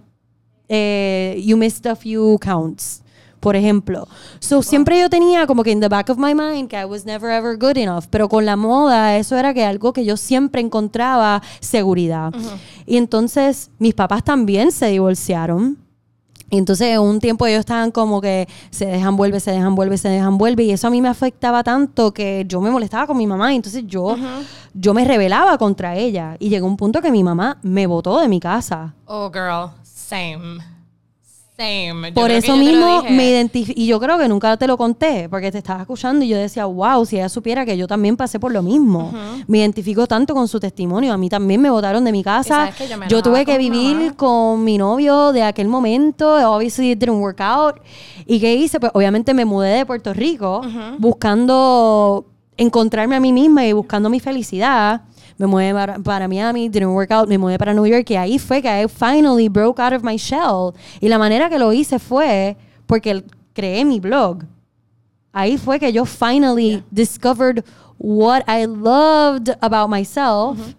eh, 0.69 1.41
you 1.43 1.57
missed 1.57 1.85
a 1.89 1.95
few 1.95 2.37
counts. 2.39 3.01
Por 3.39 3.55
ejemplo. 3.55 4.07
So, 4.39 4.63
siempre 4.63 4.99
yo 4.99 5.09
tenía 5.09 5.45
como 5.45 5.63
que 5.63 5.71
in 5.71 5.79
the 5.79 5.87
back 5.87 6.09
of 6.09 6.17
my 6.17 6.33
mind 6.33 6.69
que 6.69 6.75
I 6.75 6.85
was 6.85 7.05
never 7.05 7.29
ever 7.29 7.55
good 7.55 7.77
enough. 7.77 8.05
Pero 8.09 8.27
con 8.27 8.45
la 8.45 8.55
moda, 8.55 9.15
eso 9.15 9.35
era 9.35 9.53
que 9.53 9.63
algo 9.63 9.93
que 9.93 10.03
yo 10.03 10.17
siempre 10.17 10.59
encontraba 10.59 11.43
seguridad. 11.59 12.33
Y 12.87 12.97
entonces, 12.97 13.69
mis 13.77 13.93
papás 13.93 14.23
también 14.23 14.71
se 14.71 14.87
divorciaron. 14.87 15.77
Y 16.49 16.57
entonces 16.57 16.87
en 16.93 17.01
un 17.01 17.19
tiempo 17.19 17.45
ellos 17.45 17.59
estaban 17.59 17.91
como 17.91 18.21
que 18.21 18.47
se 18.69 18.85
dejan 18.85 19.17
vuelve, 19.17 19.39
se 19.39 19.51
dejan 19.51 19.75
vuelve, 19.75 19.97
se 19.97 20.07
dejan 20.07 20.37
vuelve. 20.37 20.63
Y 20.63 20.71
eso 20.71 20.87
a 20.87 20.89
mí 20.89 21.01
me 21.01 21.09
afectaba 21.09 21.61
tanto 21.63 22.13
que 22.13 22.45
yo 22.47 22.61
me 22.61 22.71
molestaba 22.71 23.05
con 23.05 23.17
mi 23.17 23.27
mamá. 23.27 23.51
Y 23.51 23.57
entonces 23.57 23.83
yo, 23.85 24.15
yo 24.73 24.93
me 24.93 25.03
rebelaba 25.03 25.57
contra 25.57 25.95
ella. 25.95 26.37
Y 26.39 26.49
llegó 26.49 26.65
un 26.65 26.77
punto 26.77 27.01
que 27.01 27.11
mi 27.11 27.23
mamá 27.23 27.59
me 27.63 27.85
botó 27.85 28.19
de 28.19 28.29
mi 28.29 28.39
casa. 28.39 28.95
Oh, 29.05 29.29
girl, 29.29 29.71
same. 30.07 30.59
Same. 31.57 32.09
Yo 32.09 32.13
Por 32.13 32.29
eso 32.29 32.55
mismo 32.55 33.01
me 33.09 33.31
identifico. 33.31 33.73
Y 33.75 33.87
yo 33.87 33.99
creo 33.99 34.19
que 34.19 34.27
nunca 34.27 34.55
te 34.57 34.67
lo 34.67 34.77
conté, 34.77 35.27
porque 35.27 35.51
te 35.51 35.57
estaba 35.57 35.81
escuchando 35.81 36.23
y 36.23 36.27
yo 36.27 36.37
decía, 36.37 36.65
wow, 36.65 37.03
si 37.03 37.15
ella 37.15 37.29
supiera 37.29 37.65
que 37.65 37.75
yo 37.75 37.87
también 37.87 38.15
pasé 38.15 38.39
por 38.39 38.51
lo 38.51 38.61
mismo. 38.61 39.11
Me 39.47 39.57
identifico 39.57 40.05
tanto 40.05 40.35
con 40.35 40.47
su 40.47 40.59
testimonio. 40.59 41.11
A 41.13 41.17
mí 41.17 41.29
también 41.29 41.59
me 41.59 41.71
botaron 41.71 42.05
de 42.05 42.11
mi 42.11 42.23
casa. 42.23 42.69
yo 43.09 43.23
tuve 43.23 43.43
que 43.43 43.57
vivir 43.57 43.95
mamá. 43.95 44.15
con 44.15 44.63
mi 44.63 44.77
novio 44.77 45.31
de 45.31 45.41
aquel 45.41 45.67
momento. 45.67 46.35
Obviously, 46.47 46.91
it 46.91 46.99
didn't 46.99 47.19
work 47.19 47.41
out. 47.41 47.77
¿Y 48.27 48.39
qué 48.39 48.53
hice? 48.53 48.79
Pues 48.79 48.91
obviamente 48.93 49.33
me 49.33 49.45
mudé 49.45 49.77
de 49.77 49.85
Puerto 49.85 50.13
Rico 50.13 50.61
buscando 50.99 52.27
encontrarme 52.55 53.15
a 53.15 53.19
mí 53.19 53.33
misma 53.33 53.65
y 53.65 53.73
buscando 53.73 54.09
mi 54.09 54.19
felicidad. 54.19 55.01
Me 55.37 55.45
mudé 55.45 55.73
para, 55.73 55.99
para 55.99 56.27
Miami, 56.27 56.67
didn't 56.67 56.93
work 56.93 57.11
out, 57.11 57.27
me 57.27 57.37
mudé 57.37 57.57
para 57.57 57.73
New 57.73 57.85
York 57.85 58.09
y 58.09 58.15
ahí 58.15 58.39
fue 58.39 58.61
que 58.61 58.69
I 58.69 58.87
finally 58.87 59.49
broke 59.49 59.79
out 59.79 59.93
of 59.93 60.03
my 60.03 60.17
shell. 60.17 60.73
Y 60.99 61.07
la 61.07 61.17
manera 61.17 61.49
que 61.49 61.59
lo 61.59 61.71
hice 61.71 61.99
fue 61.99 62.57
porque 62.87 63.23
creé 63.53 63.85
mi 63.85 63.99
blog. 63.99 64.45
Ahí 65.31 65.57
fue 65.57 65.79
que 65.79 65.91
yo 65.91 66.05
finally 66.05 66.83
discovered 66.91 67.63
what 67.99 68.43
I 68.47 68.65
loved 68.65 69.55
about 69.61 69.89
myself 69.89 70.75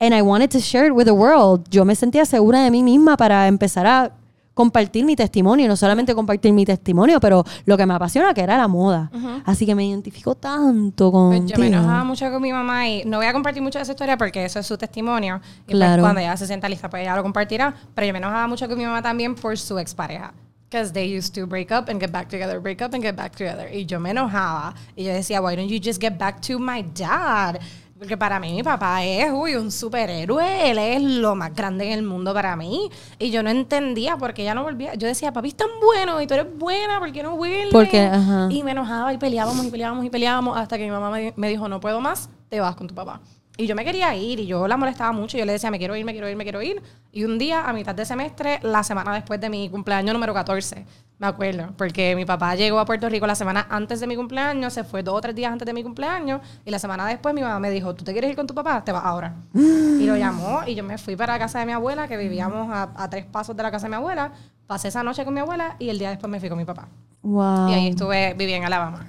and 0.00 0.14
I 0.14 0.22
wanted 0.22 0.50
to 0.52 0.60
share 0.60 0.86
it 0.86 0.94
with 0.94 1.06
the 1.06 1.14
world. 1.14 1.68
Yo 1.70 1.84
me 1.84 1.94
sentía 1.94 2.24
segura 2.24 2.60
de 2.62 2.70
mí 2.70 2.82
misma 2.82 3.16
para 3.16 3.46
empezar 3.48 3.86
a 3.86 4.12
compartir 4.58 5.04
mi 5.04 5.14
testimonio, 5.14 5.68
no 5.68 5.76
solamente 5.76 6.16
compartir 6.16 6.52
mi 6.52 6.64
testimonio, 6.64 7.20
pero 7.20 7.44
lo 7.64 7.76
que 7.76 7.86
me 7.86 7.94
apasiona 7.94 8.34
que 8.34 8.40
era 8.40 8.56
la 8.58 8.66
moda. 8.66 9.08
Así 9.44 9.64
que 9.64 9.72
me 9.76 9.86
identifico 9.86 10.34
tanto 10.34 11.12
con 11.12 11.28
Pues 11.28 11.46
yo 11.52 11.58
me 11.58 11.68
enojaba 11.68 12.02
mucho 12.02 12.28
con 12.28 12.42
mi 12.42 12.50
mamá 12.52 12.88
y 12.88 13.04
no 13.04 13.18
voy 13.18 13.26
a 13.26 13.32
compartir 13.32 13.62
mucho 13.62 13.78
de 13.78 13.84
esa 13.84 13.92
historia 13.92 14.18
porque 14.18 14.44
eso 14.44 14.58
es 14.58 14.66
su 14.66 14.76
testimonio. 14.76 15.36
Y 15.60 15.64
pues 15.66 15.76
Claro. 15.76 16.02
cuando 16.02 16.20
ella 16.20 16.36
se 16.36 16.48
sienta 16.48 16.68
lista, 16.68 16.90
pues 16.90 17.02
ella 17.02 17.14
lo 17.14 17.22
compartirá. 17.22 17.72
Pero 17.94 18.08
yo 18.08 18.12
me 18.12 18.18
enojaba 18.18 18.48
mucho 18.48 18.66
con 18.68 18.76
mi 18.76 18.84
mamá 18.84 19.00
también 19.00 19.36
por 19.36 19.56
su 19.56 19.78
expareja. 19.78 20.34
Because 20.68 20.92
they 20.92 21.16
used 21.16 21.32
to 21.34 21.46
break 21.46 21.70
up 21.70 21.88
and 21.88 22.00
get 22.00 22.10
back 22.10 22.28
together, 22.28 22.58
break 22.60 22.82
up 22.82 22.92
and 22.94 23.02
get 23.02 23.14
back 23.14 23.36
together. 23.36 23.72
Y 23.72 23.86
yo 23.86 24.00
me 24.00 24.10
enojaba. 24.10 24.74
Y 24.96 25.04
yo 25.04 25.12
decía, 25.14 25.40
why 25.40 25.54
don't 25.54 25.70
you 25.70 25.78
just 25.80 26.00
get 26.00 26.18
back 26.18 26.40
to 26.42 26.58
my 26.58 26.82
dad? 26.94 27.60
Porque 27.98 28.16
para 28.16 28.38
mí 28.38 28.52
mi 28.52 28.62
papá 28.62 29.04
es 29.04 29.28
uy, 29.32 29.56
un 29.56 29.72
superhéroe. 29.72 30.70
Él 30.70 30.78
es 30.78 31.02
lo 31.02 31.34
más 31.34 31.52
grande 31.52 31.86
en 31.86 31.92
el 31.92 32.02
mundo 32.04 32.32
para 32.32 32.54
mí. 32.54 32.88
Y 33.18 33.30
yo 33.30 33.42
no 33.42 33.50
entendía 33.50 34.16
por 34.16 34.34
qué 34.34 34.42
ella 34.42 34.54
no 34.54 34.62
volvía. 34.62 34.94
Yo 34.94 35.08
decía, 35.08 35.32
papi 35.32 35.48
es 35.48 35.56
tan 35.56 35.68
bueno 35.82 36.20
y 36.20 36.26
tú 36.28 36.34
eres 36.34 36.46
buena, 36.56 37.00
¿por 37.00 37.10
qué 37.10 37.24
no 37.24 37.36
vuelves? 37.36 37.72
Porque, 37.72 38.02
ajá. 38.02 38.46
Y 38.50 38.62
me 38.62 38.70
enojaba 38.70 39.12
y 39.12 39.18
peleábamos 39.18 39.66
y 39.66 39.70
peleábamos 39.70 40.04
y 40.04 40.10
peleábamos 40.10 40.56
hasta 40.56 40.78
que 40.78 40.84
mi 40.84 40.90
mamá 40.90 41.10
me, 41.10 41.34
me 41.36 41.48
dijo, 41.48 41.68
no 41.68 41.80
puedo 41.80 42.00
más, 42.00 42.30
te 42.48 42.60
vas 42.60 42.76
con 42.76 42.86
tu 42.86 42.94
papá. 42.94 43.20
Y 43.60 43.66
yo 43.66 43.74
me 43.74 43.84
quería 43.84 44.14
ir 44.14 44.38
y 44.38 44.46
yo 44.46 44.68
la 44.68 44.76
molestaba 44.76 45.10
mucho. 45.10 45.36
Yo 45.36 45.44
le 45.44 45.50
decía, 45.50 45.68
me 45.68 45.78
quiero 45.78 45.96
ir, 45.96 46.04
me 46.04 46.12
quiero 46.12 46.28
ir, 46.28 46.36
me 46.36 46.44
quiero 46.44 46.62
ir. 46.62 46.80
Y 47.10 47.24
un 47.24 47.38
día, 47.38 47.68
a 47.68 47.72
mitad 47.72 47.92
de 47.92 48.04
semestre, 48.04 48.60
la 48.62 48.84
semana 48.84 49.12
después 49.12 49.40
de 49.40 49.50
mi 49.50 49.68
cumpleaños 49.68 50.12
número 50.12 50.32
14, 50.32 50.86
me 51.18 51.26
acuerdo, 51.26 51.74
porque 51.76 52.14
mi 52.14 52.24
papá 52.24 52.54
llegó 52.54 52.78
a 52.78 52.84
Puerto 52.84 53.08
Rico 53.08 53.26
la 53.26 53.34
semana 53.34 53.66
antes 53.68 53.98
de 53.98 54.06
mi 54.06 54.14
cumpleaños, 54.14 54.72
se 54.72 54.84
fue 54.84 55.02
dos 55.02 55.16
o 55.16 55.20
tres 55.20 55.34
días 55.34 55.50
antes 55.50 55.66
de 55.66 55.72
mi 55.72 55.82
cumpleaños, 55.82 56.40
y 56.64 56.70
la 56.70 56.78
semana 56.78 57.04
después 57.08 57.34
mi 57.34 57.40
mamá 57.40 57.58
me 57.58 57.70
dijo, 57.70 57.96
¿tú 57.96 58.04
te 58.04 58.12
quieres 58.12 58.30
ir 58.30 58.36
con 58.36 58.46
tu 58.46 58.54
papá? 58.54 58.84
Te 58.84 58.92
vas 58.92 59.04
ahora. 59.04 59.34
y 59.52 60.06
lo 60.06 60.16
llamó 60.16 60.60
y 60.64 60.76
yo 60.76 60.84
me 60.84 60.96
fui 60.96 61.16
para 61.16 61.32
la 61.32 61.40
casa 61.40 61.58
de 61.58 61.66
mi 61.66 61.72
abuela, 61.72 62.06
que 62.06 62.16
vivíamos 62.16 62.70
a, 62.70 62.92
a 62.94 63.10
tres 63.10 63.26
pasos 63.26 63.56
de 63.56 63.64
la 63.64 63.72
casa 63.72 63.86
de 63.86 63.90
mi 63.90 63.96
abuela. 63.96 64.30
Pasé 64.68 64.86
esa 64.86 65.02
noche 65.02 65.24
con 65.24 65.34
mi 65.34 65.40
abuela 65.40 65.74
y 65.80 65.88
el 65.88 65.98
día 65.98 66.10
después 66.10 66.30
me 66.30 66.38
fui 66.38 66.48
con 66.48 66.58
mi 66.58 66.64
papá. 66.64 66.86
Wow. 67.22 67.70
Y 67.70 67.74
ahí 67.74 67.88
estuve, 67.88 68.34
viví 68.34 68.52
en 68.52 68.64
Alabama. 68.64 69.04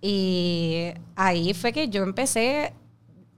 Y 0.00 0.92
ahí 1.14 1.54
fue 1.54 1.72
que 1.72 1.88
yo 1.88 2.02
empecé 2.02 2.72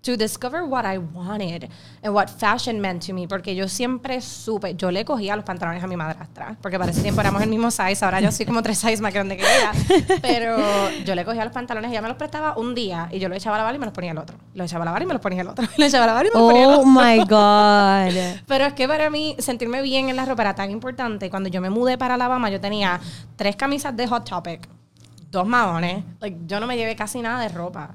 to 0.03 0.17
discover 0.17 0.65
what 0.65 0.87
I 0.87 0.97
wanted 0.97 1.69
and 2.03 2.15
what 2.15 2.29
fashion 2.31 2.81
meant 2.81 3.05
to 3.07 3.13
me, 3.13 3.29
porque 3.29 3.55
yo 3.55 3.69
siempre 3.69 4.23
supe, 4.23 4.75
yo 4.75 4.91
le 4.91 5.05
cogía 5.05 5.37
los 5.37 5.45
pantalones 5.45 5.85
a 5.85 5.87
mi 5.87 5.95
madrastra, 5.97 6.57
porque 6.63 6.79
para 6.79 6.91
ese 6.91 7.03
tiempo 7.03 7.21
éramos 7.21 7.43
el 7.43 7.51
mismo 7.51 7.71
size, 7.71 8.03
ahora 8.03 8.19
yo 8.21 8.33
soy 8.33 8.47
como 8.47 8.63
tres 8.63 8.79
sizes 8.79 9.03
más 9.03 9.13
grande 9.13 9.37
que 9.37 9.43
ella, 9.43 9.73
pero 10.23 10.57
yo 11.05 11.15
le 11.15 11.25
cogía 11.27 11.45
los 11.45 11.53
pantalones, 11.53 11.91
ella 11.91 12.01
me 12.01 12.09
los 12.09 12.17
prestaba 12.17 12.57
un 12.57 12.75
día 12.75 13.09
y 13.13 13.19
yo 13.19 13.29
lo 13.29 13.35
echaba 13.35 13.57
a 13.57 13.59
lavar 13.59 13.75
y 13.75 13.79
me 13.79 13.85
los 13.85 13.93
ponía 13.95 14.13
el 14.13 14.19
otro, 14.19 14.37
lo 14.55 14.65
echaba 14.65 14.85
a 14.85 14.87
lavar 14.87 15.03
y 15.03 15.07
me 15.07 15.13
los 15.13 15.21
ponía 15.23 15.43
el 15.43 15.49
otro, 15.49 15.67
lo 15.77 15.85
echaba 15.85 16.05
a 16.05 16.07
lavar 16.07 16.25
y 16.25 16.29
me 16.31 16.41
los 16.41 16.49
ponía 16.49 16.63
el 16.65 16.71
Oh 16.71 16.79
otro. 16.81 16.87
my 16.87 17.19
God. 17.19 18.41
Pero 18.47 18.65
es 18.65 18.73
que 18.73 18.89
para 18.89 19.11
mí 19.11 19.37
sentirme 19.39 19.83
bien 19.83 20.09
en 20.09 20.17
la 20.17 20.25
ropa 20.25 20.43
era 20.43 20.55
tan 20.55 20.71
importante. 20.71 21.29
Cuando 21.29 21.51
yo 21.51 21.61
me 21.61 21.69
mudé 21.69 21.99
para 21.99 22.15
Alabama, 22.15 22.49
yo 22.49 22.59
tenía 22.61 22.99
tres 23.37 23.55
camisas 23.57 23.95
de 23.97 24.07
Hot 24.07 24.29
Topic, 24.29 24.67
dos 25.31 25.47
maones. 25.47 26.05
Like, 26.21 26.39
yo 26.47 26.59
no 26.59 26.67
me 26.67 26.77
llevé 26.79 26.97
casi 26.97 27.21
nada 27.21 27.41
de 27.43 27.49
ropa. 27.51 27.91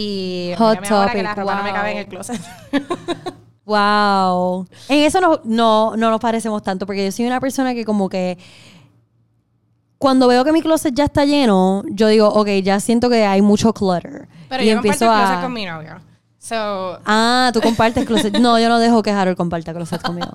Y 0.00 0.54
Hot 0.58 0.80
mírame 0.80 0.96
ahora 0.96 1.12
que 1.12 1.22
la 1.24 1.34
Topic, 1.34 1.40
ropa 1.40 1.54
no 1.56 1.62
me 1.64 1.72
cabe 1.72 1.90
en 1.90 1.96
wow. 1.96 2.02
el 2.02 2.08
closet. 2.08 2.40
Wow. 3.68 4.66
En 4.88 5.00
eso 5.00 5.20
no, 5.20 5.40
no, 5.44 5.94
no 5.94 6.10
nos 6.10 6.20
parecemos 6.20 6.62
tanto, 6.62 6.86
porque 6.86 7.04
yo 7.04 7.12
soy 7.12 7.26
una 7.26 7.38
persona 7.38 7.74
que 7.74 7.84
como 7.84 8.08
que 8.08 8.38
cuando 9.98 10.26
veo 10.26 10.42
que 10.42 10.52
mi 10.52 10.62
closet 10.62 10.94
ya 10.94 11.04
está 11.04 11.26
lleno, 11.26 11.82
yo 11.90 12.08
digo, 12.08 12.28
ok, 12.28 12.48
ya 12.62 12.80
siento 12.80 13.10
que 13.10 13.26
hay 13.26 13.42
mucho 13.42 13.74
clutter. 13.74 14.26
Pero 14.48 14.62
y 14.62 14.68
yo 14.68 14.76
comparto 14.76 15.04
empiezo 15.04 15.04
el 15.04 15.18
closet 15.18 15.36
a... 15.36 15.42
con 15.42 15.52
mi 15.52 15.66
novio. 15.66 16.00
So, 16.40 16.98
Ah, 17.04 17.50
tú 17.52 17.60
compartes 17.60 18.06
closet. 18.06 18.38
No, 18.38 18.58
yo 18.58 18.68
no 18.68 18.78
dejo 18.78 19.02
que 19.02 19.10
Harold 19.10 19.36
comparta 19.36 19.74
closet 19.74 20.00
conmigo. 20.00 20.30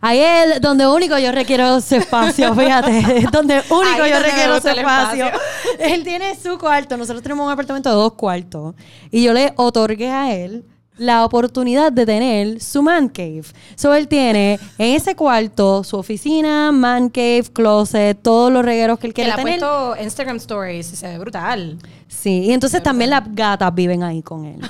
Ahí 0.00 0.18
es 0.18 0.60
donde 0.60 0.86
único 0.86 1.16
yo 1.18 1.30
requiero 1.32 1.80
su 1.80 1.94
espacio, 1.94 2.54
fíjate. 2.54 2.98
Es 3.18 3.30
donde 3.30 3.62
único 3.70 4.02
Ahí 4.02 4.10
yo 4.10 4.16
donde 4.16 4.28
requiero 4.28 4.60
su 4.60 4.68
espacio. 4.68 5.26
espacio. 5.26 5.40
Él 5.78 6.02
tiene 6.02 6.34
su 6.36 6.58
cuarto. 6.58 6.96
Nosotros 6.96 7.22
tenemos 7.22 7.46
un 7.46 7.52
apartamento 7.52 7.88
de 7.88 7.94
dos 7.94 8.12
cuartos. 8.14 8.74
Y 9.10 9.22
yo 9.22 9.32
le 9.32 9.52
otorgué 9.56 10.10
a 10.10 10.34
él 10.34 10.64
la 10.96 11.24
oportunidad 11.24 11.90
de 11.92 12.04
tener 12.04 12.60
su 12.60 12.82
man 12.82 13.08
cave. 13.08 13.44
So 13.76 13.94
él 13.94 14.06
tiene 14.06 14.58
en 14.78 14.94
ese 14.94 15.16
cuarto 15.16 15.82
su 15.84 15.96
oficina, 15.96 16.72
man 16.72 17.08
cave, 17.08 17.44
closet, 17.52 18.20
todos 18.20 18.52
los 18.52 18.64
regueros 18.64 18.98
que 18.98 19.06
él 19.08 19.14
que 19.14 19.22
quiere 19.22 19.34
le 19.36 19.40
ha 19.40 19.44
puesto 19.44 19.96
Instagram 20.00 20.36
Stories 20.36 20.86
se 20.86 21.08
ve 21.08 21.18
brutal. 21.18 21.78
Sí, 22.08 22.42
y 22.46 22.52
entonces 22.52 22.82
también 22.82 23.10
las 23.10 23.22
gatas 23.34 23.74
viven 23.74 24.02
ahí 24.02 24.22
con 24.22 24.44
él. 24.44 24.60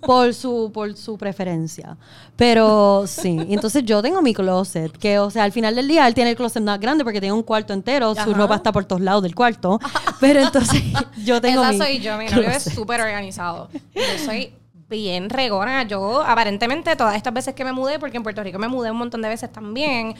Por 0.00 0.34
su, 0.34 0.70
por 0.72 0.96
su 0.96 1.18
preferencia. 1.18 1.96
Pero 2.36 3.04
sí, 3.06 3.38
entonces 3.48 3.84
yo 3.84 4.02
tengo 4.02 4.22
mi 4.22 4.32
closet, 4.32 4.96
que 4.96 5.18
o 5.18 5.30
sea, 5.30 5.44
al 5.44 5.52
final 5.52 5.74
del 5.74 5.88
día 5.88 6.06
él 6.06 6.14
tiene 6.14 6.30
el 6.30 6.36
closet 6.36 6.62
más 6.62 6.78
grande 6.78 7.02
porque 7.02 7.20
tiene 7.20 7.32
un 7.32 7.42
cuarto 7.42 7.72
entero, 7.72 8.14
su 8.14 8.32
ropa 8.34 8.56
está 8.56 8.72
por 8.72 8.84
todos 8.84 9.02
lados 9.02 9.22
del 9.22 9.34
cuarto, 9.34 9.80
pero 10.20 10.40
entonces 10.40 10.82
yo 11.24 11.40
tengo 11.40 11.62
Esa 11.62 11.72
mi 11.72 11.78
soy 11.78 11.98
yo, 11.98 12.16
mi 12.16 12.26
novio 12.26 12.48
es 12.48 12.62
súper 12.62 13.00
organizado. 13.00 13.68
Yo 13.94 14.24
soy 14.24 14.52
bien 14.88 15.30
regona. 15.30 15.82
Yo, 15.84 16.22
aparentemente, 16.22 16.94
todas 16.96 17.16
estas 17.16 17.34
veces 17.34 17.54
que 17.54 17.64
me 17.64 17.72
mudé, 17.72 17.98
porque 17.98 18.16
en 18.16 18.22
Puerto 18.22 18.42
Rico 18.42 18.58
me 18.58 18.68
mudé 18.68 18.90
un 18.90 18.98
montón 18.98 19.22
de 19.22 19.28
veces 19.28 19.50
también, 19.50 20.14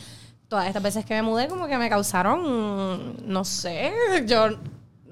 todas 0.49 0.67
estas 0.67 0.83
veces 0.83 1.05
que 1.05 1.15
me 1.15 1.23
mudé 1.23 1.49
como 1.49 1.67
que 1.67 1.77
me 1.79 1.89
causaron, 1.89 3.17
no 3.27 3.45
sé, 3.45 3.93
yo 4.27 4.49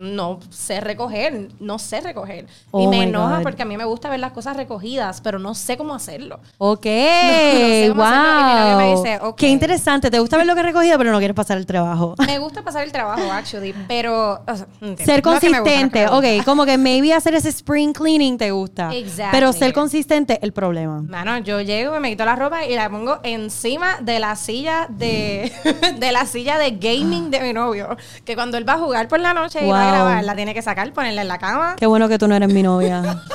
no 0.01 0.41
sé 0.51 0.81
recoger, 0.81 1.49
no 1.61 1.79
sé 1.79 2.01
recoger. 2.01 2.45
y 2.47 2.49
Oh 2.71 2.91
me 2.91 2.99
my 2.99 3.03
enoja 3.05 3.37
God. 3.39 3.43
porque 3.43 3.63
a 3.63 3.65
mí 3.65 3.77
me 3.77 3.85
gusta 3.85 4.09
ver 4.11 4.21
las 4.21 4.33
cosas 4.33 4.57
recogidas, 4.57 5.21
pero 5.21 5.39
no 5.39 5.55
sé 5.55 5.77
cómo 5.77 5.95
hacerlo. 5.95 6.41
Ok, 6.59 6.85
sé 6.85 7.87
cómo 7.89 8.03
wow. 8.03 8.13
hacerlo, 8.13 8.73
y 8.73 8.85
me 8.85 8.97
dice, 8.97 9.19
ok. 9.23 9.37
Qué 9.37 9.49
interesante, 9.49 10.11
te 10.11 10.19
gusta 10.19 10.37
ver 10.37 10.47
lo 10.47 10.55
que 10.55 10.61
he 10.61 10.65
recogido, 10.65 10.99
pero 10.99 11.13
no 11.13 11.19
quieres 11.19 11.35
pasar 11.37 11.59
el 11.59 11.67
trabajo. 11.67 12.15
Me 12.27 12.39
gusta 12.39 12.63
pasar 12.63 12.85
el 12.85 12.93
trabajo, 12.93 13.23
actually, 13.33 13.73
pero... 13.89 14.43
o 14.47 14.57
sea. 14.57 14.67
Ser 14.81 14.81
No 14.81 14.85
me 14.87 15.17
no 15.17 15.23
consistente, 15.23 15.99
me 16.01 16.11
gusta. 16.11 16.19
ok, 16.41 16.45
como 16.45 16.65
que 16.65 16.77
maybe 16.79 17.13
hacer 17.13 17.35
ese 17.35 17.49
spring 17.51 17.93
cleaning 17.93 18.37
te 18.39 18.51
gusta. 18.51 18.93
Exactly. 18.95 19.31
Pero 19.39 19.53
ser 19.53 19.73
consistente, 19.73 20.39
el 20.43 20.53
problema. 20.53 21.03
Mano, 21.03 21.39
yo 21.39 21.61
llego, 21.61 21.99
me 22.01 22.11
quito 22.11 22.25
la 22.25 22.37
ropa 22.37 22.65
y 22.65 22.75
la 22.75 22.91
pongo 22.91 23.21
encima 23.23 23.99
de 24.01 24.19
la 24.19 24.37
silla 24.37 24.87
de, 24.89 25.53
de 25.99 26.13
la 26.13 26.27
silla 26.27 26.59
de 26.59 26.73
gaming 26.73 27.31
de 27.31 27.41
mi 27.41 27.53
novio. 27.53 27.97
Que 28.25 28.35
cuando 28.35 28.59
él 28.59 28.69
va 28.69 28.75
a 28.75 28.79
jugar 28.79 29.09
por 29.09 29.21
la 29.21 29.35
noche 29.35 29.65
y 29.65 29.71
va 29.71 29.84
grabar, 29.91 30.25
la 30.25 30.37
tiene 30.37 30.55
que 30.55 30.63
sacar, 30.63 30.93
ponerla 30.93 31.23
en 31.23 31.29
la 31.29 31.39
cama. 31.39 31.77
Qué 31.79 31.87
bueno 31.87 32.09
que 32.09 32.19
tú 32.19 32.29
no 32.29 32.35
eres 32.35 32.53
mi 32.53 32.63
novia. 32.63 33.23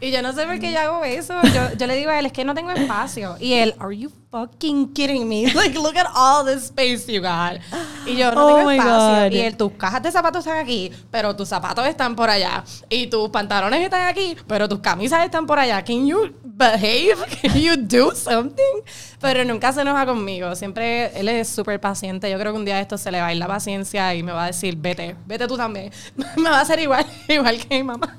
Y 0.00 0.10
yo 0.10 0.22
no 0.22 0.32
sé 0.32 0.46
por 0.46 0.58
qué 0.58 0.72
yo 0.72 0.80
hago 0.80 1.04
eso. 1.04 1.34
Yo, 1.42 1.76
yo 1.76 1.86
le 1.86 1.94
digo 1.96 2.10
a 2.10 2.18
él, 2.18 2.26
es 2.26 2.32
que 2.32 2.44
no 2.44 2.54
tengo 2.54 2.70
espacio. 2.70 3.36
Y 3.38 3.52
él, 3.52 3.74
are 3.78 3.96
you 3.96 4.10
fucking 4.30 4.92
kidding 4.94 5.28
me? 5.28 5.52
Like, 5.54 5.74
look 5.74 5.96
at 5.96 6.06
all 6.14 6.44
the 6.44 6.54
space 6.54 7.06
you 7.06 7.20
got. 7.20 7.60
Y 8.06 8.16
yo, 8.16 8.32
no 8.32 8.46
Oh 8.46 8.56
tengo 8.56 8.70
espacio. 8.70 9.24
God. 9.24 9.32
Y 9.32 9.40
él, 9.40 9.56
tus 9.56 9.72
cajas 9.72 10.02
de 10.02 10.10
zapatos 10.10 10.46
están 10.46 10.58
aquí, 10.58 10.90
pero 11.10 11.36
tus 11.36 11.48
zapatos 11.48 11.86
están 11.86 12.16
por 12.16 12.30
allá. 12.30 12.64
Y 12.88 13.08
tus 13.08 13.28
pantalones 13.28 13.82
están 13.82 14.06
aquí, 14.06 14.36
pero 14.46 14.68
tus 14.68 14.80
camisas 14.80 15.24
están 15.24 15.46
por 15.46 15.58
allá. 15.58 15.84
Can 15.84 16.06
you 16.06 16.34
behave? 16.42 17.16
Can 17.42 17.60
you 17.60 17.76
do 17.76 18.14
something? 18.14 18.82
Pero 19.20 19.44
nunca 19.44 19.72
se 19.72 19.82
enoja 19.82 20.06
conmigo. 20.06 20.54
Siempre, 20.54 21.18
él 21.18 21.28
es 21.28 21.48
súper 21.48 21.78
paciente. 21.78 22.30
Yo 22.30 22.38
creo 22.38 22.52
que 22.52 22.58
un 22.58 22.64
día 22.64 22.76
de 22.76 22.82
esto 22.82 22.96
se 22.96 23.10
le 23.10 23.20
va 23.20 23.26
a 23.26 23.32
ir 23.32 23.38
la 23.38 23.48
paciencia 23.48 24.14
y 24.14 24.22
me 24.22 24.32
va 24.32 24.44
a 24.44 24.46
decir, 24.46 24.76
vete, 24.76 25.16
vete 25.26 25.46
tú 25.46 25.58
también. 25.58 25.92
me 26.36 26.48
va 26.48 26.58
a 26.58 26.62
hacer 26.62 26.78
igual, 26.80 27.04
igual 27.28 27.58
que 27.58 27.76
mi 27.76 27.82
mamá. 27.82 28.16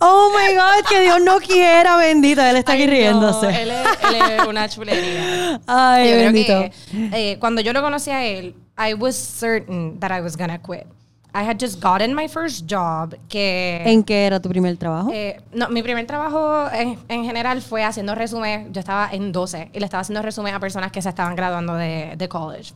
Oh 0.00 0.30
my 0.36 0.54
God, 0.54 0.88
que 0.88 1.00
Dios 1.02 1.20
no 1.22 1.38
quiera, 1.38 1.96
bendito. 1.96 2.40
Él 2.42 2.56
está 2.56 2.72
aquí 2.72 2.82
Ay, 2.82 2.86
no, 2.88 2.92
riéndose. 2.92 3.62
él, 3.62 3.70
es, 3.70 3.86
él 4.14 4.16
es 4.40 4.46
una 4.46 4.68
chulería. 4.68 5.60
Ay, 5.66 6.08
yo 6.08 6.14
creo 6.14 6.24
bendito. 6.24 6.60
que 6.90 7.32
eh, 7.32 7.36
cuando 7.38 7.60
yo 7.60 7.72
lo 7.72 7.82
conocí 7.82 8.10
a 8.10 8.24
él, 8.24 8.54
I 8.78 8.94
was 8.94 9.14
certain 9.16 9.98
that 10.00 10.10
I 10.10 10.20
was 10.20 10.36
gonna 10.36 10.58
quit. 10.58 10.86
I 11.32 11.44
had 11.44 11.58
just 11.60 11.80
gotten 11.80 12.12
my 12.12 12.26
first 12.26 12.64
job 12.68 13.14
que... 13.28 13.82
¿En 13.86 14.02
qué 14.02 14.26
era 14.26 14.40
tu 14.40 14.48
primer 14.48 14.76
trabajo? 14.76 15.10
eh, 15.12 15.40
no, 15.52 15.68
mi 15.68 15.80
primer 15.80 16.04
trabajo 16.04 16.68
en, 16.72 16.98
en 17.08 17.24
general 17.24 17.62
fue 17.62 17.84
haciendo 17.84 18.16
resumen. 18.16 18.72
Yo 18.72 18.80
estaba 18.80 19.08
en 19.12 19.30
12 19.30 19.70
y 19.72 19.78
le 19.78 19.84
estaba 19.84 20.00
haciendo 20.00 20.22
resumen 20.22 20.54
a 20.54 20.58
personas 20.60 20.90
que 20.90 21.00
se 21.00 21.08
estaban 21.08 21.36
graduando 21.36 21.74
de, 21.74 22.14
de 22.16 22.28
college. 22.28 22.72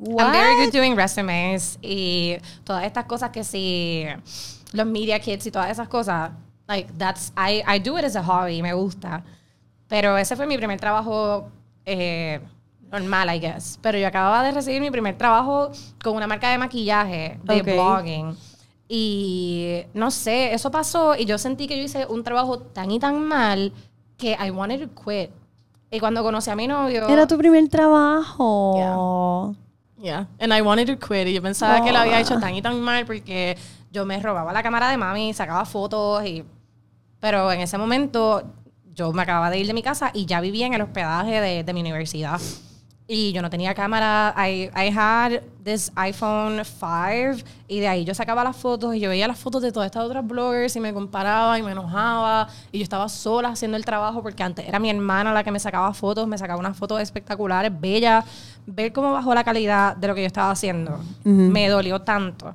I'm 0.00 0.32
very 0.32 0.56
good 0.64 0.72
doing 0.72 0.96
resumes 0.96 1.78
y 1.80 2.34
todas 2.64 2.84
estas 2.84 3.04
cosas 3.04 3.30
que 3.30 3.44
si 3.44 4.04
los 4.74 4.86
media 4.86 5.18
kits 5.20 5.46
y 5.46 5.50
todas 5.50 5.70
esas 5.70 5.88
cosas, 5.88 6.30
like 6.68 6.92
that's 6.98 7.32
I, 7.36 7.62
I 7.66 7.78
do 7.78 7.96
it 7.96 8.04
as 8.04 8.16
a 8.16 8.22
hobby, 8.22 8.60
me 8.60 8.72
gusta. 8.74 9.22
Pero 9.88 10.18
ese 10.18 10.34
fue 10.36 10.46
mi 10.46 10.56
primer 10.56 10.80
trabajo 10.80 11.48
eh, 11.86 12.40
normal, 12.90 13.34
I 13.34 13.38
guess. 13.38 13.78
Pero 13.80 13.96
yo 13.98 14.06
acababa 14.08 14.42
de 14.42 14.50
recibir 14.50 14.80
mi 14.80 14.90
primer 14.90 15.16
trabajo 15.16 15.70
con 16.02 16.16
una 16.16 16.26
marca 16.26 16.50
de 16.50 16.58
maquillaje, 16.58 17.38
de 17.44 17.60
Ok. 17.60 17.64
blogging. 17.64 18.36
Y 18.88 19.82
no 19.94 20.10
sé, 20.10 20.52
eso 20.52 20.70
pasó 20.70 21.14
y 21.16 21.24
yo 21.24 21.38
sentí 21.38 21.66
que 21.66 21.76
yo 21.76 21.84
hice 21.84 22.06
un 22.06 22.22
trabajo 22.24 22.58
tan 22.58 22.90
y 22.90 22.98
tan 22.98 23.22
mal 23.22 23.72
que 24.18 24.36
I 24.38 24.50
wanted 24.50 24.88
to 24.88 25.02
quit. 25.02 25.30
Y 25.90 26.00
cuando 26.00 26.22
conocí 26.24 26.50
a 26.50 26.56
mi 26.56 26.66
novio... 26.66 27.06
Era 27.08 27.26
tu 27.26 27.38
primer 27.38 27.68
trabajo. 27.68 29.54
Yeah, 30.00 30.26
and 30.38 30.52
I 30.52 30.60
wanted 30.60 30.86
to 30.88 30.98
quit. 30.98 31.28
Y 31.28 31.32
yo 31.32 31.40
pensaba 31.40 31.82
que 31.82 31.92
lo 31.92 31.98
había 31.98 32.20
hecho 32.20 32.38
tan 32.38 32.54
y 32.54 32.60
tan 32.60 32.80
mal 32.80 33.06
porque 33.06 33.56
yo 33.94 34.04
me 34.04 34.18
robaba 34.20 34.52
la 34.52 34.62
cámara 34.62 34.90
de 34.90 34.98
mami, 34.98 35.32
sacaba 35.32 35.64
fotos 35.64 36.24
y... 36.26 36.44
Pero 37.20 37.50
en 37.52 37.60
ese 37.60 37.78
momento 37.78 38.42
yo 38.92 39.12
me 39.12 39.22
acababa 39.22 39.48
de 39.48 39.58
ir 39.58 39.66
de 39.66 39.72
mi 39.72 39.82
casa 39.82 40.10
y 40.12 40.26
ya 40.26 40.40
vivía 40.40 40.66
en 40.66 40.74
el 40.74 40.82
hospedaje 40.82 41.40
de, 41.40 41.64
de 41.64 41.72
mi 41.72 41.80
universidad. 41.80 42.38
Y 43.06 43.32
yo 43.32 43.40
no 43.40 43.50
tenía 43.50 43.74
cámara. 43.74 44.34
I, 44.36 44.70
I 44.74 44.90
had 44.94 45.42
this 45.62 45.92
iPhone 45.94 46.62
5 46.64 47.44
y 47.68 47.80
de 47.80 47.88
ahí 47.88 48.04
yo 48.04 48.14
sacaba 48.14 48.42
las 48.42 48.56
fotos 48.56 48.94
y 48.94 49.00
yo 49.00 49.10
veía 49.10 49.28
las 49.28 49.38
fotos 49.38 49.62
de 49.62 49.72
todas 49.72 49.86
estas 49.86 50.04
otras 50.04 50.26
bloggers 50.26 50.74
y 50.76 50.80
me 50.80 50.92
comparaba 50.92 51.58
y 51.58 51.62
me 51.62 51.72
enojaba. 51.72 52.48
Y 52.72 52.78
yo 52.78 52.82
estaba 52.82 53.08
sola 53.08 53.50
haciendo 53.50 53.76
el 53.76 53.84
trabajo 53.84 54.22
porque 54.22 54.42
antes 54.42 54.66
era 54.66 54.78
mi 54.78 54.90
hermana 54.90 55.32
la 55.32 55.44
que 55.44 55.50
me 55.50 55.60
sacaba 55.60 55.94
fotos, 55.94 56.26
me 56.26 56.36
sacaba 56.36 56.58
unas 56.58 56.76
fotos 56.76 57.00
espectaculares, 57.00 57.72
bellas. 57.78 58.24
Ver 58.66 58.92
cómo 58.92 59.12
bajó 59.12 59.34
la 59.34 59.44
calidad 59.44 59.96
de 59.96 60.08
lo 60.08 60.14
que 60.14 60.22
yo 60.22 60.26
estaba 60.26 60.50
haciendo 60.50 60.98
me 61.24 61.68
dolió 61.68 62.00
tanto. 62.00 62.54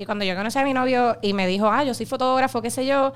Y 0.00 0.06
cuando 0.06 0.24
yo 0.24 0.34
conocí 0.34 0.58
a 0.58 0.64
mi 0.64 0.72
novio 0.72 1.18
y 1.20 1.34
me 1.34 1.46
dijo, 1.46 1.70
ah, 1.70 1.84
yo 1.84 1.92
soy 1.92 2.06
fotógrafo, 2.06 2.62
qué 2.62 2.70
sé 2.70 2.86
yo, 2.86 3.12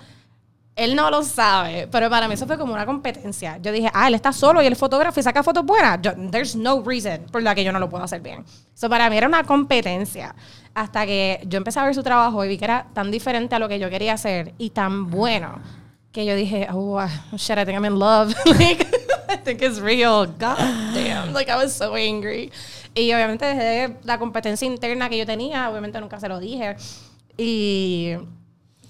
Él 0.77 0.95
no 0.95 1.11
lo 1.11 1.23
sabe, 1.23 1.89
pero 1.91 2.11
para 2.11 2.29
mí 2.29 2.35
eso 2.35 2.47
fue 2.47 2.59
como 2.59 2.75
una 2.75 2.85
competencia. 2.85 3.57
Yo 3.63 3.73
dije, 3.73 3.91
ah, 3.95 4.07
él 4.07 4.15
está 4.15 4.35
solo 4.35 4.61
y 4.61 4.67
él 4.67 4.75
es 4.75 4.79
fotógrafo 4.79 5.19
y 5.19 5.23
saca 5.23 5.43
fotos 5.43 5.65
buenas. 5.65 6.01
Yo, 6.03 6.13
there's 6.31 6.55
no 6.55 6.83
reason 6.85 7.25
por 7.33 7.43
la 7.43 7.55
que 7.55 7.65
yo 7.65 7.73
no 7.73 7.79
lo 7.79 7.89
puedo 7.89 8.05
hacer 8.05 8.21
bien. 8.21 8.45
Eso 8.75 8.91
para 8.91 9.09
mí 9.09 9.17
era 9.17 9.27
una 9.27 9.45
competencia. 9.45 10.35
Hasta 10.75 11.07
que 11.07 11.41
yo 11.47 11.57
empecé 11.57 11.81
a 11.81 11.85
ver 11.85 11.95
su 11.95 12.03
trabajo 12.03 12.45
y 12.45 12.49
vi 12.49 12.59
que 12.59 12.67
era 12.67 12.87
tan 12.93 13.11
diferente 13.11 13.55
a 13.55 13.59
lo 13.59 13.67
que 13.67 13.79
yo 13.79 13.89
quería 13.89 14.13
hacer 14.13 14.53
y 14.59 14.69
tan 14.69 15.11
bueno 15.11 15.61
que 16.13 16.27
yo 16.27 16.37
dije, 16.37 16.69
oh, 16.71 17.01
uh, 17.01 17.37
shit, 17.39 17.57
I 17.57 17.65
think 17.65 17.79
I'm 17.79 17.87
in 17.87 17.99
love. 17.99 18.35
like, 18.47 18.87
I 19.31 19.37
think 19.37 19.63
it's 19.63 19.81
real. 19.81 20.27
God 20.27 20.59
damn. 20.93 21.33
Like, 21.33 21.49
I 21.49 21.57
was 21.57 21.75
so 21.75 21.95
angry. 21.95 22.53
Y 22.95 23.13
obviamente 23.13 23.45
desde 23.45 23.97
la 24.05 24.19
competencia 24.19 24.67
interna 24.67 25.09
que 25.09 25.19
yo 25.19 25.27
tenía, 25.27 25.69
obviamente 25.71 26.01
nunca 26.01 26.21
se 26.21 26.29
lo 26.29 26.39
dije. 26.39 26.77
Y 27.37 28.15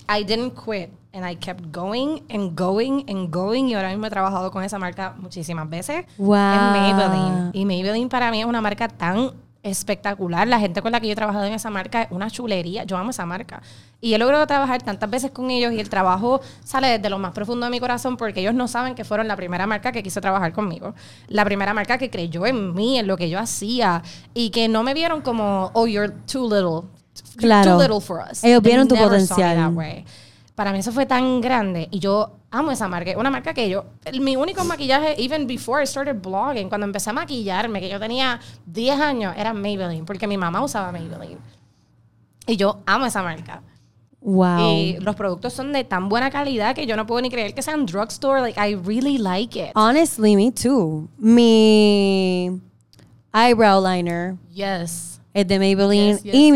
I 0.08 0.24
didn't 0.24 0.54
quit. 0.54 0.90
And 1.12 1.24
I 1.24 1.36
kept 1.36 1.70
going 1.70 2.22
and 2.28 2.58
going 2.58 3.04
and 3.08 3.30
going. 3.30 3.68
Y 3.68 3.74
ahora 3.74 3.90
mismo 3.90 4.06
he 4.06 4.10
trabajado 4.10 4.50
con 4.50 4.64
esa 4.64 4.78
marca 4.78 5.14
muchísimas 5.16 5.70
veces. 5.70 6.04
Wow. 6.18 6.34
En 6.34 6.72
Maybelline. 6.72 7.50
Y 7.52 7.64
Maybelline 7.64 8.08
para 8.08 8.32
mí 8.32 8.40
es 8.40 8.46
una 8.46 8.60
marca 8.60 8.88
tan 8.88 9.30
espectacular. 9.64 10.46
La 10.46 10.60
gente 10.60 10.80
con 10.82 10.92
la 10.92 11.00
que 11.00 11.08
yo 11.08 11.14
he 11.14 11.16
trabajado 11.16 11.44
en 11.46 11.54
esa 11.54 11.70
marca 11.70 12.02
es 12.02 12.12
una 12.12 12.30
chulería. 12.30 12.84
Yo 12.84 12.96
amo 12.96 13.10
esa 13.10 13.26
marca. 13.26 13.62
Y 14.00 14.14
he 14.14 14.18
logrado 14.18 14.46
trabajar 14.46 14.82
tantas 14.82 15.10
veces 15.10 15.30
con 15.32 15.50
ellos 15.50 15.72
y 15.72 15.80
el 15.80 15.88
trabajo 15.88 16.40
sale 16.62 16.88
desde 16.88 17.10
lo 17.10 17.18
más 17.18 17.32
profundo 17.32 17.66
de 17.66 17.70
mi 17.70 17.80
corazón 17.80 18.16
porque 18.16 18.40
ellos 18.40 18.54
no 18.54 18.68
saben 18.68 18.94
que 18.94 19.04
fueron 19.04 19.26
la 19.26 19.34
primera 19.34 19.66
marca 19.66 19.90
que 19.90 20.02
quiso 20.02 20.20
trabajar 20.20 20.52
conmigo. 20.52 20.94
La 21.28 21.44
primera 21.44 21.74
marca 21.74 21.98
que 21.98 22.10
creyó 22.10 22.46
en 22.46 22.74
mí, 22.74 22.98
en 22.98 23.06
lo 23.06 23.16
que 23.16 23.30
yo 23.30 23.38
hacía 23.38 24.02
y 24.34 24.50
que 24.50 24.68
no 24.68 24.82
me 24.82 24.94
vieron 24.94 25.22
como, 25.22 25.70
oh, 25.72 25.86
you're 25.86 26.12
too 26.30 26.48
little. 26.48 26.88
Claro. 27.36 27.76
Too 27.76 27.82
little 27.82 28.00
for 28.00 28.18
us. 28.20 28.44
Ellos 28.44 28.62
They 28.62 28.70
vieron 28.70 28.86
tu 28.86 28.96
potencial. 28.96 29.72
Para 30.54 30.72
mí 30.72 30.78
eso 30.78 30.92
fue 30.92 31.04
tan 31.06 31.40
grande 31.40 31.88
y 31.90 31.98
yo 31.98 32.36
amo 32.50 32.70
esa 32.70 32.86
marca. 32.86 33.12
Una 33.18 33.30
marca 33.30 33.52
que 33.52 33.68
yo, 33.68 33.86
el- 34.04 34.20
mi 34.20 34.36
único 34.36 34.64
maquillaje, 34.64 35.16
even 35.22 35.46
before 35.48 35.82
I 35.82 35.86
started 35.86 36.16
blogging, 36.22 36.68
cuando 36.68 36.86
empecé 36.86 37.10
a 37.10 37.12
maquillarme, 37.12 37.80
que 37.80 37.88
yo 37.88 37.98
tenía 37.98 38.38
10 38.66 39.00
años, 39.00 39.34
era 39.36 39.52
Maybelline, 39.52 40.04
porque 40.04 40.28
mi 40.28 40.36
mamá 40.38 40.62
usaba 40.62 40.92
Maybelline. 40.92 41.38
Y 42.46 42.56
yo 42.56 42.78
amo 42.86 43.06
esa 43.06 43.22
marca. 43.22 43.62
Wow. 44.20 44.58
Y 44.60 44.96
los 45.00 45.16
productos 45.16 45.52
son 45.52 45.72
de 45.72 45.82
tan 45.84 46.08
buena 46.08 46.30
calidad 46.30 46.74
que 46.74 46.86
yo 46.86 46.96
no 46.96 47.04
puedo 47.06 47.20
ni 47.20 47.30
creer 47.30 47.52
que 47.52 47.60
sean 47.60 47.84
drugstore. 47.84 48.40
Like, 48.40 48.58
I 48.58 48.74
really 48.76 49.18
like 49.18 49.58
it. 49.58 49.72
Honestly, 49.74 50.36
me 50.36 50.50
too. 50.52 51.08
Mi 51.18 52.60
eyebrow 53.34 53.82
liner 53.84 54.36
Yes. 54.52 55.20
es 55.34 55.46
de 55.48 55.58
Maybelline 55.58 56.12
Yes, 56.14 56.22
yes, 56.22 56.34
y 56.34 56.46
yes, 56.46 56.52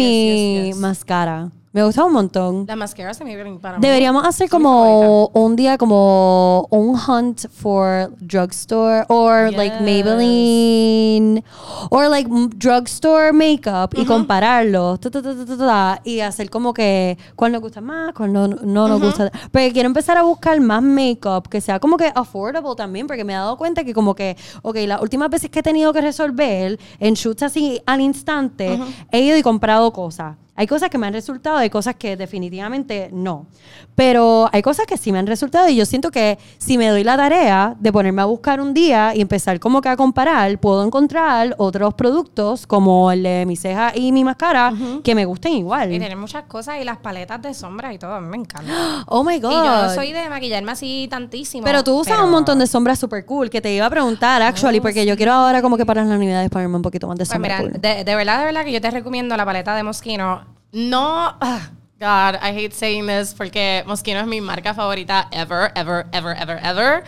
mi 0.77 0.81
mascara. 0.81 1.51
Me 1.79 1.85
gusta 1.85 2.05
un 2.05 2.13
montón. 2.13 2.65
Las 2.67 2.77
mascaras 2.77 3.21
de 3.21 3.25
Maybelline 3.25 3.61
para 3.61 3.79
mí. 3.79 3.87
Deberíamos 3.87 4.27
hacer 4.27 4.51
como 4.51 5.29
un 5.29 5.55
día 5.55 5.79
como 5.79 6.67
un 6.71 6.97
hunt 6.97 7.49
for 7.53 8.11
drugstore 8.19 9.05
or 9.09 9.53
like 9.53 9.77
Yes. 9.77 9.83
Maybelline 9.83 11.45
or 11.91 12.09
like 12.09 12.29
drugstore 12.57 13.33
makeup 13.33 13.95
y 13.97 14.05
compararlos 14.05 14.99
ta, 14.99 15.09
ta, 15.09 15.23
ta, 15.23 15.47
ta, 15.47 15.57
ta, 15.57 16.01
y 16.03 16.19
hacer 16.19 16.51
como 16.51 16.75
que 16.75 17.17
cuál 17.37 17.53
nos 17.53 17.61
gusta 17.61 17.81
más, 17.81 18.13
cuál 18.13 18.33
no, 18.33 18.49
no 18.49 18.89
nos 18.89 19.01
gusta. 19.01 19.31
Porque 19.53 19.73
quiero 19.73 19.87
empezar 19.87 20.17
a 20.17 20.23
buscar 20.23 20.61
más 20.61 20.83
makeup 20.83 21.47
que 21.49 21.61
sea 21.61 21.79
como 21.79 21.97
que 21.97 22.11
affordable 22.13 22.75
también 22.77 23.07
porque 23.07 23.23
me 23.23 23.35
he 23.35 23.37
dado 23.37 23.57
cuenta 23.57 23.85
que 23.85 23.95
como 23.95 24.17
que, 24.17 24.37
ok, 24.63 24.79
las 24.89 25.01
últimas 25.01 25.31
veces 25.31 25.49
que 25.49 25.61
he 25.61 25.63
tenido 25.63 25.93
que 25.93 26.01
resolver 26.01 26.77
en 26.99 27.15
shoots 27.15 27.45
así 27.45 27.81
al 27.87 28.01
instante, 28.01 28.81
he 29.13 29.21
ido 29.21 29.37
y 29.37 29.43
comprado 29.43 29.93
cosas. 29.93 30.35
Hay 30.61 30.67
cosas 30.67 30.91
que 30.91 30.99
me 30.99 31.07
han 31.07 31.13
resultado, 31.13 31.57
hay 31.59 31.71
cosas 31.71 31.95
que 31.95 32.17
definitivamente 32.17 33.11
no. 33.13 33.47
Pero 33.95 34.49
hay 34.53 34.61
cosas 34.61 34.87
que 34.87 34.97
sí 34.97 35.13
me 35.13 35.19
han 35.21 35.27
resultado 35.29 35.69
y 35.69 35.77
yo 35.77 35.87
siento 35.87 36.11
que 36.11 36.37
si 36.59 36.77
me 36.77 36.89
doy 36.89 37.05
la 37.05 37.17
tarea 37.17 37.77
de 37.79 37.93
ponerme 37.93 38.23
a 38.23 38.25
buscar 38.25 38.61
un 38.61 38.75
día 38.75 39.15
y 39.15 39.21
empezar 39.21 39.61
como 39.61 39.81
que 39.81 39.89
a 39.89 39.97
comparar, 39.97 40.59
puedo 40.59 40.85
encontrar 40.85 41.55
otros 41.59 41.95
productos 41.95 42.67
como 42.67 43.13
el 43.13 43.23
de 43.23 43.45
mi 43.47 43.55
ceja 43.55 43.93
y 43.95 44.11
mi 44.11 44.25
máscara 44.25 44.73
que 45.05 45.15
me 45.15 45.25
gusten 45.27 45.53
igual. 45.53 45.93
Y 45.93 45.99
tiene 46.01 46.17
muchas 46.17 46.43
cosas 46.45 46.81
y 46.81 46.85
las 46.85 46.97
paletas 46.99 47.41
de 47.41 47.55
sombra 47.55 47.93
y 47.93 47.99
todo. 47.99 48.15
A 48.15 48.21
mí 48.21 48.27
me 48.29 48.37
encanta. 48.39 48.69
Oh 49.07 49.23
my 49.23 49.39
God. 49.39 49.51
Y 49.53 49.55
yo 49.55 49.83
no 49.85 49.95
soy 49.95 50.13
de 50.13 50.29
maquillarme 50.29 50.73
así 50.73 51.07
tantísimo. 51.09 51.65
Pero 51.65 51.85
tú 51.85 52.01
usas 52.01 52.15
pero- 52.15 52.25
un 52.27 52.33
montón 52.33 52.59
de 52.59 52.67
sombras 52.67 52.99
super 52.99 53.25
cool 53.25 53.49
que 53.49 53.61
te 53.61 53.73
iba 53.73 53.87
a 53.87 53.91
preguntar, 53.91 54.43
actually, 54.43 54.81
porque 54.81 55.07
yo 55.07 55.17
quiero 55.17 55.33
ahora 55.35 55.63
como 55.63 55.77
que 55.77 55.87
para 55.87 56.01
las 56.03 56.11
navidades 56.11 56.51
ponerme 56.51 56.75
un 56.77 56.83
poquito 56.83 57.07
más 57.07 57.17
de 57.17 57.21
Pues 57.25 57.29
sombra 57.31 57.59
mira, 57.59 57.71
cool. 57.71 57.81
de, 57.81 58.03
de 58.05 58.15
verdad, 58.17 58.41
de 58.41 58.45
verdad 58.47 58.65
que 58.65 58.73
yo 58.73 58.81
te 58.81 58.91
recomiendo 58.91 59.37
la 59.37 59.45
paleta 59.45 59.75
de 59.77 59.83
Moschino. 59.85 60.43
No, 60.73 61.35
ah, 61.41 61.71
God, 61.99 62.37
I 62.43 62.51
hate 62.57 62.73
saying 62.73 63.07
this 63.07 63.35
porque 63.35 63.83
Moschino 63.87 64.21
es 64.21 64.27
mi 64.27 64.41
marca 64.41 64.75
favorita 64.75 65.29
ever, 65.33 65.73
ever, 65.75 66.07
ever, 66.13 66.37
ever, 66.41 66.59
ever. 66.63 67.05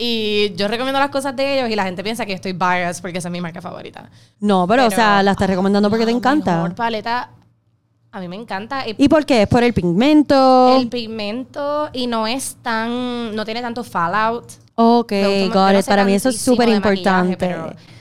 Y 0.00 0.54
yo 0.54 0.68
recomiendo 0.68 1.00
las 1.00 1.10
cosas 1.10 1.34
de 1.34 1.58
ellos 1.58 1.70
y 1.70 1.74
la 1.74 1.84
gente 1.84 2.04
piensa 2.04 2.24
que 2.24 2.32
estoy 2.32 2.52
biased 2.52 3.02
porque 3.02 3.18
esa 3.18 3.28
es 3.28 3.32
mi 3.32 3.40
marca 3.40 3.60
favorita. 3.60 4.08
No, 4.38 4.66
pero, 4.68 4.86
o 4.86 4.88
Pero- 4.90 4.96
sea, 4.96 5.22
la 5.22 5.32
estás 5.32 5.48
recomendando 5.48 5.90
porque 5.90 6.04
te 6.04 6.12
La 6.12 6.16
encanta. 6.16 6.54
mejor 6.56 6.74
paleta, 6.76 7.30
a 8.12 8.20
mí 8.20 8.28
me 8.28 8.36
encanta. 8.36 8.86
Y 8.86 8.94
¿Y 8.96 9.08
por 9.08 9.26
qué? 9.26 9.42
¿Es 9.42 9.48
por 9.48 9.64
el 9.64 9.72
pigmento? 9.74 10.76
el 10.76 10.88
pigmento 10.88 11.88
y 11.92 12.06
no 12.06 12.28
es 12.28 12.56
tan, 12.62 13.34
no 13.34 13.44
tiene 13.44 13.60
tanto 13.60 13.82
fallout. 13.82 14.44
Ok, 14.76 15.12
got 15.52 15.74
it. 15.80 15.84
Para 15.86 16.04
mí 16.04 16.14
eso 16.14 16.28
es 16.28 16.40
súper 16.40 16.68
importante. 16.68 17.36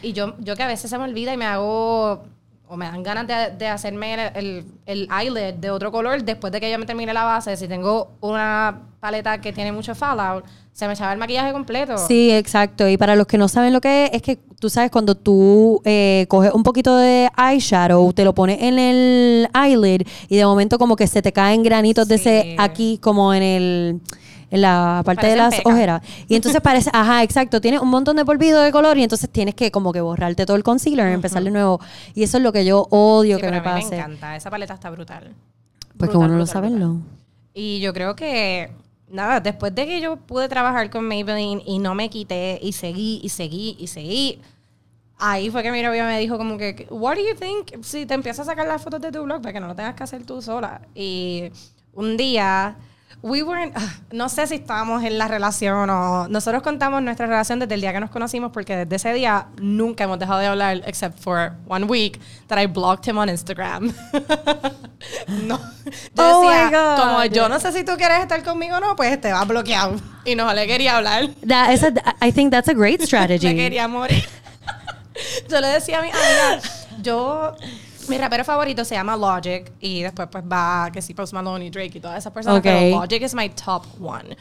Y 0.03 0.13
yo, 0.13 0.35
yo 0.39 0.55
que 0.55 0.61
a 0.61 0.67
veces 0.67 0.87
se 0.91 0.97
me 0.99 1.05
olvida 1.05 1.33
y 1.33 1.37
me 1.37 1.45
hago, 1.45 2.25
o 2.69 2.77
me 2.77 2.85
dan 2.85 3.03
ganas 3.03 3.27
de, 3.27 3.55
de 3.57 3.67
hacerme 3.67 4.13
el, 4.13 4.31
el, 4.35 4.65
el 4.85 5.09
eyelid 5.11 5.55
de 5.55 5.71
otro 5.71 5.91
color 5.91 6.23
después 6.23 6.51
de 6.51 6.59
que 6.59 6.71
yo 6.71 6.77
me 6.77 6.85
termine 6.85 7.13
la 7.13 7.23
base. 7.23 7.55
Si 7.55 7.67
tengo 7.67 8.11
una 8.21 8.81
paleta 8.99 9.39
que 9.39 9.53
tiene 9.53 9.71
mucho 9.71 9.95
fallout, 9.95 10.43
se 10.73 10.85
me 10.85 10.93
echaba 10.93 11.11
el 11.13 11.19
maquillaje 11.19 11.53
completo. 11.53 11.97
Sí, 11.97 12.31
exacto. 12.31 12.87
Y 12.87 12.97
para 12.97 13.15
los 13.15 13.25
que 13.25 13.37
no 13.37 13.47
saben 13.47 13.73
lo 13.73 13.81
que 13.81 14.05
es, 14.05 14.11
es 14.13 14.21
que 14.21 14.37
tú 14.59 14.69
sabes 14.69 14.91
cuando 14.91 15.15
tú 15.15 15.81
eh, 15.85 16.25
coges 16.29 16.51
un 16.53 16.63
poquito 16.63 16.95
de 16.97 17.29
eyeshadow, 17.37 18.13
te 18.13 18.23
lo 18.23 18.33
pones 18.33 18.61
en 18.61 18.77
el 18.77 19.49
eyelid 19.55 20.01
y 20.29 20.35
de 20.35 20.45
momento 20.45 20.77
como 20.77 20.95
que 20.95 21.07
se 21.07 21.21
te 21.21 21.31
caen 21.31 21.63
granitos 21.63 22.07
de 22.07 22.15
ese 22.15 22.55
aquí 22.59 22.99
como 23.01 23.33
en 23.33 23.43
el 23.43 24.01
en 24.49 24.61
la 24.61 25.01
parte 25.05 25.27
de 25.27 25.35
las 25.35 25.55
ojeras. 25.65 26.01
Y 26.27 26.35
entonces 26.35 26.61
parece, 26.61 26.89
ajá, 26.93 27.23
exacto, 27.23 27.59
tienes 27.61 27.81
un 27.81 27.89
montón 27.89 28.15
de 28.15 28.25
polvido 28.25 28.61
de 28.61 28.71
color 28.71 28.97
y 28.97 29.03
entonces 29.03 29.29
tienes 29.29 29.55
que 29.55 29.71
como 29.71 29.91
que 29.93 30.01
borrarte 30.01 30.45
todo 30.45 30.55
el 30.57 30.63
concealer 30.63 31.09
y 31.09 31.13
empezar 31.13 31.43
de 31.43 31.51
nuevo. 31.51 31.79
Y 32.15 32.23
eso 32.23 32.37
es 32.37 32.43
lo 32.43 32.51
que 32.53 32.63
yo 32.65 32.87
odio 32.89 33.37
Sí, 33.37 33.41
que 33.41 33.47
pero 33.49 33.61
me 33.63 33.69
a 33.69 33.75
mí 33.75 33.81
pase. 33.81 33.95
me 33.95 34.01
encanta. 34.01 34.35
Esa 34.35 34.49
paleta 34.49 34.73
está 34.73 34.89
brutal. 34.89 35.33
Porque 35.97 36.13
Brutal, 36.13 36.17
uno 36.17 36.27
lo 36.37 36.43
brutal, 36.45 36.47
sabe. 36.47 36.69
¿no? 36.69 37.01
Y 37.53 37.79
yo 37.79 37.91
creo 37.93 38.15
que, 38.15 38.71
nada, 39.09 39.39
después 39.39 39.73
de 39.73 39.85
que 39.87 39.99
yo 39.99 40.15
pude 40.17 40.47
trabajar 40.47 40.89
con 40.89 41.05
Maybelline 41.07 41.61
y 41.65 41.79
no 41.79 41.95
me 41.95 42.09
quité 42.09 42.59
y 42.61 42.71
seguí 42.73 43.19
y 43.23 43.29
seguí 43.29 43.75
y 43.79 43.87
seguí, 43.87 44.39
ahí 45.17 45.49
fue 45.49 45.63
que 45.63 45.71
mi 45.71 45.81
novio 45.81 46.03
me 46.05 46.19
dijo 46.19 46.37
como 46.37 46.57
que, 46.57 46.85
what 46.91 47.15
do 47.15 47.21
you 47.21 47.35
think 47.35 47.83
si 47.83 48.05
te 48.05 48.13
empiezas 48.13 48.47
a 48.47 48.51
sacar 48.51 48.67
las 48.67 48.81
fotos 48.81 49.01
de 49.01 49.11
tu 49.11 49.23
blog 49.23 49.41
para 49.41 49.53
que 49.53 49.59
no 49.59 49.67
lo 49.67 49.75
tengas 49.75 49.95
que 49.95 50.03
hacer 50.03 50.23
tú 50.23 50.41
sola? 50.41 50.81
Y 50.93 51.49
un 51.93 52.15
día, 52.15 52.75
we 53.23 53.41
weren't, 53.43 53.75
no 54.11 54.29
sé 54.29 54.47
si 54.47 54.55
estábamos 54.55 55.03
en 55.03 55.17
la 55.17 55.27
relación 55.27 55.89
o 55.89 56.27
nosotros 56.27 56.61
contamos 56.63 57.01
nuestra 57.01 57.25
relación 57.25 57.59
desde 57.59 57.73
el 57.73 57.81
día 57.81 57.91
que 57.91 57.99
nos 57.99 58.09
conocimos 58.11 58.51
porque 58.51 58.75
desde 58.77 58.95
ese 58.95 59.13
día 59.13 59.47
nunca 59.59 60.03
hemos 60.05 60.19
dejado 60.19 60.39
de 60.39 60.47
hablar 60.47 60.81
except 60.85 61.19
for 61.19 61.53
one 61.67 61.85
week 61.85 62.19
that 62.47 62.57
I 62.59 62.67
blocked 62.67 63.07
him 63.07 63.17
on 63.17 63.27
Instagram. 63.29 63.91
no. 65.27 65.57
Yo 65.57 66.39
Oh 66.39 66.49
decía, 66.49 66.95
como 66.97 67.25
yo 67.25 67.49
no 67.49 67.59
sé 67.59 67.71
si 67.71 67.83
tú 67.83 67.93
quieres 67.97 68.19
estar 68.19 68.43
conmigo 68.43 68.77
o 68.77 68.79
no, 68.79 68.95
pues 68.95 69.19
te 69.19 69.31
vas 69.31 69.47
bloqueado. 69.47 69.95
Y 70.25 70.35
no 70.35 70.53
le 70.53 70.67
quería 70.67 70.97
hablar. 70.97 71.29
That 71.47 71.71
is 71.73 71.83
a- 71.83 71.93
I 72.25 72.31
think 72.31 72.51
that's 72.51 72.67
a 72.69 72.73
great 72.73 73.01
strategy. 73.05 73.55
quería 73.55 73.87
morir. 73.87 74.23
yo 75.49 75.59
le 75.61 75.67
decía 75.67 75.99
a 75.99 76.01
mi 76.01 76.09
amiga, 76.09 76.61
yo, 77.01 77.55
mi 78.09 78.17
rapero 78.17 78.43
favorito 78.43 78.83
se 78.85 78.95
llama 78.95 79.15
Logic 79.17 79.71
y 79.79 80.01
después 80.03 80.27
pues 80.31 80.43
va 80.43 80.89
que 80.91 81.01
sí 81.01 81.13
Post 81.13 81.33
Malone 81.33 81.65
y 81.65 81.69
Drake 81.69 81.97
y 81.97 81.99
todas 81.99 82.17
esas 82.19 82.31
personas, 82.33 82.61
pero 82.61 82.99
Logic 82.99 83.21
es 83.21 83.33
my 83.35 83.49
top 83.49 83.85
one. 84.01 84.35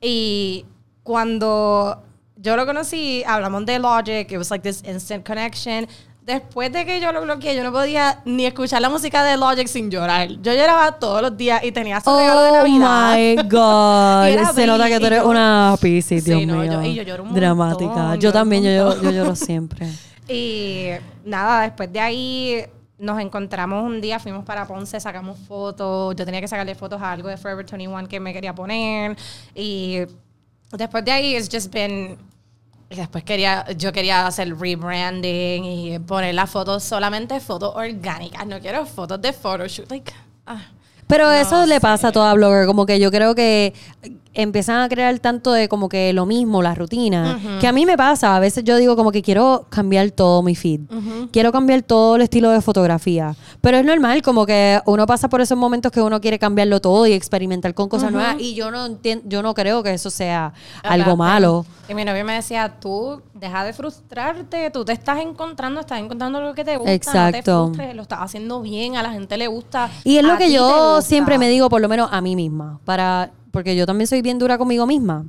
Y 0.00 0.64
cuando 1.02 2.02
yo 2.36 2.56
lo 2.56 2.66
conocí, 2.66 3.24
hablamos 3.26 3.66
de 3.66 3.78
Logic, 3.78 4.30
it 4.30 4.38
was 4.38 4.50
like 4.50 4.62
this 4.62 4.82
instant 4.88 5.26
connection. 5.26 5.86
Después 6.24 6.70
de 6.70 6.84
que 6.84 7.00
yo 7.00 7.10
lo 7.10 7.22
bloqueé, 7.22 7.56
yo 7.56 7.62
no 7.64 7.72
podía 7.72 8.20
ni 8.26 8.44
escuchar 8.44 8.82
la 8.82 8.90
música 8.90 9.24
de 9.24 9.38
Logic 9.38 9.66
sin 9.66 9.90
llorar. 9.90 10.28
Yo 10.28 10.52
lloraba 10.52 10.92
todos 10.98 11.22
los 11.22 11.34
días 11.38 11.64
y 11.64 11.72
tenía 11.72 12.00
su 12.02 12.14
regalo 12.14 12.42
de 12.42 12.50
Oh 12.50 12.54
Navidad. 12.78 13.16
my 13.16 13.36
God. 14.46 14.54
Se 14.54 14.66
nota 14.66 14.88
que 14.88 15.00
tú 15.00 15.06
eres 15.06 15.22
yo- 15.22 15.28
una 15.30 15.74
Pisces, 15.80 16.22
Sí, 16.24 16.30
Dios 16.30 16.46
no, 16.46 16.56
mío. 16.60 16.70
yo- 16.72 16.82
y 16.82 16.94
yo 16.96 17.02
lloro 17.02 17.22
un 17.22 17.32
Dramática. 17.34 17.86
montón, 17.88 18.14
yo 18.16 18.20
lloro 18.20 18.32
también, 18.34 18.62
yo, 18.62 19.00
yo 19.02 19.10
lloro 19.10 19.34
siempre. 19.34 19.88
Y 20.30 20.90
nada, 21.24 21.62
después 21.62 21.90
de 21.90 22.00
ahí 22.00 22.62
nos 22.98 23.20
encontramos 23.20 23.84
un 23.84 24.00
día, 24.00 24.18
fuimos 24.18 24.44
para 24.44 24.66
Ponce, 24.66 24.98
sacamos 25.00 25.38
fotos. 25.46 26.14
Yo 26.16 26.24
tenía 26.24 26.40
que 26.40 26.48
sacarle 26.48 26.74
fotos 26.74 27.00
a 27.00 27.12
algo 27.12 27.28
de 27.28 27.36
Forever 27.36 27.64
21 27.64 28.08
que 28.08 28.20
me 28.20 28.32
quería 28.32 28.54
poner. 28.54 29.16
Y 29.54 29.98
después 30.72 31.04
de 31.04 31.12
ahí, 31.12 31.36
it's 31.36 31.48
just 31.50 31.72
been. 31.72 32.18
y 32.90 32.96
Después 32.96 33.22
quería, 33.24 33.66
yo 33.76 33.92
quería 33.92 34.26
hacer 34.26 34.56
rebranding 34.58 35.64
y 35.64 35.98
poner 36.00 36.34
las 36.34 36.50
fotos 36.50 36.82
solamente 36.82 37.38
fotos 37.40 37.74
orgánicas. 37.76 38.46
No 38.46 38.58
quiero 38.60 38.84
fotos 38.86 39.20
de 39.20 39.32
photoshoot. 39.32 39.90
Like, 39.90 40.12
ah. 40.46 40.62
Pero 41.06 41.24
No 41.24 41.32
eso 41.32 41.66
le 41.66 41.76
sé. 41.76 41.80
pasa 41.80 42.08
a 42.08 42.12
toda 42.12 42.34
blogger, 42.34 42.66
como 42.66 42.84
que 42.84 42.98
yo 43.00 43.10
creo 43.10 43.34
que 43.34 43.72
empiezan 44.38 44.80
a 44.80 44.88
crear 44.88 45.18
tanto 45.18 45.52
de 45.52 45.68
como 45.68 45.88
que 45.88 46.12
lo 46.12 46.24
mismo, 46.24 46.62
la 46.62 46.72
rutina, 46.72 47.40
que 47.60 47.66
a 47.66 47.72
mí 47.72 47.84
me 47.84 47.96
pasa, 47.96 48.36
a 48.36 48.40
veces 48.40 48.62
yo 48.62 48.76
digo 48.76 48.94
como 48.94 49.10
que 49.10 49.20
quiero 49.20 49.66
cambiar 49.68 50.12
todo 50.12 50.44
mi 50.44 50.54
feed, 50.54 50.82
quiero 51.32 51.50
cambiar 51.50 51.82
todo 51.82 52.14
el 52.14 52.22
estilo 52.22 52.50
de 52.50 52.60
fotografía, 52.60 53.34
pero 53.60 53.78
es 53.78 53.84
normal 53.84 54.22
como 54.22 54.46
que 54.46 54.80
uno 54.86 55.06
pasa 55.06 55.28
por 55.28 55.40
esos 55.40 55.58
momentos 55.58 55.90
que 55.90 56.00
uno 56.00 56.20
quiere 56.20 56.38
cambiarlo 56.38 56.80
todo 56.80 57.04
y 57.08 57.14
experimentar 57.14 57.74
con 57.74 57.88
cosas 57.88 58.12
nuevas 58.12 58.36
y 58.38 58.54
yo 58.54 58.70
no 58.70 58.86
entiendo, 58.86 59.24
yo 59.26 59.42
no 59.42 59.54
creo 59.54 59.82
que 59.82 59.92
eso 59.92 60.08
sea 60.08 60.52
algo 60.84 61.16
malo. 61.16 61.66
Y 61.88 61.94
mi 61.94 62.04
novio 62.04 62.24
me 62.24 62.34
decía, 62.34 62.76
tú 62.80 63.20
deja 63.34 63.64
de 63.64 63.72
frustrarte, 63.72 64.70
tú 64.70 64.84
te 64.84 64.92
estás 64.92 65.18
encontrando, 65.18 65.80
estás 65.80 65.98
encontrando 65.98 66.40
lo 66.40 66.54
que 66.54 66.64
te 66.64 66.76
gusta, 66.76 66.90
no 66.90 66.94
Exacto. 66.94 67.32
te 67.32 67.42
frustres, 67.42 67.96
lo 67.96 68.02
estás 68.02 68.20
haciendo 68.20 68.60
bien, 68.60 68.96
a 68.96 69.02
la 69.02 69.10
gente 69.10 69.36
le 69.36 69.48
gusta. 69.48 69.90
Y 70.04 70.18
es 70.18 70.22
lo 70.22 70.36
que 70.36 70.46
te 70.46 70.52
yo 70.52 71.00
siempre 71.02 71.38
me 71.38 71.48
digo, 71.48 71.68
por 71.68 71.80
lo 71.80 71.88
menos 71.88 72.08
a 72.12 72.20
mí 72.20 72.36
misma, 72.36 72.78
para 72.84 73.32
porque 73.58 73.74
yo 73.74 73.86
también 73.86 74.06
soy 74.06 74.22
bien 74.22 74.38
dura 74.38 74.56
conmigo 74.56 74.86
misma. 74.86 75.26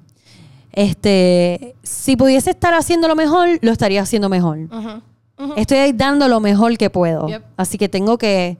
Este, 0.71 1.75
si 1.81 2.15
pudiese 2.15 2.51
estar 2.51 2.75
haciendo 2.75 3.07
lo 3.07 3.15
mejor, 3.15 3.57
lo 3.63 3.71
estaría 3.71 4.03
haciendo 4.03 4.29
mejor. 4.29 4.59
Ujú. 4.59 5.53
Estoy 5.55 5.79
ahí 5.79 5.93
dando 5.93 6.27
lo 6.27 6.39
mejor 6.39 6.77
que 6.77 6.91
puedo. 6.91 7.27
Yep. 7.27 7.43
Así 7.57 7.79
que 7.79 7.89
tengo 7.89 8.19
que 8.19 8.59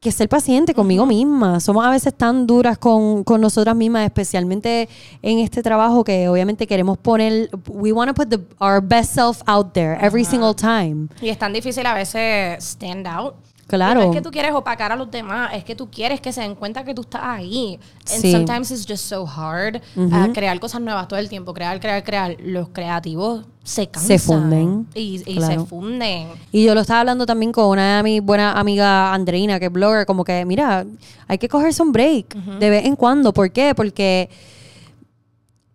que 0.00 0.12
ser 0.12 0.30
paciente 0.30 0.72
conmigo 0.72 1.04
misma. 1.04 1.60
Somos 1.60 1.84
a 1.84 1.90
veces 1.90 2.14
tan 2.14 2.46
duras 2.46 2.78
con, 2.78 3.22
con 3.22 3.38
nosotras 3.40 3.76
mismas, 3.76 4.04
especialmente 4.04 4.88
en 5.20 5.40
este 5.40 5.62
trabajo 5.62 6.02
que 6.02 6.26
obviamente 6.28 6.66
queremos 6.66 6.96
poner, 6.96 7.50
we 7.68 7.92
want 7.92 8.08
to 8.08 8.14
put 8.14 8.30
the, 8.30 8.40
our 8.58 8.80
best 8.80 9.14
self 9.14 9.42
out 9.46 9.74
there 9.74 9.98
every 10.00 10.24
single 10.24 10.54
time. 10.54 11.08
Y 11.20 11.28
es 11.28 11.38
tan 11.38 11.52
difícil 11.52 11.84
a 11.84 11.92
veces 11.92 12.64
stand 12.64 13.06
out. 13.06 13.34
Claro. 13.66 14.00
No 14.00 14.10
es 14.10 14.16
que 14.16 14.22
tú 14.22 14.30
quieres 14.30 14.52
opacar 14.52 14.92
a 14.92 14.96
los 14.96 15.10
demás, 15.10 15.50
es 15.54 15.64
que 15.64 15.74
tú 15.74 15.90
quieres 15.90 16.20
que 16.20 16.32
se 16.32 16.40
den 16.40 16.54
cuenta 16.54 16.84
que 16.84 16.94
tú 16.94 17.02
estás 17.02 17.22
ahí. 17.24 17.78
And 18.12 18.22
Sí. 18.22 18.30
sometimes 18.32 18.70
it's 18.70 18.86
just 18.86 19.04
so 19.08 19.26
hard 19.26 19.80
uh, 19.96 20.32
crear 20.32 20.58
cosas 20.60 20.80
nuevas 20.80 21.08
todo 21.08 21.18
el 21.18 21.28
tiempo, 21.28 21.52
crear, 21.52 21.80
crear, 21.80 22.04
crear. 22.04 22.36
Los 22.40 22.68
creativos 22.68 23.44
se 23.64 23.88
cansan. 23.88 24.06
Se 24.06 24.18
funden. 24.20 24.86
Y, 24.94 25.20
y 25.26 25.36
Claro. 25.38 25.62
se 25.62 25.66
funden. 25.66 26.28
Y 26.52 26.64
yo 26.64 26.74
lo 26.74 26.82
estaba 26.82 27.00
hablando 27.00 27.26
también 27.26 27.50
con 27.50 27.66
una 27.66 27.96
de 27.96 28.02
mi 28.04 28.20
buena 28.20 28.52
amiga 28.52 29.12
Andreina, 29.12 29.58
que 29.58 29.66
es 29.66 29.72
blogger, 29.72 30.06
como 30.06 30.22
que, 30.22 30.44
mira, 30.44 30.86
hay 31.26 31.38
que 31.38 31.48
cogerse 31.48 31.82
un 31.82 31.90
break 31.90 32.34
de 32.60 32.70
vez 32.70 32.84
en 32.84 32.94
cuando. 32.94 33.32
¿Por 33.32 33.50
qué? 33.50 33.74
Porque 33.74 34.30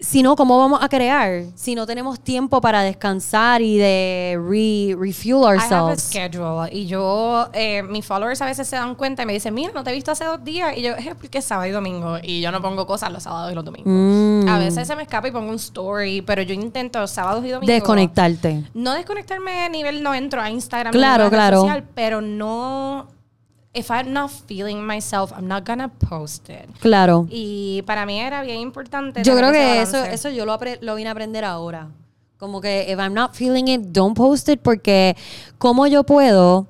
si 0.01 0.23
no, 0.23 0.35
¿cómo 0.35 0.57
vamos 0.57 0.79
a 0.81 0.89
crear? 0.89 1.43
Si 1.55 1.75
no 1.75 1.85
tenemos 1.85 2.19
tiempo 2.19 2.59
para 2.59 2.81
descansar 2.81 3.61
y 3.61 3.77
de 3.77 4.35
re- 4.37 4.95
refuel 4.99 5.55
I 5.55 5.59
have 5.61 5.73
a 5.75 5.83
ourselves. 5.83 6.03
schedule. 6.03 6.69
Y 6.71 6.87
yo, 6.87 7.47
eh, 7.53 7.83
mis 7.83 8.05
followers 8.05 8.41
a 8.41 8.45
veces 8.45 8.67
se 8.67 8.75
dan 8.75 8.95
cuenta 8.95 9.23
y 9.23 9.25
me 9.27 9.33
dicen, 9.33 9.53
mira, 9.53 9.71
no 9.73 9.83
te 9.83 9.91
he 9.91 9.93
visto 9.93 10.11
hace 10.11 10.25
dos 10.25 10.43
días. 10.43 10.75
Y 10.75 10.81
yo, 10.81 10.93
es 10.95 11.13
porque 11.15 11.37
es 11.37 11.45
sábado 11.45 11.67
y 11.69 11.71
domingo. 11.71 12.17
Y 12.21 12.41
yo 12.41 12.51
no 12.51 12.61
pongo 12.61 12.85
cosas 12.87 13.11
los 13.11 13.23
sábados 13.23 13.51
y 13.51 13.55
los 13.55 13.63
domingos. 13.63 13.91
Mm. 13.93 14.49
A 14.49 14.57
veces 14.57 14.87
se 14.87 14.95
me 14.95 15.03
escapa 15.03 15.27
y 15.27 15.31
pongo 15.31 15.49
un 15.49 15.55
story, 15.55 16.21
pero 16.23 16.41
yo 16.41 16.53
intento 16.53 17.05
sábados 17.07 17.45
y 17.45 17.49
domingos. 17.49 17.67
Desconectarte. 17.67 18.63
No 18.73 18.93
desconectarme 18.93 19.65
a 19.65 19.69
nivel, 19.69 20.01
no 20.01 20.13
entro 20.15 20.41
a 20.41 20.49
Instagram. 20.49 20.91
Claro, 20.93 21.29
claro. 21.29 21.61
social, 21.61 21.83
pero 21.93 22.21
no. 22.21 23.07
If 23.73 23.89
I'm 23.89 24.11
not 24.11 24.29
feeling 24.47 24.85
myself, 24.85 25.31
I'm 25.31 25.47
not 25.47 25.65
gonna 25.65 25.87
post 25.87 26.49
it. 26.49 26.69
Claro. 26.81 27.25
Y 27.29 27.83
para 27.85 28.05
mí 28.05 28.19
era 28.19 28.41
bien 28.41 28.59
importante. 28.59 29.23
Yo 29.23 29.35
creo 29.35 29.51
que 29.51 29.81
eso, 29.81 30.03
eso 30.03 30.29
yo 30.29 30.45
lo, 30.45 30.57
vine 30.95 31.07
a 31.07 31.11
aprender 31.11 31.45
ahora. 31.45 31.87
Como 32.37 32.59
que, 32.59 32.91
if 32.91 32.99
I'm 32.99 33.13
not 33.13 33.33
feeling 33.33 33.67
it, 33.67 33.81
don't 33.81 34.17
post 34.17 34.49
it, 34.49 34.59
porque 34.61 35.15
¿cómo 35.57 35.87
yo 35.87 36.03
puedo 36.03 36.67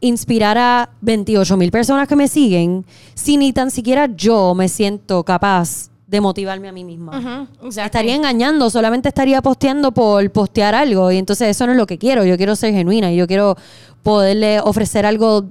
inspirar 0.00 0.58
a 0.58 0.90
28 1.00 1.56
mil 1.56 1.70
personas 1.70 2.06
que 2.06 2.16
me 2.16 2.28
siguen 2.28 2.84
si 3.14 3.36
ni 3.36 3.52
tan 3.52 3.70
siquiera 3.70 4.06
yo 4.14 4.54
me 4.54 4.68
siento 4.68 5.22
capaz 5.22 5.90
de 6.06 6.20
motivarme 6.20 6.68
a 6.68 6.72
mí 6.72 6.84
misma? 6.84 7.18
Ujú, 7.18 7.66
exactly. 7.68 7.86
Estaría 7.86 8.14
engañando, 8.14 8.68
solamente 8.68 9.08
estaría 9.08 9.40
posteando 9.40 9.92
por 9.92 10.30
postear 10.32 10.74
algo 10.74 11.10
y 11.10 11.16
entonces 11.16 11.48
eso 11.48 11.64
no 11.64 11.72
es 11.72 11.78
lo 11.78 11.86
que 11.86 11.96
quiero. 11.96 12.26
Yo 12.26 12.36
quiero 12.36 12.56
ser 12.56 12.74
genuina 12.74 13.10
y 13.10 13.16
yo 13.16 13.26
quiero 13.26 13.56
poderle 14.02 14.60
ofrecer 14.60 15.06
algo 15.06 15.46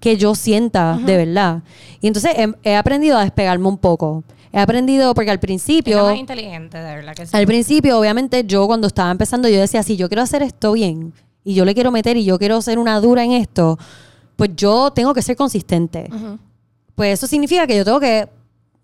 que 0.00 0.16
yo 0.16 0.34
sienta 0.34 0.98
de 0.98 1.16
verdad. 1.16 1.62
Y 2.00 2.08
entonces 2.08 2.32
he, 2.36 2.70
he 2.70 2.76
aprendido 2.76 3.18
a 3.18 3.22
despegarme 3.22 3.68
un 3.68 3.78
poco. 3.78 4.24
He 4.52 4.58
aprendido 4.58 5.14
porque 5.14 5.30
al 5.30 5.40
principio... 5.40 6.04
más 6.04 6.16
inteligente, 6.16 6.76
de 6.76 6.96
verdad 6.96 7.14
que 7.14 7.26
sí. 7.26 7.34
Al 7.34 7.46
principio, 7.46 7.98
obviamente, 7.98 8.44
yo 8.44 8.66
cuando 8.66 8.86
estaba 8.86 9.10
empezando, 9.10 9.48
yo 9.48 9.58
decía, 9.58 9.82
si 9.82 9.96
yo 9.96 10.08
quiero 10.08 10.22
hacer 10.22 10.42
esto 10.42 10.72
bien 10.72 11.14
y 11.42 11.54
yo 11.54 11.64
le 11.64 11.74
quiero 11.74 11.90
meter 11.90 12.18
y 12.18 12.24
yo 12.24 12.38
quiero 12.38 12.60
ser 12.60 12.78
una 12.78 13.00
dura 13.00 13.24
en 13.24 13.32
esto, 13.32 13.78
pues 14.36 14.50
yo 14.54 14.90
tengo 14.90 15.14
que 15.14 15.22
ser 15.22 15.36
consistente. 15.36 16.10
Pues 16.94 17.14
eso 17.14 17.26
significa 17.26 17.66
que 17.66 17.76
yo 17.76 17.84
tengo 17.84 17.98
que 17.98 18.28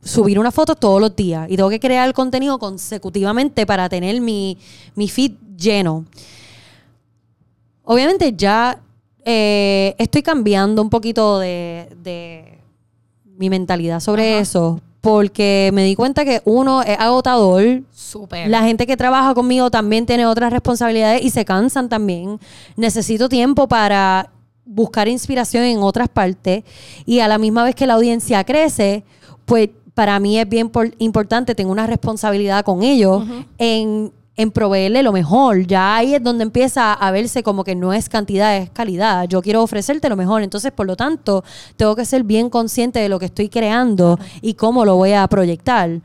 subir 0.03 0.39
una 0.39 0.51
foto 0.51 0.75
todos 0.75 1.01
los 1.01 1.15
días 1.15 1.51
y 1.51 1.57
tengo 1.57 1.69
que 1.69 1.81
crear 1.81 2.07
el 2.07 2.15
contenido 2.15 2.59
consecutivamente 2.59 3.67
para 3.67 3.89
tener 3.89 4.21
mi, 4.21 4.57
mi 4.95 5.09
feed 5.09 5.33
lleno. 5.57 6.07
Obviamente 7.85 8.33
ya 8.35 8.81
eh, 9.31 9.95
estoy 9.99 10.23
cambiando 10.23 10.81
un 10.81 10.89
poquito 10.89 11.39
de, 11.39 11.89
de 12.03 12.59
mi 13.37 13.51
mentalidad 13.51 14.01
sobre 14.01 14.39
eso 14.39 14.81
porque 15.03 15.71
me 15.75 15.85
di 15.85 15.95
cuenta 15.95 16.25
que 16.25 16.41
uno 16.47 16.83
es 16.83 16.99
agotador, 16.99 17.83
Súper. 17.95 18.49
la 18.49 18.63
gente 18.63 18.87
que 18.87 18.97
trabaja 18.97 19.35
conmigo 19.35 19.71
también 19.71 20.07
tiene 20.07 20.25
otras 20.27 20.51
responsabilidades 20.51 21.23
y 21.23 21.31
se 21.31 21.45
cansan 21.45 21.89
también. 21.91 22.41
Necesito 22.75 23.29
tiempo 23.29 23.69
para 23.69 24.31
buscar 24.65 25.07
inspiración 25.09 25.65
en 25.65 25.79
otras 25.83 26.09
partes 26.09 26.65
y 27.07 27.21
a 27.21 27.29
la 27.29 27.37
misma 27.39 27.65
vez 27.65 27.75
que 27.75 27.87
la 27.87 27.95
audiencia 27.95 28.43
crece, 28.45 29.05
pues 29.45 29.69
para 29.95 30.19
mí 30.21 30.39
es 30.39 30.49
bien 30.49 30.69
por- 30.69 30.93
importante, 30.99 31.55
tengo 31.55 31.71
una 31.73 31.87
responsabilidad 31.87 32.65
con 32.65 32.83
ellos 32.83 33.25
en, 33.59 34.13
en 34.39 34.53
proveerle 34.53 35.03
lo 35.03 35.13
mejor. 35.13 35.67
Ya 35.67 35.97
ahí 35.97 36.15
es 36.15 36.23
donde 36.23 36.45
empieza 36.45 36.93
a 36.95 37.11
verse 37.11 37.43
como 37.43 37.65
que 37.65 37.75
no 37.75 37.93
es 37.93 38.09
cantidad, 38.09 38.57
es 38.57 38.71
calidad. 38.71 39.27
Yo 39.29 39.43
quiero 39.43 39.63
ofrecerte 39.65 40.09
lo 40.09 40.15
mejor. 40.17 40.43
Entonces, 40.43 40.71
por 40.71 40.87
lo 40.87 40.95
tanto, 40.97 41.45
tengo 41.77 41.97
que 41.97 42.05
ser 42.05 42.23
bien 42.23 42.49
consciente 42.49 43.01
de 43.01 43.09
lo 43.09 43.19
que 43.19 43.27
estoy 43.27 43.49
creando 43.49 44.17
y 44.41 44.55
cómo 44.55 44.85
lo 44.85 44.95
voy 44.95 45.13
a 45.13 45.27
proyectar. 45.27 46.01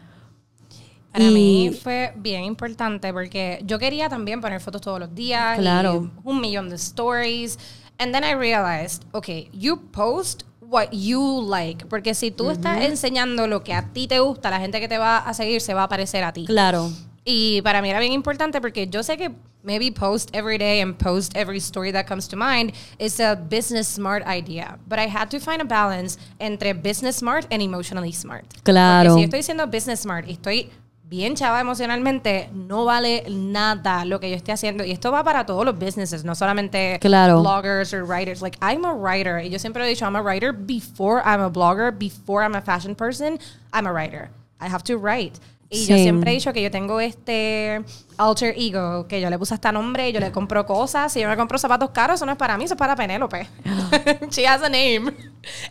Para 1.12 1.26
Y- 1.26 1.34
mí 1.34 1.80
fue 1.82 2.12
bien 2.18 2.44
importante 2.44 3.14
porque 3.14 3.60
yo 3.66 3.78
quería 3.78 4.10
también 4.10 4.42
poner 4.42 4.60
fotos 4.60 4.82
todos 4.82 5.00
los 5.00 5.14
días. 5.14 5.60
Claro. 5.60 6.10
Y 6.26 6.28
un 6.28 6.42
millón 6.42 6.70
de 6.70 6.76
stories. 6.76 7.60
And 8.00 8.12
then 8.16 8.24
I 8.24 8.34
realized, 8.34 9.04
okay, 9.12 9.48
you 9.54 9.78
post 9.92 10.42
what 10.60 10.88
you 10.92 11.46
like. 11.48 11.86
Porque 11.86 12.16
si 12.16 12.32
tú 12.32 12.50
estás 12.50 12.82
enseñando 12.82 13.46
lo 13.46 13.64
que 13.64 13.76
a 13.76 13.94
ti 13.94 14.08
te 14.08 14.20
gusta, 14.22 14.50
la 14.50 14.60
gente 14.60 14.80
que 14.80 14.88
te 14.88 14.98
va 14.98 15.18
a 15.20 15.36
seguir 15.36 15.62
se 15.62 15.76
va 15.76 15.84
a 15.84 15.88
parecer 15.88 16.24
a 16.24 16.34
ti. 16.34 16.46
Claro. 16.46 16.90
Y 17.26 17.62
para 17.62 17.82
mí 17.82 17.90
era 17.90 18.00
bien 18.00 18.12
importante 18.12 18.60
porque 18.60 18.88
yo 18.88 19.02
sé 19.02 19.18
que 19.18 19.32
maybe 19.64 19.92
post 19.92 20.30
every 20.34 20.58
day 20.58 20.82
and 20.82 20.98
post 20.98 21.36
every 21.38 21.60
story 21.60 21.92
that 21.92 22.06
comes 22.06 22.28
to 22.28 22.36
mind 22.36 22.74
is 23.00 23.20
a 23.20 23.36
business 23.36 23.88
smart 23.88 24.26
idea. 24.28 24.78
But 24.88 25.00
I 25.00 25.08
had 25.08 25.30
to 25.32 25.40
find 25.40 25.62
a 25.62 25.66
balance 25.66 26.18
entre 26.40 26.74
business 26.74 27.16
smart 27.18 27.46
and 27.50 27.62
emotionally 27.62 28.12
smart. 28.12 28.46
Claro. 28.64 29.12
Porque 29.12 29.20
si 29.20 29.24
estoy 29.26 29.40
diciendo 29.40 29.68
business 29.72 30.02
smart 30.02 30.28
y 30.28 30.34
estoy 30.34 30.70
bien 31.06 31.36
chava 31.36 31.62
emocionalmente, 31.62 32.50
no 32.54 32.86
vale 32.86 33.24
nada 33.30 34.04
lo 34.04 34.20
que 34.20 34.30
yo 34.30 34.36
esté 34.36 34.52
haciendo. 34.52 34.84
Y 34.84 34.92
esto 34.92 35.12
va 35.12 35.24
para 35.24 35.46
todos 35.46 35.64
los 35.64 35.78
businesses, 35.78 36.26
no 36.26 36.34
solamente 36.36 36.98
Claro. 37.00 37.42
bloggers 37.42 37.94
or 37.94 38.04
writers. 38.04 38.42
Like, 38.42 38.58
I'm 38.62 38.84
a 38.84 38.94
writer. 38.94 39.38
Y 39.40 39.50
yo 39.50 39.60
siempre 39.60 39.86
he 39.86 39.88
dicho, 39.88 40.06
I'm 40.06 40.16
a 40.18 40.22
writer 40.22 40.52
before 40.52 41.22
I'm 41.24 41.40
a 41.40 41.50
blogger, 41.50 41.98
before 41.98 42.44
I'm 42.44 42.56
a 42.56 42.62
fashion 42.62 42.96
person, 42.96 43.38
I'm 43.72 43.86
a 43.88 43.94
writer. 43.94 44.30
I 44.60 44.68
have 44.68 44.84
to 44.86 44.98
write. 44.98 45.40
Y 45.74 45.86
yo 45.86 45.98
siempre 45.98 46.32
he 46.32 46.34
dicho 46.36 46.54
que 46.54 46.62
yo 46.62 46.70
tengo 46.70 47.00
este 47.00 47.82
alter 48.18 48.54
ego, 48.58 49.08
que 49.08 49.20
yo 49.22 49.30
le 49.30 49.38
puse 49.38 49.54
hasta 49.54 49.72
nombre, 49.72 50.12
yo 50.12 50.20
le 50.20 50.32
compro 50.32 50.66
cosas. 50.66 51.12
Si 51.12 51.20
yo 51.22 51.28
me 51.28 51.36
compro 51.38 51.58
zapatos 51.58 51.90
caros, 51.92 52.16
eso 52.16 52.26
no 52.26 52.32
es 52.32 52.38
para 52.38 52.58
mí, 52.58 52.66
eso 52.66 52.74
es 52.74 52.78
para 52.78 52.96
Penélope. 52.96 53.48
She 54.32 54.46
has 54.48 54.62
a 54.62 54.70
name. 54.70 55.14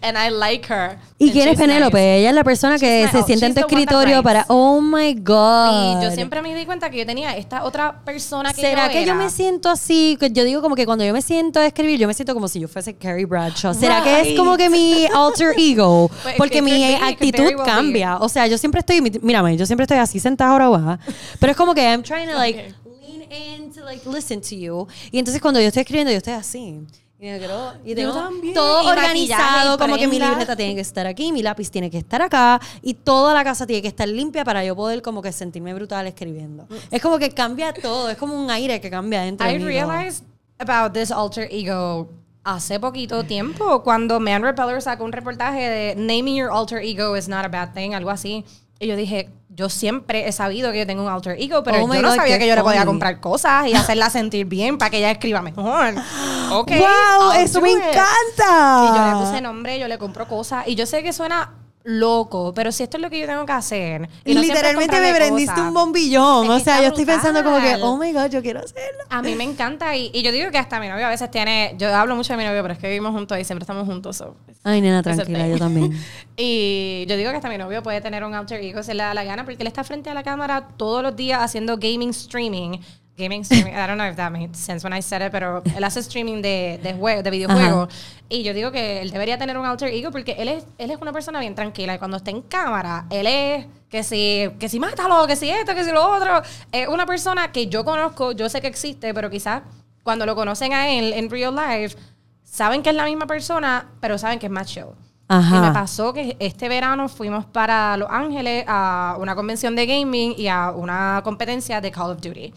And 0.03 0.19
I 0.19 0.31
like 0.31 0.67
her. 0.71 0.99
¿Y 1.19 1.25
And 1.29 1.33
quién 1.33 1.49
es 1.49 1.59
Penélope? 1.59 1.97
nice. 1.99 2.19
Ella 2.19 2.29
es 2.29 2.35
la 2.35 2.45
persona 2.45 2.79
que 2.79 3.09
se 3.11 3.17
my- 3.19 3.25
sienta 3.25 3.47
en 3.47 3.55
tu 3.55 3.61
escritorio 3.61 4.23
para, 4.23 4.45
oh 4.49 4.83
my 4.83 5.15
God. 5.15 6.01
Y 6.01 6.05
yo 6.05 6.11
siempre 6.11 6.43
me 6.43 6.55
di 6.55 6.67
cuenta 6.67 6.91
que 6.91 6.99
yo 6.99 7.07
tenía 7.07 7.35
esta 7.39 7.65
otra 7.65 8.01
persona 8.05 8.53
que 8.53 8.61
¿Será 8.61 8.89
yo 8.89 8.93
que 8.93 9.07
yo 9.07 9.15
me 9.15 9.31
siento 9.31 9.71
así? 9.71 10.19
Yo 10.33 10.45
digo 10.45 10.61
como 10.61 10.75
que 10.75 10.85
cuando 10.85 11.05
yo 11.05 11.13
me 11.15 11.23
siento 11.23 11.59
a 11.61 11.65
escribir, 11.67 11.99
yo 11.99 12.07
me 12.07 12.13
siento 12.13 12.35
como 12.35 12.49
si 12.49 12.61
yo 12.61 12.69
fuese 12.69 12.95
Carrie 12.97 13.25
Bradshaw. 13.25 13.73
¿Será 13.73 14.03
que 14.03 14.21
es 14.21 14.27
Right. 14.29 14.37
como 14.37 14.57
que 14.59 14.69
mi 14.69 15.07
alter 15.15 15.55
ego? 15.57 16.11
It 16.29 16.37
Porque 16.37 16.61
mi 16.61 16.73
be, 16.73 16.97
actitud 16.97 17.41
well 17.43 17.57
be. 17.57 17.63
cambia. 17.65 18.17
O 18.19 18.29
sea, 18.29 18.47
yo 18.47 18.59
siempre 18.59 18.81
estoy, 18.81 19.01
mírame, 19.23 19.57
yo 19.57 19.65
siempre 19.65 19.85
estoy 19.85 19.99
así 19.99 20.21
sentada 20.21 20.51
ahora 20.51 20.69
baja. 20.69 20.99
Pero 21.39 21.51
es 21.53 21.57
como 21.57 21.73
que 21.75 21.81
I'm 21.83 22.03
trying 22.03 22.29
to 22.33 22.39
like 22.39 22.75
lean 22.85 23.23
in 23.31 23.73
to 23.73 23.85
like 23.85 24.09
listen 24.09 24.41
to 24.41 24.55
you. 24.55 24.87
Y 25.11 25.19
entonces 25.19 25.41
cuando 25.41 25.61
yo 25.61 25.67
estoy 25.69 25.83
escribiendo, 25.83 26.11
yo 26.11 26.19
estoy 26.19 26.35
así. 26.35 26.81
Y, 27.23 27.27
me 27.27 27.37
y 27.85 27.95
tengo 27.95 28.13
también. 28.13 28.53
todo 28.53 28.83
Y 28.83 28.87
organizado, 28.89 29.79
como 29.79 29.97
que 29.97 30.09
mi 30.09 30.19
libreta 30.19 30.57
tiene 30.57 30.75
que 30.75 30.81
estar 30.81 31.07
aquí, 31.07 31.31
mi 31.31 31.41
lápiz 31.41 31.71
tiene 31.71 31.89
que 31.89 31.99
estar 31.99 32.21
acá 32.21 32.61
y 32.83 32.95
toda 32.95 33.33
la 33.33 33.45
casa 33.45 33.65
tiene 33.65 33.81
que 33.81 33.87
estar 33.87 34.09
limpia 34.09 34.45
para 34.45 34.65
yo 34.65 34.75
poder 34.75 35.03
como 35.03 35.23
que 35.23 35.31
sentirme 35.31 35.73
brutal 35.73 36.05
escribiendo. 36.09 36.67
Es 36.91 37.01
como 37.01 37.21
que 37.21 37.31
cambia 37.31 37.73
todo, 37.73 38.11
es 38.11 38.17
como 38.17 38.35
un 38.35 38.51
aire 38.51 38.81
que 38.81 38.91
cambia 38.91 39.21
dentro 39.23 39.49
I 39.49 39.53
de 39.53 39.59
mí. 39.61 39.65
realized 39.65 40.25
about 40.59 40.95
this 40.95 41.13
alter 41.13 41.47
ego 41.53 42.09
hace 42.43 42.81
poquito 42.81 43.23
tiempo, 43.23 43.85
cuando 43.85 44.19
Man 44.19 44.43
Repeller 44.43 44.83
sacó 44.83 45.05
un 45.05 45.13
reportaje 45.13 45.69
de 45.69 45.95
Naming 45.95 46.35
Your 46.35 46.51
Alter 46.51 46.79
Ego 46.79 47.17
is 47.17 47.29
not 47.29 47.45
a 47.45 47.49
bad 47.49 47.73
thing, 47.73 47.93
algo 47.95 48.11
así. 48.11 48.45
Y 48.83 48.89
yo 48.89 48.97
dije, 48.97 49.31
yo 49.49 49.69
siempre 49.69 50.27
he 50.27 50.33
sabido 50.33 50.73
que 50.73 50.79
yo 50.81 50.87
tengo 50.89 51.05
un 51.05 51.09
alter 51.09 51.37
ego, 51.41 51.63
pero 51.63 51.85
Oh 51.85 51.95
yo 51.95 52.03
no 52.03 52.09
God, 52.09 52.17
sabía 52.17 52.37
que 52.41 52.49
yo 52.49 52.57
le 52.57 52.63
podía 52.65 52.85
comprar 52.85 53.21
cosas 53.21 53.69
y 53.69 53.75
hacerla 53.75 54.11
sentir 54.11 54.47
bien 54.47 54.77
para 54.77 54.91
que 54.91 54.99
ella 54.99 55.13
escriba 55.13 55.41
mejor. 55.41 55.95
Ok. 56.53 56.71
¡Wow! 56.73 57.33
I'll 57.33 57.41
¡Eso 57.45 57.63
me 57.63 57.71
it. 57.71 57.79
encanta! 57.79 58.83
Y 58.85 58.99
yo 58.99 59.19
le 59.21 59.25
puse 59.25 59.41
nombre, 59.41 59.79
yo 59.79 59.89
le 59.89 59.97
compro 59.97 60.27
cosas. 60.29 60.67
Y 60.69 60.75
yo 60.75 60.85
sé 60.85 61.03
que 61.03 61.13
suena 61.15 61.55
loco, 61.85 62.53
pero 62.55 62.73
si 62.73 62.83
esto 62.83 62.97
es 62.97 63.03
lo 63.03 63.11
que 63.11 63.19
yo 63.19 63.27
tengo 63.27 63.45
que 63.45 63.53
hacer. 63.53 64.09
Y 64.25 64.35
no 64.35 64.41
Literalmente 64.41 65.01
me 65.01 65.15
prendiste 65.15 65.61
un 65.61 65.75
bombillón. 65.75 66.49
O 66.51 66.61
sea, 66.61 66.81
yo 66.81 66.89
estoy 66.89 67.05
pensando 67.05 67.43
como 67.43 67.61
que, 67.61 67.77
oh 67.83 67.97
my 67.97 68.13
God, 68.13 68.31
yo 68.31 68.43
quiero 68.43 68.61
hacerlo. 68.61 69.05
A 69.11 69.23
mí 69.23 69.35
me 69.35 69.45
encanta 69.45 69.97
y, 69.97 70.11
y 70.13 70.23
yo 70.23 70.33
digo 70.33 70.51
que 70.51 70.59
hasta 70.59 70.81
mi 70.81 70.89
novio 70.89 71.07
a 71.07 71.11
veces 71.11 71.31
tiene, 71.31 71.75
yo 71.79 71.95
hablo 71.95 72.17
mucho 72.17 72.33
de 72.33 72.37
mi 72.37 72.45
novio, 72.45 72.63
pero 72.63 72.75
es 72.75 72.81
que 72.81 72.89
vivimos 72.89 73.13
juntos 73.13 73.39
y 73.39 73.45
siempre 73.45 73.65
estamos 73.65 73.87
juntos. 73.87 74.17
so, 74.17 74.37
Ay, 74.65 74.81
nena, 74.81 75.03
tranquila, 75.03 75.47
yo 75.49 75.59
también. 75.59 75.93
Y 76.37 77.05
yo 77.09 77.17
digo 77.17 77.31
que 77.31 77.37
hasta 77.37 77.51
mi 77.51 77.59
novio 77.59 77.83
puede 77.83 78.01
tener 78.01 78.25
un 78.25 78.35
alter 78.35 78.61
ego 78.63 78.83
si 78.83 78.95
le 78.95 79.03
da 79.03 79.13
la 79.13 79.23
gana 79.23 79.45
porque 79.45 79.63
él 79.63 79.67
está 79.67 79.85
frente 79.85 80.09
a 80.09 80.15
la 80.15 80.23
cámara 80.23 80.69
todos 80.77 81.03
los 81.03 81.15
días 81.15 81.41
haciendo 81.43 81.77
gaming 81.77 82.11
streaming. 82.11 82.79
Gaming 83.17 83.43
streaming, 83.43 83.75
I 83.75 83.87
don't 83.87 83.99
know 83.99 84.09
if 84.09 84.17
that 84.17 84.33
made 84.33 84.55
sense 84.57 84.83
when 84.83 84.93
I 84.97 85.03
said 85.03 85.21
it, 85.21 85.31
pero 85.31 85.63
él 85.77 85.85
hace 85.85 86.01
streaming 86.01 86.41
de, 86.41 86.81
de, 86.83 86.95
jue- 86.95 87.23
de 87.23 87.31
videojuegos. 87.31 87.89
Y 88.31 88.43
yo 88.43 88.55
digo 88.55 88.73
que 88.73 89.03
él 89.03 89.11
debería 89.11 89.37
tener 89.37 89.59
un 89.59 89.67
alter 89.67 89.89
ego 89.93 90.11
porque 90.11 90.33
él 90.39 90.49
es, 90.49 90.65
él 90.79 90.91
es 90.91 90.99
una 90.99 91.13
persona 91.13 91.39
bien 91.39 91.55
tranquila 91.55 91.95
y 91.95 91.99
cuando 91.99 92.17
está 92.17 92.31
en 92.31 92.41
cámara, 92.41 93.05
él 93.11 93.27
es 93.27 93.67
que 93.91 94.03
si, 94.03 94.49
que 94.59 94.69
si 94.71 94.81
mátalo, 94.81 95.27
que 95.27 95.37
si 95.37 95.51
esto, 95.51 95.75
que 95.75 95.85
si 95.85 95.93
lo 95.93 96.03
otro. 96.11 96.41
Es 96.73 96.89
una 96.89 97.05
persona 97.05 97.53
que 97.53 97.67
yo 97.67 97.85
conozco, 97.85 98.33
yo 98.33 98.49
sé 98.49 98.63
que 98.63 98.69
existe, 98.69 99.13
pero 99.13 99.29
quizás 99.29 99.61
cuando 100.03 100.25
lo 100.25 100.35
conocen 100.35 100.73
a 100.73 100.89
él 100.89 101.13
en 101.13 101.29
real 101.29 101.55
life, 101.55 101.95
saben 102.43 102.83
que 102.83 102.89
es 102.91 102.97
la 102.97 103.05
misma 103.05 103.27
persona, 103.27 103.89
pero 104.01 104.17
saben 104.17 104.39
que 104.39 104.47
es 104.47 104.53
más 104.53 104.67
chill. 104.69 104.87
Ajá. 105.29 105.57
Y 105.57 105.61
me 105.61 105.71
pasó 105.73 106.15
que 106.15 106.35
este 106.41 106.69
verano 106.69 107.09
fuimos 107.11 107.45
para 107.45 107.95
Los 107.99 108.09
Ángeles 108.11 108.65
a 108.67 109.17
una 109.19 109.35
convención 109.35 109.77
de 109.77 109.85
gaming 109.87 110.35
y 110.37 110.49
a 110.49 110.71
una 110.71 111.21
competencia 111.23 111.81
de 111.83 111.91
Call 111.91 112.11
of 112.13 112.21
Duty. 112.23 112.53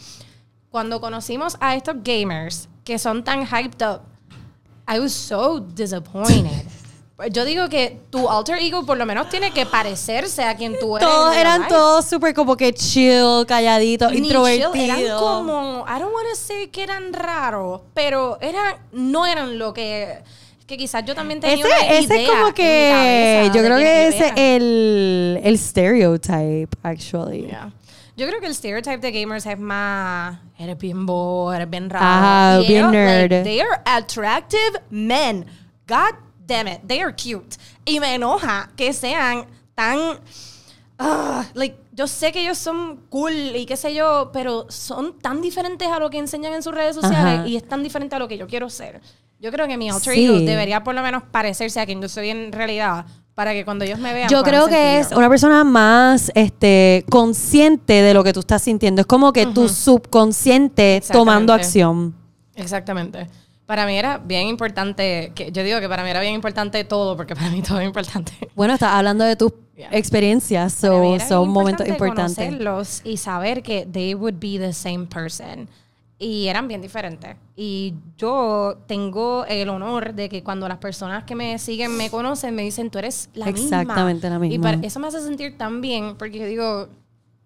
Cuando 0.76 1.00
conocimos 1.00 1.56
a 1.62 1.74
estos 1.78 1.96
gamers 2.04 2.68
que 2.84 3.00
son 3.00 3.24
tan 3.24 3.48
hyped 3.48 3.82
up, 3.82 4.02
I 4.86 5.00
was 5.00 5.14
so 5.14 5.62
disappointed. 5.62 6.52
Yo 7.32 7.46
digo 7.46 7.70
que 7.70 8.02
tu 8.10 8.30
alter 8.30 8.58
ego 8.60 8.86
por 8.86 8.98
lo 8.98 9.06
menos 9.06 9.30
tiene 9.30 9.52
que 9.52 9.66
parecerse 9.66 10.44
a 10.44 10.54
quien 10.58 10.78
tú 10.78 10.98
eres. 10.98 11.08
Todos 11.08 11.34
eran 11.34 11.62
life. 11.62 11.74
todos 11.74 12.04
súper 12.04 12.34
como 12.34 12.58
que 12.58 12.74
chill, 12.74 13.46
calladitos, 13.48 14.12
introvertidos. 14.12 14.76
Eran 14.76 15.18
como, 15.18 15.86
I 15.88 15.98
don't 15.98 16.14
want 16.14 16.28
to 16.30 16.36
say 16.36 16.68
que 16.68 16.84
eran 16.84 17.14
raros, 17.14 17.80
pero 17.94 18.38
eran, 18.42 18.76
no 18.92 19.26
eran 19.26 19.58
lo 19.58 19.74
que, 19.74 20.24
que 20.68 20.76
quizás 20.76 21.06
yo 21.06 21.16
también 21.16 21.40
tenía 21.40 21.56
Ese, 21.56 21.66
una 21.68 21.78
ese 21.88 22.04
idea 22.04 22.22
es 22.22 22.30
como 22.30 22.54
que 22.54 22.90
cabeza 22.92 23.56
yo 23.56 23.64
creo 23.64 23.78
que 23.78 24.08
ese 24.10 24.28
es 24.28 24.34
el, 24.36 25.40
el 25.42 25.58
stereotype, 25.58 26.76
actually. 26.84 27.44
Yeah. 27.44 27.72
Yo 28.18 28.26
creo 28.28 28.40
que 28.40 28.48
el 28.48 28.56
stereotype 28.56 29.00
de 29.00 29.12
gamers 29.12 29.46
es 29.46 29.60
más. 29.60 30.40
Eres 30.58 30.78
bien 30.78 31.06
bobo, 31.06 31.52
eres 31.54 31.70
bien 31.70 31.90
raro. 31.90 32.06
Ajá, 32.06 32.62
Y 32.62 32.68
bien 32.68 32.80
ellos, 32.86 32.92
like, 32.94 33.30
nerd. 33.36 33.44
they 33.44 33.60
are 33.60 33.82
attractive 33.86 34.82
men. 34.90 35.46
God 35.88 36.16
damn 36.48 36.68
it, 36.68 36.80
they 36.88 37.02
are 37.02 37.14
cute. 37.14 37.58
Y 37.86 38.00
me 38.00 38.16
enoja 38.16 38.70
que 38.78 38.94
sean 38.94 39.46
tan. 39.76 40.00
ah, 40.98 41.46
like, 41.54 41.78
yo 41.92 42.08
sé 42.08 42.32
que 42.32 42.42
ellos 42.42 42.58
son 42.58 43.02
cool 43.10 43.34
y 43.34 43.66
qué 43.66 43.76
sé 43.76 43.94
yo, 43.94 44.30
pero 44.32 44.66
son 44.70 45.20
tan 45.20 45.42
diferentes 45.42 45.88
a 45.90 46.00
lo 46.00 46.10
que 46.10 46.18
enseñan 46.18 46.54
en 46.54 46.64
sus 46.64 46.74
redes 46.74 46.96
sociales 46.96 47.40
Ajá. 47.40 47.48
y 47.48 47.58
es 47.58 47.68
tan 47.68 47.84
diferente 47.84 48.16
a 48.16 48.20
lo 48.20 48.28
que 48.30 48.38
yo 48.38 48.48
quiero 48.48 48.70
ser. 48.70 49.02
Yo 49.40 49.52
creo 49.52 49.68
que 49.68 49.76
mi 49.78 49.90
alter 49.90 50.14
Sí. 50.14 50.26
ego 50.26 50.40
debería 50.40 50.84
por 50.86 50.96
lo 50.96 51.02
menos 51.02 51.24
parecerse 51.24 51.82
a 51.82 51.86
quien 51.86 52.02
yo 52.02 52.08
soy 52.08 52.30
en 52.30 52.52
realidad 52.54 53.06
para 53.36 53.52
que 53.54 53.66
cuando 53.66 53.84
ellos 53.86 54.00
me 54.00 54.14
vean. 54.14 54.30
Yo 54.30 54.42
creo 54.44 54.68
que 54.68 55.00
es 55.00 55.12
una 55.12 55.30
persona 55.30 55.64
más 55.64 56.32
este, 56.36 57.06
consciente 57.10 58.02
de 58.02 58.14
lo 58.14 58.24
que 58.24 58.32
tú 58.34 58.40
estás 58.40 58.62
sintiendo. 58.62 59.02
Es 59.02 59.08
como 59.08 59.34
que 59.34 59.46
tu 59.46 59.68
subconsciente 59.70 61.04
tomando 61.12 61.54
acción. 61.54 62.16
Exactamente. 62.56 63.28
Para 63.66 63.86
mí 63.86 63.98
era 63.98 64.20
bien 64.20 64.48
importante, 64.48 65.32
que 65.36 65.52
yo 65.52 65.64
digo 65.64 65.80
que 65.80 65.90
para 65.90 66.04
mí 66.04 66.10
era 66.10 66.22
bien 66.22 66.34
importante 66.34 66.84
todo, 66.84 67.18
porque 67.18 67.36
para 67.36 67.50
mí 67.50 67.62
todo 67.62 67.80
es 67.80 67.86
importante. 67.86 68.32
Bueno, 68.56 68.74
estás 68.76 68.94
hablando 68.94 69.24
de 69.24 69.36
tus 69.36 69.52
Yeah. 69.76 69.90
experiencias, 69.92 70.72
so, 70.72 71.20
son 71.20 71.50
momentos 71.50 71.86
importante 71.86 71.92
importantes. 71.92 72.46
conocerlos 72.46 73.02
y 73.04 73.18
saber 73.18 73.62
que 73.62 73.86
they 73.86 74.16
would 74.16 74.36
be 74.40 74.58
the 74.58 74.72
same 74.72 75.06
person. 75.06 75.68
Y 76.18 76.48
eran 76.48 76.68
bien 76.70 76.82
diferentes. 76.82 77.36
Y 77.58 77.94
yo 78.18 78.78
tengo 78.88 79.46
el 79.48 79.68
honor 79.70 80.14
de 80.14 80.30
que 80.30 80.44
cuando 80.44 80.68
las 80.70 80.78
personas 80.78 81.26
que 81.26 81.36
me 81.36 81.60
siguen 81.60 81.96
me 81.98 82.10
conocen, 82.10 82.56
me 82.56 82.62
dicen, 82.62 82.90
tú 82.90 83.00
eres 83.00 83.30
la 83.34 83.48
misma. 83.48 83.82
Exactamente 83.82 84.30
la 84.30 84.38
Y 84.38 84.40
misma. 84.40 84.72
para- 84.72 84.88
eso 84.88 85.00
me 85.00 85.08
hace 85.08 85.22
sentir 85.22 85.58
tan 85.58 85.82
bien, 85.82 86.16
porque 86.18 86.40
yo 86.40 86.46
digo, 86.46 86.88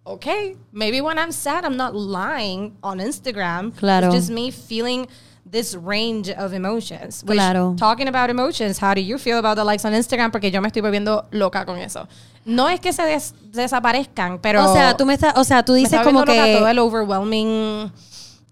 ok, 0.04 0.26
maybe 0.72 1.00
when 1.00 1.18
I'm 1.18 1.32
sad, 1.32 1.64
I'm 1.64 1.76
not 1.76 1.94
lying 1.94 2.76
on 2.80 3.00
Instagram. 3.00 3.72
Claro. 3.72 4.06
It's 4.06 4.14
just 4.16 4.30
me 4.30 4.52
feeling 4.52 5.08
this 5.50 5.74
range 5.74 6.30
of 6.38 6.52
emotions. 6.52 7.24
Which, 7.26 7.34
Claro. 7.36 7.74
Talking 7.76 8.06
about 8.06 8.30
emotions, 8.30 8.80
how 8.80 8.94
do 8.94 9.00
you 9.00 9.18
feel 9.18 9.38
about 9.38 9.56
the 9.56 9.64
likes 9.64 9.84
on 9.84 9.92
Instagram? 9.94 10.30
Porque 10.30 10.52
yo 10.52 10.60
me 10.60 10.68
estoy 10.68 10.80
volviendo 10.80 11.26
loca 11.32 11.64
con 11.66 11.76
eso. 11.78 12.06
No 12.44 12.68
es 12.68 12.78
que 12.78 12.92
se 12.92 13.02
des- 13.02 13.34
desaparezcan, 13.52 14.38
pero... 14.40 14.64
o 14.70 14.72
sea, 14.72 14.96
tú 14.96 15.04
me 15.06 15.14
estás, 15.14 15.36
o 15.36 15.42
sea, 15.44 15.64
tú 15.64 15.72
me 15.72 15.78
dices 15.78 15.94
está 15.94 16.04
como 16.04 16.20
loca 16.20 16.32
todo 16.34 16.64
que 16.64 16.70
el 16.70 16.78
overwhelming 16.78 17.92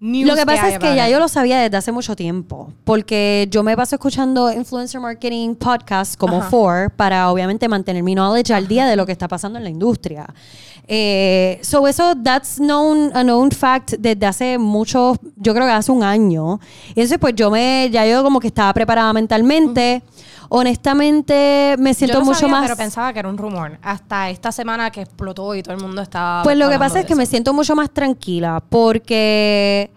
news 0.00 0.28
Lo 0.28 0.36
que 0.36 0.46
pasa 0.46 0.66
hay 0.66 0.72
es 0.74 0.78
que 0.78 0.94
ya 0.94 1.08
it. 1.08 1.12
yo 1.12 1.18
lo 1.18 1.28
sabía 1.28 1.60
desde 1.60 1.76
hace 1.76 1.92
mucho 1.92 2.14
tiempo, 2.14 2.72
porque 2.84 3.48
yo 3.50 3.62
me 3.62 3.76
paso 3.76 3.96
escuchando 3.96 4.52
influencer 4.52 5.00
marketing 5.00 5.54
podcasts 5.54 6.16
como 6.16 6.38
Ajá. 6.38 6.50
Four 6.50 6.90
para 6.90 7.30
obviamente 7.30 7.68
mantener 7.68 8.02
mi 8.02 8.14
knowledge 8.14 8.52
al 8.52 8.68
día 8.68 8.86
de 8.86 8.96
lo 8.96 9.06
que 9.06 9.12
está 9.12 9.28
pasando 9.28 9.58
en 9.58 9.64
la 9.64 9.70
industria. 9.70 10.26
Eh, 10.90 11.58
so 11.62 11.86
eso, 11.86 12.14
that's 12.22 12.56
known, 12.56 13.10
a 13.14 13.22
known 13.22 13.50
fact 13.50 13.92
desde 13.98 14.24
hace 14.24 14.58
mucho, 14.58 15.16
yo 15.36 15.52
creo 15.52 15.66
que 15.66 15.72
hace 15.72 15.92
un 15.92 16.02
año. 16.02 16.60
Y 16.88 17.00
entonces 17.00 17.18
pues 17.18 17.34
yo 17.34 17.50
me, 17.50 17.90
ya 17.92 18.06
yo 18.06 18.22
como 18.22 18.40
que 18.40 18.48
estaba 18.48 18.72
preparada 18.72 19.12
mentalmente. 19.12 20.02
Honestamente 20.48 21.76
me 21.78 21.94
siento 21.94 22.14
Yo 22.14 22.20
lo 22.20 22.26
mucho 22.26 22.40
sabía, 22.40 22.54
más... 22.54 22.62
pero 22.62 22.76
pensaba 22.76 23.12
que 23.12 23.18
era 23.18 23.28
un 23.28 23.36
rumor. 23.36 23.78
Hasta 23.82 24.30
esta 24.30 24.50
semana 24.52 24.90
que 24.90 25.02
explotó 25.02 25.54
y 25.54 25.62
todo 25.62 25.74
el 25.74 25.82
mundo 25.82 26.00
estaba... 26.00 26.42
Pues 26.42 26.56
lo 26.56 26.68
que 26.68 26.78
pasa 26.78 27.00
es 27.00 27.06
que 27.06 27.14
me 27.14 27.26
siento 27.26 27.52
mucho 27.52 27.76
más 27.76 27.90
tranquila 27.90 28.62
porque, 28.68 29.90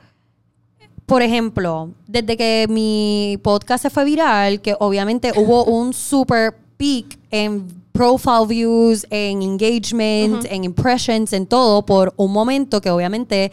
por 1.06 1.22
ejemplo, 1.22 1.92
desde 2.08 2.36
que 2.36 2.68
mi 2.70 3.40
podcast 3.44 3.84
se 3.84 3.90
fue 3.90 4.04
viral, 4.04 4.62
que 4.62 4.76
obviamente 4.80 5.32
hubo 5.36 5.64
un 5.80 5.94
super 5.94 6.58
peak 6.78 7.18
en 7.30 7.82
profile 7.92 8.46
views, 8.48 9.06
en 9.10 9.42
engagement, 9.42 10.46
en 10.50 10.64
impressions, 10.64 11.34
en 11.34 11.46
todo, 11.46 11.86
por 11.86 12.14
un 12.18 12.32
momento 12.32 12.82
que 12.82 12.90
obviamente 12.90 13.52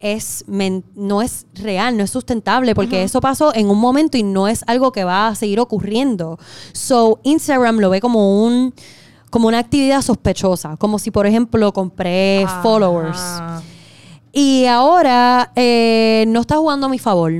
es 0.00 0.44
no 0.46 1.22
es 1.22 1.46
real, 1.54 1.96
no 1.96 2.04
es 2.04 2.10
sustentable, 2.10 2.74
porque 2.74 3.02
eso 3.02 3.20
pasó 3.20 3.54
en 3.54 3.70
un 3.70 3.78
momento 3.78 4.16
y 4.16 4.22
no 4.22 4.48
es 4.48 4.62
algo 4.66 4.92
que 4.92 5.04
va 5.04 5.28
a 5.28 5.34
seguir 5.34 5.60
ocurriendo. 5.60 6.38
So, 6.72 7.20
Instagram 7.22 7.78
lo 7.78 7.90
ve 7.90 8.00
como 8.00 8.44
un 8.44 8.74
como 9.30 9.48
una 9.48 9.58
actividad 9.58 10.00
sospechosa, 10.00 10.76
como 10.76 11.00
si, 11.00 11.10
por 11.10 11.26
ejemplo, 11.26 11.72
compré 11.72 12.46
followers. 12.62 13.20
Y 14.32 14.66
ahora 14.66 15.50
eh, 15.56 16.24
no 16.28 16.42
está 16.42 16.56
jugando 16.56 16.86
a 16.86 16.88
mi 16.88 17.00
favor. 17.00 17.32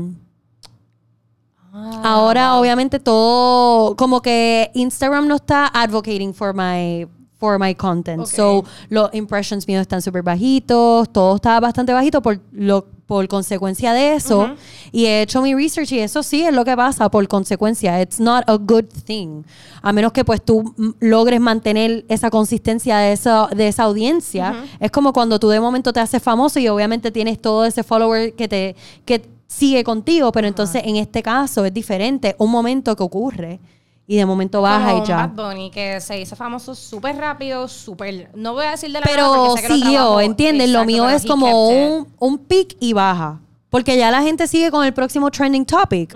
Ah, 1.72 2.00
Ahora, 2.02 2.56
obviamente, 2.56 2.98
todo, 2.98 3.94
como 3.94 4.22
que 4.22 4.72
Instagram 4.74 5.28
no 5.28 5.36
está 5.36 5.70
advocating 5.72 6.34
for 6.34 6.52
my, 6.52 7.06
for 7.38 7.58
my 7.58 7.74
content. 7.74 8.20
Ok. 8.20 8.28
So, 8.28 8.64
los 8.88 9.12
impressions 9.14 9.66
míos 9.66 9.82
están 9.82 10.02
súper 10.02 10.22
bajitos, 10.22 11.12
todo 11.12 11.36
está 11.36 11.60
bastante 11.60 11.92
bajito 11.92 12.22
por, 12.22 12.40
lo, 12.52 12.86
por 13.06 13.26
consecuencia 13.28 13.92
de 13.92 14.14
eso. 14.14 14.40
Ujú. 14.40 14.54
Y 14.92 15.06
he 15.06 15.22
hecho 15.22 15.42
mi 15.42 15.54
research 15.54 15.92
y 15.92 15.98
eso 15.98 16.22
sí 16.22 16.42
es 16.44 16.54
lo 16.54 16.64
que 16.64 16.76
pasa 16.76 17.10
por 17.10 17.26
consecuencia. 17.28 18.00
It's 18.00 18.20
not 18.20 18.44
a 18.48 18.56
good 18.56 18.86
thing. 19.04 19.42
A 19.82 19.92
menos 19.92 20.12
que 20.12 20.24
pues 20.24 20.42
tú 20.42 20.74
logres 21.00 21.40
mantener 21.40 22.04
esa 22.08 22.30
consistencia 22.30 22.98
de 22.98 23.12
esa, 23.12 23.48
de 23.48 23.68
esa 23.68 23.82
audiencia. 23.84 24.64
Es 24.80 24.90
como 24.90 25.12
cuando 25.12 25.38
tú 25.38 25.48
de 25.48 25.60
momento 25.60 25.92
te 25.92 26.00
haces 26.00 26.22
famoso 26.22 26.58
y 26.60 26.68
obviamente 26.68 27.10
tienes 27.10 27.40
todo 27.40 27.64
ese 27.64 27.82
follower 27.82 28.34
que 28.34 28.48
te 28.48 28.76
que 29.04 29.34
sigue 29.46 29.84
contigo, 29.84 30.32
pero 30.32 30.48
entonces 30.48 30.82
en 30.84 30.96
este 30.96 31.22
caso 31.22 31.64
es 31.64 31.72
diferente. 31.72 32.34
Un 32.38 32.50
momento 32.50 32.96
que 32.96 33.02
ocurre 33.02 33.60
y 34.06 34.16
de 34.16 34.26
momento 34.26 34.60
baja 34.62 34.90
Como 34.92 35.04
y 35.04 35.06
ya. 35.06 35.26
Bad 35.26 35.30
Bunny 35.30 35.70
que 35.70 36.00
se 36.00 36.20
hizo 36.20 36.36
famoso 36.36 36.74
súper 36.74 37.16
rápido, 37.16 37.66
súper... 37.68 38.30
No 38.34 38.52
voy 38.52 38.66
a 38.66 38.72
decir 38.72 38.92
de 38.92 39.00
la 39.00 39.06
Pero 39.06 39.54
siguió. 39.56 40.20
¿entiendes? 40.20 40.70
Lo 40.70 40.84
mío 40.84 41.08
es 41.08 41.24
como 41.24 41.68
un, 41.68 42.08
un 42.18 42.38
pic 42.38 42.76
y 42.80 42.92
baja. 42.92 43.40
Porque 43.70 43.96
ya 43.96 44.10
la 44.10 44.22
gente 44.22 44.46
sigue 44.46 44.70
con 44.70 44.84
el 44.86 44.92
próximo 44.94 45.30
trending 45.30 45.64
topic. 45.66 46.14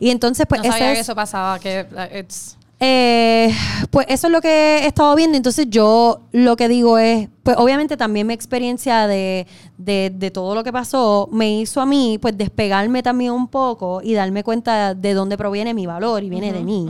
Y 0.00 0.10
entonces, 0.10 0.44
pues, 0.48 0.60
no 0.62 0.68
ese 0.68 0.72
sabía 0.72 0.90
es- 0.92 0.96
que 0.98 1.00
eso 1.02 1.14
pasaba, 1.14 1.58
que 1.58 1.86
uh, 1.92 2.18
it's... 2.18 2.56
Eh, 2.82 3.54
pues 3.90 4.06
eso 4.08 4.28
es 4.28 4.32
lo 4.32 4.40
que 4.40 4.78
he 4.78 4.86
estado 4.86 5.14
viendo. 5.14 5.36
Entonces 5.36 5.66
yo 5.68 6.22
lo 6.32 6.56
que 6.56 6.66
digo 6.66 6.96
es, 6.96 7.28
pues 7.42 7.56
obviamente 7.58 7.98
también 7.98 8.26
mi 8.26 8.32
experiencia 8.32 9.06
de, 9.06 9.46
de, 9.76 10.10
de 10.14 10.30
todo 10.30 10.54
lo 10.54 10.64
que 10.64 10.72
pasó 10.72 11.28
me 11.30 11.60
hizo 11.60 11.82
a 11.82 11.86
mí 11.86 12.18
pues 12.20 12.38
despegarme 12.38 13.02
también 13.02 13.32
un 13.32 13.48
poco 13.48 14.00
y 14.02 14.14
darme 14.14 14.42
cuenta 14.42 14.94
de 14.94 15.12
dónde 15.12 15.36
proviene 15.36 15.74
mi 15.74 15.84
valor 15.86 16.24
y 16.24 16.30
viene 16.30 16.52
de 16.54 16.64
mí. 16.64 16.88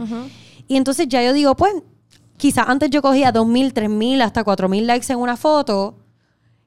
Y 0.68 0.76
entonces 0.76 1.08
ya 1.08 1.24
yo 1.24 1.32
digo, 1.32 1.56
pues 1.56 1.74
quizás 2.36 2.66
antes 2.68 2.88
yo 2.90 3.02
cogía 3.02 3.32
2.000, 3.32 3.72
3.000, 3.72 4.22
hasta 4.22 4.44
4.000 4.44 4.82
likes 4.82 5.12
en 5.12 5.18
una 5.18 5.36
foto 5.36 5.96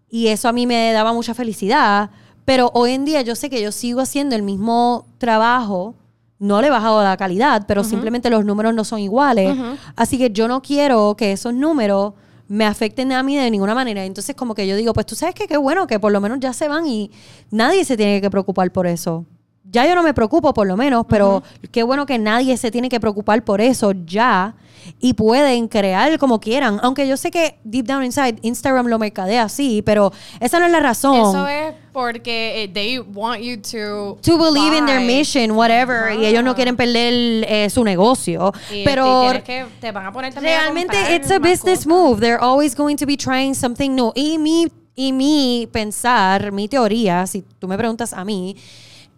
y 0.09 0.27
eso 0.27 0.49
a 0.49 0.51
mí 0.51 0.67
me 0.67 0.91
daba 0.91 1.13
mucha 1.13 1.33
felicidad. 1.33 2.11
Pero 2.43 2.71
hoy 2.73 2.91
en 2.91 3.05
día 3.05 3.21
yo 3.21 3.35
sé 3.35 3.49
que 3.49 3.61
yo 3.61 3.71
sigo 3.71 4.01
haciendo 4.01 4.35
el 4.35 4.43
mismo 4.43 5.07
trabajo 5.17 5.95
no 6.43 6.59
le 6.59 6.67
he 6.67 6.69
bajado 6.69 7.01
la 7.01 7.15
calidad, 7.15 7.63
pero 7.65 7.85
simplemente 7.85 8.29
los 8.29 8.43
números 8.43 8.75
no 8.75 8.83
son 8.83 8.99
iguales. 8.99 9.57
Así 9.95 10.17
que 10.17 10.29
yo 10.29 10.49
no 10.49 10.61
quiero 10.61 11.15
que 11.15 11.31
esos 11.31 11.53
números 11.53 12.15
me 12.49 12.65
afecten 12.65 13.13
a 13.13 13.23
mí 13.23 13.37
de 13.37 13.49
ninguna 13.49 13.73
manera. 13.73 14.03
Entonces, 14.03 14.35
como 14.35 14.53
que 14.53 14.67
yo 14.67 14.75
digo, 14.75 14.91
pues 14.91 15.05
tú 15.05 15.15
sabes 15.15 15.35
que 15.35 15.47
qué 15.47 15.55
bueno 15.55 15.87
que 15.87 16.01
por 16.01 16.11
lo 16.11 16.19
menos 16.19 16.41
ya 16.41 16.51
se 16.51 16.67
van 16.67 16.85
y 16.85 17.11
nadie 17.49 17.85
se 17.85 17.95
tiene 17.95 18.19
que 18.19 18.29
preocupar 18.29 18.69
por 18.73 18.87
eso. 18.87 19.25
Ya 19.71 19.87
yo 19.87 19.95
no 19.95 20.03
me 20.03 20.13
preocupo 20.13 20.53
por 20.53 20.67
lo 20.67 20.75
menos, 20.75 21.05
pero 21.07 21.43
qué 21.71 21.81
bueno 21.81 22.05
que 22.05 22.19
nadie 22.19 22.57
se 22.57 22.71
tiene 22.71 22.89
que 22.89 22.99
preocupar 22.99 23.45
por 23.45 23.61
eso 23.61 23.93
ya 24.05 24.53
y 24.99 25.13
pueden 25.13 25.67
crear 25.67 26.17
como 26.17 26.39
quieran. 26.39 26.79
Aunque 26.83 27.07
yo 27.07 27.17
sé 27.17 27.31
que 27.31 27.57
deep 27.63 27.85
down 27.85 28.03
inside 28.03 28.35
Instagram 28.41 28.87
lo 28.87 28.99
mercadea 28.99 29.43
así, 29.43 29.81
pero 29.81 30.11
esa 30.39 30.59
no 30.59 30.65
es 30.65 30.71
la 30.71 30.79
razón. 30.79 31.15
Eso 31.15 31.47
es 31.47 31.73
porque 31.93 32.63
eh, 32.63 32.67
they 32.67 32.99
want 32.99 33.41
you 33.41 33.57
to 33.57 34.17
to 34.21 34.37
believe 34.37 34.75
in 34.75 34.85
their 34.85 34.99
buy. 34.99 35.05
mission, 35.05 35.51
whatever, 35.51 36.11
y 36.19 36.25
ellos 36.25 36.43
no 36.43 36.55
quieren 36.55 36.75
perder 36.75 37.45
eh, 37.47 37.69
su 37.69 37.83
negocio. 37.83 38.51
Y 38.71 38.83
pero 38.83 39.21
tienes 39.21 39.43
que, 39.43 39.65
te 39.79 39.91
van 39.91 40.07
a 40.07 40.11
poner 40.11 40.35
a 40.35 40.41
realmente 40.41 40.95
comprar 40.95 41.13
it's 41.13 41.31
a 41.31 41.39
business 41.39 41.85
cosas. 41.85 41.87
move. 41.87 42.19
They're 42.19 42.41
always 42.41 42.75
going 42.75 42.97
to 42.97 43.05
be 43.05 43.15
trying 43.15 43.53
something 43.53 43.95
new. 43.95 44.11
Y 44.15 44.37
mi, 44.39 44.67
y 44.95 45.13
mi 45.13 45.69
pensar, 45.71 46.51
mi 46.51 46.67
teoría, 46.67 47.27
si 47.27 47.43
tú 47.59 47.67
me 47.67 47.77
preguntas 47.77 48.13
a 48.13 48.25
mí, 48.25 48.55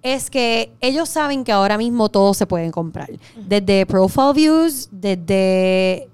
es 0.06 0.30
que 0.30 0.72
ellos 0.82 1.10
saben 1.10 1.43
que 1.43 1.51
ahora 1.51 1.80
mismo 1.80 2.10
todo 2.10 2.36
se 2.36 2.45
pueden 2.45 2.70
comprar. 2.70 3.10
Desde 3.36 3.88
profile 3.88 4.34
views, 4.34 4.88
desde 4.91 6.08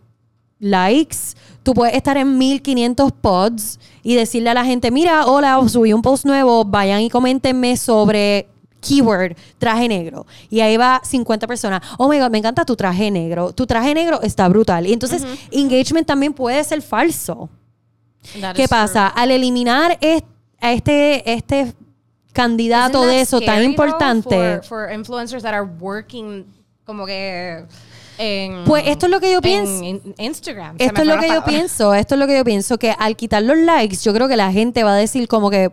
likes. 0.59 1.17
Tú 1.61 1.73
puedes 1.73 1.93
estar 1.93 2.15
en 2.15 2.37
1500 2.37 3.11
pods 3.11 3.81
y 4.01 4.15
decirle 4.15 4.49
a 4.49 4.53
la 4.53 4.63
gente, 4.63 4.91
mira, 4.91 5.25
hola, 5.25 5.61
subí 5.67 5.91
un 5.91 6.01
post 6.01 6.23
nuevo, 6.23 6.63
vayan 6.63 7.01
y 7.01 7.09
coméntenme 7.09 7.75
sobre 7.75 8.47
keyword 8.79 9.35
traje 9.57 9.89
negro. 9.89 10.25
Y 10.49 10.61
ahí 10.61 10.77
va 10.77 11.01
50 11.03 11.45
personas. 11.45 11.81
Oh 11.97 12.07
my 12.07 12.17
God, 12.17 12.31
me 12.31 12.37
encanta 12.37 12.63
tu 12.63 12.77
traje 12.77 13.11
negro. 13.11 13.51
Tu 13.51 13.67
traje 13.67 13.93
negro 13.93 14.21
está 14.21 14.47
brutal. 14.47 14.87
Y 14.87 14.93
entonces, 14.93 15.21
engagement 15.51 16.07
también 16.07 16.31
puede 16.31 16.63
ser 16.63 16.81
falso. 16.81 17.49
That 18.39 18.55
¿Qué 18.55 18.69
pasa? 18.69 19.07
Al 19.07 19.31
eliminar 19.31 19.99
este, 20.61 21.33
este 21.33 21.65
true. 21.65 21.80
Candidato 22.33 23.05
de 23.05 23.21
eso 23.21 23.41
tan 23.41 23.63
importante. 23.63 24.59
For, 24.61 24.63
for 24.63 24.91
influencers 24.91 25.43
that 25.43 25.53
are 25.53 25.67
working 25.79 26.45
como 26.85 27.05
que 27.05 27.65
en... 28.17 28.63
Pues 28.65 28.83
esto 28.87 29.05
es 29.05 29.11
lo 29.11 29.19
que 29.19 29.31
yo 29.31 29.37
en 29.37 29.41
pienso. 29.41 29.83
in- 29.83 30.15
Instagram. 30.17 30.75
Esto 30.77 31.01
es 31.01 31.07
lo 31.07 31.19
que 31.19 31.27
yo 31.27 31.43
pienso, 31.43 31.93
esto 31.93 32.15
es 32.15 32.19
lo 32.19 32.27
que 32.27 32.37
yo 32.37 32.43
pienso, 32.43 32.77
que 32.77 32.95
al 32.97 33.15
quitar 33.15 33.43
los 33.43 33.57
likes, 33.57 33.97
yo 33.97 34.13
creo 34.13 34.27
que 34.27 34.35
la 34.35 34.51
gente 34.51 34.83
va 34.83 34.93
a 34.93 34.97
decir 34.97 35.27
como 35.27 35.49
que 35.49 35.71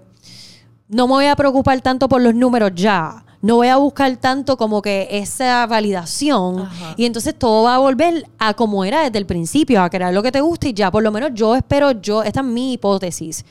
no 0.88 1.06
me 1.06 1.14
voy 1.14 1.26
a 1.26 1.36
preocupar 1.36 1.80
tanto 1.80 2.08
por 2.08 2.20
los 2.22 2.34
números 2.34 2.72
ya. 2.74 3.24
No 3.40 3.56
voy 3.56 3.68
a 3.68 3.76
buscar 3.76 4.16
tanto 4.16 4.56
como 4.56 4.82
que 4.82 5.06
esa 5.12 5.64
validación. 5.66 6.62
Ajá. 6.62 6.94
Y 6.96 7.04
entonces 7.04 7.38
todo 7.38 7.64
va 7.64 7.76
a 7.76 7.78
volver 7.78 8.26
a 8.38 8.54
como 8.54 8.84
era 8.84 9.04
desde 9.04 9.18
el 9.18 9.26
principio, 9.26 9.80
a 9.80 9.88
crear 9.90 10.12
lo 10.12 10.24
que 10.24 10.32
te 10.32 10.40
guste 10.40 10.70
y 10.70 10.74
ya. 10.74 10.90
Por 10.90 11.04
lo 11.04 11.12
menos 11.12 11.30
yo 11.34 11.54
espero, 11.54 11.92
yo, 11.92 12.24
esta 12.24 12.40
es 12.40 12.46
mi 12.46 12.72
hipótesis. 12.72 13.44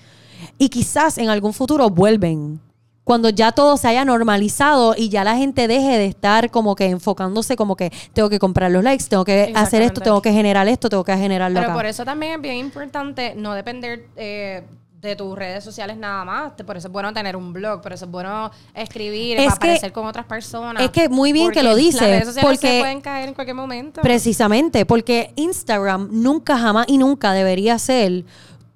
Y 0.58 0.68
quizás 0.68 1.18
en 1.18 1.30
algún 1.30 1.54
futuro 1.54 1.90
vuelven. 1.90 2.60
Cuando 3.08 3.30
ya 3.30 3.54
todo 3.54 3.78
se 3.78 3.88
haya 3.88 4.04
normalizado 4.04 4.94
y 4.98 5.08
ya 5.08 5.24
la 5.24 5.38
gente 5.38 5.66
deje 5.70 5.98
de 5.98 6.08
estar 6.08 6.52
como 6.52 6.76
que 6.76 6.88
enfocándose 6.88 7.56
como 7.56 7.78
que 7.78 7.90
tengo 8.12 8.30
que 8.30 8.38
comprar 8.38 8.70
los 8.70 8.84
likes, 8.84 9.06
tengo 9.08 9.24
que 9.24 9.54
hacer 9.56 9.82
esto, 9.82 10.02
tengo 10.02 10.22
que 10.22 10.34
generar 10.34 10.68
esto, 10.68 10.90
tengo 10.90 11.06
que 11.06 11.16
generarlo 11.16 11.56
Pero 11.62 11.68
acá. 11.72 11.74
por 11.74 11.86
eso 11.86 12.04
también 12.04 12.34
es 12.34 12.42
bien 12.42 12.58
importante 12.58 13.34
no 13.34 13.54
depender 13.54 14.08
eh, 14.18 14.64
de 15.00 15.16
tus 15.16 15.38
redes 15.38 15.64
sociales 15.64 15.96
nada 15.96 16.26
más. 16.26 16.52
Por 16.66 16.76
eso 16.76 16.90
es 16.90 16.92
bueno 16.92 17.14
tener 17.14 17.38
un 17.38 17.54
blog, 17.54 17.82
por 17.82 17.94
eso 17.94 18.04
es 18.04 18.12
bueno 18.12 18.52
escribir, 18.76 19.38
Es 19.38 19.46
para 19.46 19.58
que- 19.60 19.68
aparecer 19.68 19.92
con 19.94 20.06
otras 20.06 20.26
personas. 20.26 20.84
es 20.84 20.90
que 20.90 21.08
muy 21.08 21.32
bien 21.32 21.52
que 21.52 21.64
lo 21.64 21.76
dices, 21.76 22.02
Las 22.02 22.10
redes 22.10 22.26
sociales 22.26 22.50
porque- 22.60 22.72
se 22.74 22.80
pueden 22.82 23.00
caer 23.00 23.30
en 23.30 23.36
cualquier 23.36 23.56
momento. 23.56 24.02
Precisamente, 24.02 24.86
porque 24.86 25.32
Instagram 25.38 26.10
nunca, 26.12 26.58
jamás 26.58 26.88
y 26.90 26.98
nunca 26.98 27.32
debería 27.32 27.80
ser 27.80 28.26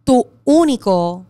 tu 0.05 0.25
único, 0.45 1.25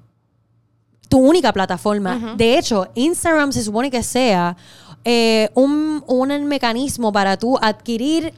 tu 1.11 1.17
única 1.19 1.51
plataforma. 1.51 2.35
De 2.37 2.57
hecho, 2.57 2.87
Instagram 2.95 3.51
se 3.51 3.61
supone 3.63 3.91
que 3.91 4.01
sea 4.01 4.55
eh, 5.03 5.49
un, 5.55 6.01
un 6.07 6.45
mecanismo 6.45 7.11
para 7.11 7.35
tú 7.35 7.57
adquirir 7.61 8.33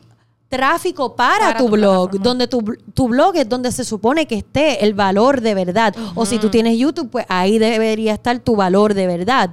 tráfico 0.50 1.16
para, 1.16 1.46
Para 1.48 1.58
tu, 1.60 1.66
tu 1.66 1.72
blog, 1.72 2.10
plataforma. 2.10 2.24
donde 2.24 2.48
tu, 2.48 2.64
tu 2.96 3.08
blog 3.08 3.36
es 3.36 3.48
donde 3.48 3.72
se 3.72 3.84
supone 3.84 4.26
que 4.26 4.36
esté 4.36 4.84
el 4.84 4.96
valor 4.96 5.42
de 5.42 5.54
verdad. 5.54 5.96
O 6.16 6.26
si 6.26 6.40
tú 6.40 6.50
tienes 6.50 6.78
YouTube, 6.80 7.10
pues 7.12 7.26
ahí 7.30 7.60
debería 7.60 8.14
estar 8.14 8.40
tu 8.40 8.56
valor 8.56 8.96
de 8.96 9.06
verdad 9.08 9.52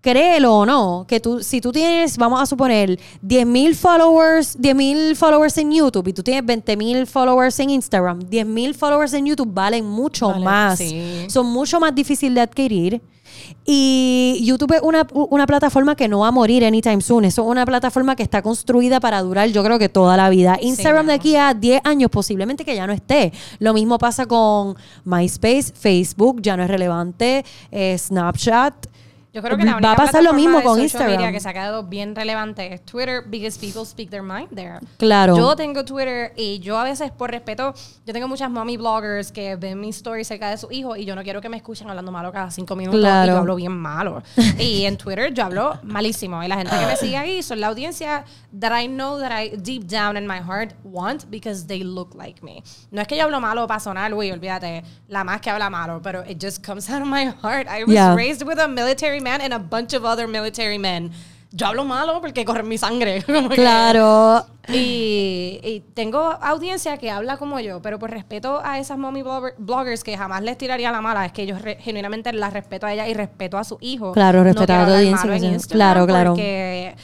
créelo 0.00 0.58
o 0.58 0.66
no, 0.66 1.04
que 1.06 1.20
tú, 1.20 1.42
si 1.42 1.60
tú 1.60 1.72
tienes, 1.72 2.16
vamos 2.16 2.40
a 2.40 2.46
suponer, 2.46 2.98
10.000 3.22 3.74
followers, 3.74 4.58
10.000 4.58 5.14
followers 5.14 5.58
en 5.58 5.72
YouTube 5.72 6.08
y 6.08 6.12
tú 6.12 6.22
tienes 6.22 6.42
20.000 6.44 7.06
followers 7.06 7.58
en 7.60 7.70
Instagram, 7.70 8.20
10.000 8.20 8.74
followers 8.74 9.12
en 9.12 9.26
YouTube 9.26 9.52
valen 9.52 9.84
mucho 9.84 10.28
Vale, 10.30 10.44
más. 10.44 10.78
sí. 10.78 11.26
Son 11.28 11.46
mucho 11.46 11.78
más 11.80 11.94
difíciles 11.94 12.34
de 12.34 12.40
adquirir. 12.40 13.02
Y 13.64 14.40
YouTube 14.44 14.74
es 14.74 14.82
una, 14.82 15.06
una 15.12 15.46
plataforma 15.46 15.94
que 15.94 16.08
no 16.08 16.20
va 16.20 16.28
a 16.28 16.32
morir 16.32 16.64
anytime 16.64 17.00
soon. 17.00 17.24
Eso 17.24 17.42
es 17.42 17.48
una 17.48 17.64
plataforma 17.64 18.16
que 18.16 18.22
está 18.22 18.42
construida 18.42 19.00
para 19.00 19.22
durar, 19.22 19.48
yo 19.50 19.62
creo 19.62 19.78
que 19.78 19.88
toda 19.88 20.16
la 20.16 20.28
vida. 20.30 20.58
Instagram 20.60 21.06
de 21.06 21.12
aquí 21.12 21.36
a 21.36 21.54
10 21.54 21.82
años 21.84 22.10
posiblemente 22.10 22.64
que 22.64 22.74
ya 22.74 22.86
no 22.86 22.92
esté. 22.92 23.32
Lo 23.58 23.72
mismo 23.72 23.98
pasa 23.98 24.26
con 24.26 24.74
MySpace, 25.04 25.72
Facebook, 25.74 26.42
ya 26.42 26.56
no 26.56 26.64
es 26.64 26.68
relevante, 26.70 27.44
eh, 27.70 27.96
Snapchat. 27.96 28.86
Yo 29.32 29.42
creo 29.42 29.56
que 29.56 29.62
la 29.64 29.72
Va 29.72 29.76
única 29.78 29.92
a 29.92 29.96
pasar 29.96 30.24
lo 30.24 30.32
mismo 30.32 30.60
con 30.60 30.80
Instagram. 30.80 31.12
media 31.16 31.30
que 31.30 31.38
se 31.38 31.48
ha 31.48 31.52
quedado 31.52 31.84
bien 31.84 32.16
relevante 32.16 32.74
es 32.74 32.84
Twitter 32.84 33.22
because 33.24 33.56
people 33.60 33.84
speak 33.86 34.10
their 34.10 34.24
mind 34.24 34.48
there. 34.56 34.80
Claro. 34.98 35.36
Yo 35.36 35.54
tengo 35.54 35.84
Twitter 35.84 36.32
y 36.36 36.58
yo 36.58 36.76
a 36.76 36.82
veces 36.82 37.12
por 37.12 37.30
respeto, 37.30 37.72
yo 38.04 38.12
tengo 38.12 38.26
muchas 38.26 38.50
mommy 38.50 38.76
bloggers 38.76 39.30
que 39.30 39.54
ven 39.54 39.78
mis 39.78 39.96
stories 39.98 40.26
cerca 40.26 40.50
de 40.50 40.56
su 40.58 40.70
hijo 40.72 40.96
y 40.96 41.04
yo 41.04 41.14
no 41.14 41.22
quiero 41.22 41.40
que 41.40 41.48
me 41.48 41.56
escuchen 41.56 41.88
hablando 41.88 42.10
malo 42.10 42.32
cada 42.32 42.50
cinco 42.50 42.74
minutos 42.74 42.98
Claro. 43.00 43.30
y 43.30 43.34
yo 43.34 43.38
hablo 43.38 43.54
bien 43.54 43.70
malo. 43.70 44.20
y 44.58 44.84
en 44.84 44.96
Twitter 44.96 45.32
yo 45.32 45.44
hablo 45.44 45.78
malísimo 45.84 46.42
y 46.42 46.48
la 46.48 46.56
gente 46.56 46.76
que 46.76 46.86
me 46.86 46.96
sigue 46.96 47.16
ahí 47.16 47.42
son 47.44 47.60
la 47.60 47.68
audiencia 47.68 48.24
that 48.58 48.72
I 48.76 48.88
know 48.88 49.20
that 49.20 49.30
I 49.30 49.56
deep 49.56 49.84
down 49.84 50.16
in 50.16 50.26
my 50.26 50.38
heart 50.40 50.72
want 50.82 51.26
because 51.30 51.66
they 51.68 51.84
look 51.84 52.16
like 52.16 52.42
me. 52.42 52.64
No 52.90 53.00
es 53.00 53.06
que 53.06 53.16
yo 53.16 53.22
hablo 53.24 53.40
malo 53.40 53.66
para 53.68 53.78
sonar, 53.78 54.12
uy, 54.12 54.32
olvídate, 54.32 54.82
la 55.06 55.22
más 55.22 55.40
que 55.40 55.50
habla 55.50 55.70
malo, 55.70 56.00
pero 56.02 56.24
it 56.28 56.42
just 56.42 56.66
comes 56.66 56.90
out 56.90 57.00
of 57.00 57.06
my 57.06 57.26
heart. 57.42 57.68
I 57.68 57.84
was 57.84 57.94
Yeah. 57.94 58.16
raised 58.16 58.42
with 58.44 58.58
a 58.58 58.66
military 58.66 59.19
man 59.20 59.40
and 59.40 59.52
a 59.54 59.58
bunch 59.58 59.94
of 59.94 60.04
other 60.04 60.26
military 60.28 60.78
men. 60.78 61.10
Yo 61.52 61.66
hablo 61.66 61.84
malo 61.84 62.20
porque 62.20 62.44
corre 62.44 62.62
mi 62.62 62.78
sangre. 62.78 63.24
Claro. 63.54 64.46
y, 64.68 65.58
y 65.64 65.82
tengo 65.94 66.20
audiencia 66.40 66.96
que 66.96 67.10
habla 67.10 67.36
como 67.38 67.58
yo, 67.58 67.82
pero 67.82 67.98
por 67.98 68.10
respeto 68.10 68.60
a 68.62 68.78
esas 68.78 68.98
mommy 68.98 69.22
blogger- 69.22 69.54
bloggers 69.58 70.04
que 70.04 70.16
jamás 70.16 70.42
les 70.42 70.56
tiraría 70.56 70.92
la 70.92 71.00
mala, 71.00 71.26
es 71.26 71.32
que 71.32 71.46
yo 71.46 71.58
re- 71.58 71.76
genuinamente 71.80 72.32
las 72.32 72.52
respeto 72.52 72.86
a 72.86 72.92
ella 72.92 73.08
y 73.08 73.14
respeto 73.14 73.58
a 73.58 73.64
su 73.64 73.78
hijo. 73.80 74.12
Claro, 74.12 74.44
respetar 74.44 74.82
a 74.82 74.86
tu 74.86 74.92
audiencia, 74.92 75.66
Claro, 75.70 76.06
claro. 76.06 76.30
Porque 76.34 76.94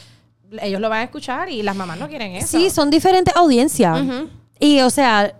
ellos 0.62 0.80
lo 0.80 0.88
van 0.88 1.00
a 1.00 1.04
escuchar 1.04 1.48
y 1.50 1.62
las 1.62 1.74
mamás 1.74 1.98
no 1.98 2.06
quieren 2.08 2.32
eso. 2.36 2.46
Sí, 2.58 2.70
son 2.70 2.88
diferentes 2.88 3.34
audiencias. 3.34 3.98
Y, 4.60 4.80
o 4.80 4.90
sea, 4.90 5.34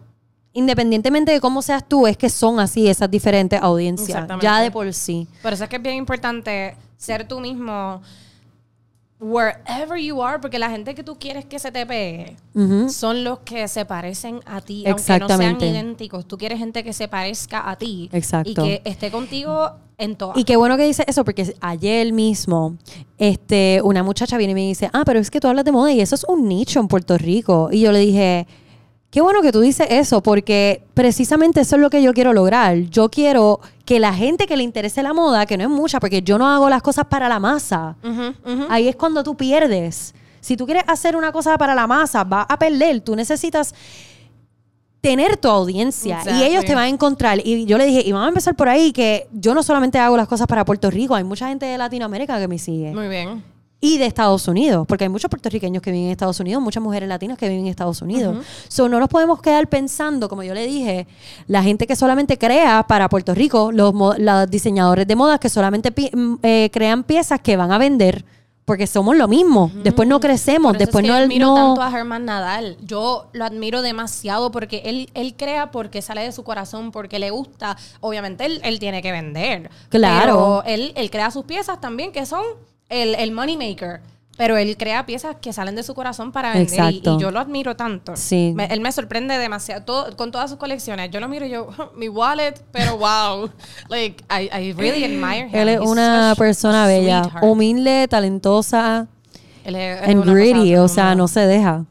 independientemente 0.57 1.33
de 1.33 1.41
cómo 1.41 1.61
seas 1.61 1.87
tú, 1.87 2.07
es 2.07 2.17
que 2.17 2.31
son 2.31 2.59
así 2.61 2.89
esas 2.89 3.11
diferentes 3.11 3.61
audiencias. 3.63 4.27
Ya 4.41 4.61
de 4.61 4.71
por 4.71 4.93
sí. 4.95 5.29
Por 5.43 5.53
eso 5.53 5.65
es 5.65 5.71
que 5.71 5.77
es 5.77 5.83
bien 5.83 5.97
importante 5.97 6.75
ser 6.97 7.29
tú 7.29 7.41
mismo 7.41 8.01
wherever 9.21 9.99
you 9.99 10.23
are, 10.23 10.39
porque 10.41 10.59
la 10.59 10.71
gente 10.71 10.95
que 10.95 11.03
tú 11.03 11.17
quieres 11.19 11.45
que 11.45 11.59
se 11.59 11.71
te 11.71 11.87
pegue 11.87 12.37
son 12.89 13.23
los 13.23 13.41
que 13.41 13.69
se 13.69 13.85
parecen 13.85 14.41
a 14.47 14.61
ti, 14.63 14.85
aunque 14.87 15.19
no 15.19 15.29
sean 15.29 15.61
idénticos. 15.61 16.27
Tú 16.27 16.39
quieres 16.39 16.59
gente 16.59 16.83
que 16.83 16.93
se 16.93 17.07
parezca 17.07 17.69
a 17.71 17.77
ti 17.77 18.09
Exacto. 18.13 18.51
y 18.51 18.55
que 18.55 18.83
esté 18.85 19.11
contigo 19.11 19.73
en 19.99 20.17
todo. 20.17 20.33
Y 20.37 20.45
qué 20.45 20.57
bueno 20.57 20.79
que 20.79 20.85
dice 20.85 21.05
eso, 21.07 21.23
porque 21.25 21.55
ayer 21.61 22.13
mismo, 22.13 22.77
este, 23.19 23.81
una 23.83 24.03
muchacha 24.03 24.39
viene 24.39 24.53
y 24.53 24.55
me 24.55 24.61
dice, 24.63 24.89
ah, 24.95 25.03
pero 25.05 25.19
es 25.19 25.31
que 25.31 25.39
tú 25.39 25.49
hablas 25.49 25.67
de 25.67 25.73
moda 25.73 25.93
y 25.93 26.01
eso 26.01 26.15
es 26.15 26.25
un 26.25 26.49
nicho 26.49 26.81
en 26.81 26.89
Puerto 26.89 27.19
Rico. 27.19 27.69
Y 27.71 27.81
yo 27.81 27.93
le 27.93 28.01
dije, 28.01 28.47
qué 29.11 29.21
bueno 29.21 29.43
que 29.43 29.53
tú 29.53 29.61
dices 29.61 29.87
eso, 29.91 30.23
porque 30.23 30.85
precisamente 30.95 31.61
eso 31.61 31.77
es 31.77 31.83
lo 31.83 31.91
que 31.91 32.03
yo 32.03 32.13
quiero 32.13 32.33
lograr. 32.33 32.77
Yo 32.77 33.11
quiero 33.11 33.61
que 33.85 34.01
la 34.01 34.13
gente 34.13 34.47
que 34.47 34.57
le 34.57 34.63
interese 34.63 35.03
la 35.03 35.13
moda, 35.13 35.47
que 35.47 35.57
no 35.57 35.65
es 35.65 35.71
mucha, 35.71 36.01
porque 36.01 36.23
yo 36.23 36.39
no 36.39 36.49
hago 36.49 36.69
las 36.69 36.83
cosas 36.83 37.07
para 37.07 37.29
la 37.29 37.39
masa. 37.39 37.97
Ahí 38.69 38.89
es 38.89 38.97
cuando 38.97 39.23
tú 39.23 39.37
pierdes. 39.37 40.15
Si 40.41 40.57
tú 40.57 40.67
quieres 40.67 40.85
hacer 40.87 41.17
una 41.17 41.33
cosa 41.33 41.59
para 41.59 41.75
la 41.75 41.87
masa, 41.87 42.25
va 42.25 42.43
a 42.43 42.59
perder. 42.59 43.01
Tú 43.01 43.17
necesitas 43.17 43.75
tener 45.01 45.37
tu 45.37 45.49
audiencia 45.49 46.21
y 46.27 46.43
ellos 46.43 46.65
te 46.65 46.75
van 46.75 46.85
a 46.85 46.89
encontrar. 46.89 47.41
Y 47.45 47.65
yo 47.65 47.79
le 47.79 47.87
dije, 47.87 48.03
y 48.05 48.13
vamos 48.13 48.27
a 48.27 48.29
empezar 48.29 48.57
por 48.57 48.69
ahí, 48.69 48.93
que 48.93 49.29
yo 49.33 49.55
no 49.55 49.63
solamente 49.63 49.99
hago 49.99 50.17
las 50.17 50.27
cosas 50.27 50.47
para 50.47 50.65
Puerto 50.65 50.91
Rico, 50.91 51.15
hay 51.15 51.25
mucha 51.25 51.49
gente 51.49 51.67
de 51.67 51.79
Latinoamérica 51.79 52.39
que 52.39 52.49
me 52.49 52.59
sigue. 52.59 52.93
Muy 52.93 53.09
bien. 53.09 53.56
Y 53.81 53.99
de 53.99 54.07
Estados 54.07 54.49
Unidos, 54.49 54.87
porque 54.87 55.05
hay 55.05 55.11
muchos 55.11 55.31
puertorriqueños 55.31 55.83
que 55.83 55.91
viven 55.91 56.07
en 56.07 56.12
Estados 56.12 56.41
Unidos, 56.41 56.62
muchas 56.62 56.83
mujeres 56.83 57.09
latinas 57.09 57.37
que 57.37 57.49
viven 57.49 57.64
en 57.66 57.70
Estados 57.70 58.01
Unidos. 58.01 58.39
So, 58.68 58.89
no 58.89 58.99
nos 58.99 59.09
podemos 59.09 59.43
quedar 59.43 59.68
pensando, 59.68 60.29
como 60.31 60.43
yo 60.43 60.55
le 60.55 60.66
dije, 60.66 61.07
la 61.47 61.62
gente 61.62 61.87
que 61.87 61.95
solamente 61.95 62.39
crea 62.39 62.87
para 62.89 63.09
Puerto 63.11 63.35
Rico, 63.35 63.72
los, 63.72 63.93
los 64.18 64.51
diseñadores 64.51 65.07
de 65.07 65.14
moda 65.14 65.39
que 65.39 65.51
solamente 65.51 65.91
mm, 65.91 66.37
eh, 66.43 66.70
crean 66.72 67.05
piezas 67.05 67.41
que 67.41 67.57
van 67.57 67.70
a 67.70 67.79
vender 67.79 68.24
porque 68.66 68.89
somos 68.89 69.16
lo 69.16 69.29
mismo. 69.29 69.70
Después 69.72 70.09
no 70.09 70.18
crecemos, 70.18 70.77
después 70.77 71.05
es 71.05 71.09
no... 71.09 71.16
Yo 71.16 71.24
admiro 71.24 71.55
tanto 71.55 71.83
a 71.83 71.91
Germán 71.91 72.24
Nadal. 72.24 72.77
Yo 72.83 73.29
lo 73.33 73.45
admiro 73.45 73.81
demasiado 73.81 74.51
porque 74.51 74.83
él, 74.87 75.09
él 75.14 75.37
crea 75.37 75.70
porque 75.70 76.03
sale 76.03 76.22
de 76.22 76.33
su 76.33 76.43
corazón, 76.43 76.91
porque 76.91 77.20
le 77.20 77.31
gusta. 77.31 77.77
Obviamente 78.01 78.45
él, 78.45 78.61
él 78.64 78.81
tiene 78.81 79.03
que 79.03 79.12
vender. 79.12 79.70
Claro. 79.89 80.62
Pero 80.64 80.74
él, 80.74 80.93
él 80.97 81.11
crea 81.12 81.31
sus 81.31 81.45
piezas 81.45 81.81
también, 81.81 82.11
que 82.11 82.27
son 82.27 82.43
el, 82.89 83.14
el 83.14 83.32
money 83.32 83.57
maker. 83.57 84.01
Pero 84.37 84.59
él 84.59 84.76
crea 84.76 85.07
piezas 85.07 85.37
que 85.41 85.53
salen 85.53 85.76
de 85.76 85.82
su 85.82 85.95
corazón 85.95 86.30
para 86.30 86.53
vender. 86.53 86.93
Y, 86.93 87.01
yo 87.03 87.30
lo 87.30 87.41
admiro 87.41 87.74
tanto. 87.74 88.16
Sí. 88.16 88.55
él 88.68 88.80
me 88.80 88.93
sorprende 88.93 89.39
demasiado 89.39 90.14
con 90.14 90.30
todas 90.30 90.51
sus 90.51 90.59
colecciones. 90.59 91.11
Yo 91.11 91.20
lo 91.20 91.28
miro 91.28 91.47
y 91.47 91.51
yo, 91.51 91.68
mi 91.97 92.09
wallet, 92.09 92.55
pero 92.70 92.99
wow. 92.99 93.51
like, 93.89 94.22
I, 94.30 94.51
I 94.53 94.72
really 94.74 95.05
admire 95.05 95.49
him. 95.49 95.55
Él 95.55 95.68
es 95.70 95.80
una 95.80 96.34
persona 96.37 96.87
bella, 96.87 97.30
humilde, 97.41 98.09
talentosa, 98.09 99.09
él 99.64 99.74
es, 99.74 100.03
and 100.03 100.24
gritty. 100.24 100.76
O 100.76 100.89
sea, 100.89 101.14
no 101.14 101.28
se 101.28 101.47
deja. 101.47 101.87